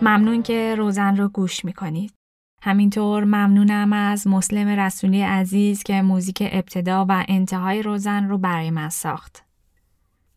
ممنون 0.02 0.42
که 0.42 0.74
روزن 0.78 1.16
رو 1.16 1.28
گوش 1.28 1.64
می‌کنید. 1.64 2.12
همینطور 2.62 3.24
ممنونم 3.24 3.92
از 3.92 4.26
مسلم 4.26 4.68
رسولی 4.68 5.22
عزیز 5.22 5.82
که 5.82 6.02
موزیک 6.02 6.48
ابتدا 6.52 7.06
و 7.08 7.24
انتهای 7.28 7.82
روزن 7.82 8.28
رو 8.28 8.38
برای 8.38 8.70
من 8.70 8.88
ساخت. 8.88 9.44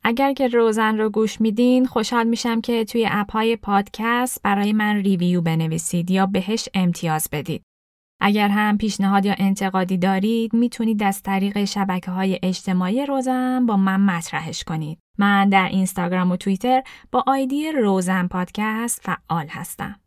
اگر 0.04 0.34
که 0.34 0.48
روزن 0.48 0.98
رو 0.98 1.10
گوش 1.10 1.42
میدین 1.42 1.86
خوشحال 1.86 2.28
میشم 2.28 2.62
که 2.62 2.86
توی 2.86 3.08
اپ 3.12 3.32
های 3.32 3.56
پادکست 3.56 4.42
برای 4.44 4.74
من 4.74 4.96
ریویو 4.96 5.42
بنویسید 5.42 6.12
یا 6.12 6.26
بهش 6.26 6.70
امتیاز 6.74 7.30
بدید. 7.32 7.64
اگر 8.26 8.50
هم 8.50 8.78
پیشنهاد 8.78 9.26
یا 9.26 9.36
انتقادی 9.38 9.98
دارید 9.98 10.54
می‌تونید 10.54 11.04
از 11.04 11.24
طریق 11.24 11.64
شبکه 11.64 12.12
های 12.12 12.40
اجتماعی 12.44 13.06
روزن 13.06 13.66
با 13.66 13.78
من 13.78 14.02
مطرحش 14.02 14.64
کنید. 14.64 15.00
من 15.18 15.50
در 15.50 15.70
اینستاگرام 15.70 16.32
و 16.32 16.38
توییتر 16.38 16.84
با 17.12 17.24
آیدی 17.28 17.72
روزن 17.72 18.28
پادکست 18.28 19.02
فعال 19.04 19.48
هستم. 19.50 20.00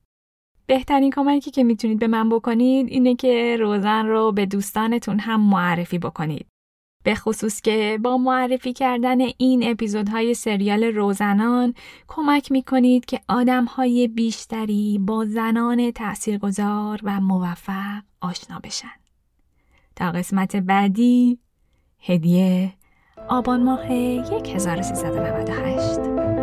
بهترین 0.66 1.10
کمکی 1.10 1.50
که 1.50 1.64
می‌تونید 1.64 1.98
به 1.98 2.06
من 2.06 2.28
بکنید 2.28 2.88
اینه 2.88 3.14
که 3.14 3.56
روزن 3.60 4.06
رو 4.06 4.32
به 4.32 4.46
دوستانتون 4.46 5.18
هم 5.18 5.40
معرفی 5.40 5.98
بکنید. 5.98 6.46
به 7.06 7.14
خصوص 7.14 7.60
که 7.60 7.98
با 8.02 8.18
معرفی 8.18 8.72
کردن 8.72 9.20
این 9.20 9.70
اپیزودهای 9.70 10.34
سریال 10.34 10.84
روزنان 10.84 11.74
کمک 12.08 12.52
می‌کنید 12.52 13.04
که 13.04 13.20
آدمهای 13.28 14.08
بیشتری 14.08 14.98
با 14.98 15.24
زنان 15.24 15.90
تاثیرگذار 15.90 17.00
و 17.02 17.20
موفق 17.20 18.02
آشنا 18.20 18.58
بشن. 18.58 18.92
تا 19.96 20.10
قسمت 20.10 20.56
بعدی 20.56 21.38
هدیه 22.00 22.72
آبان 23.28 23.62
ماه 23.62 23.86
1398 23.86 26.35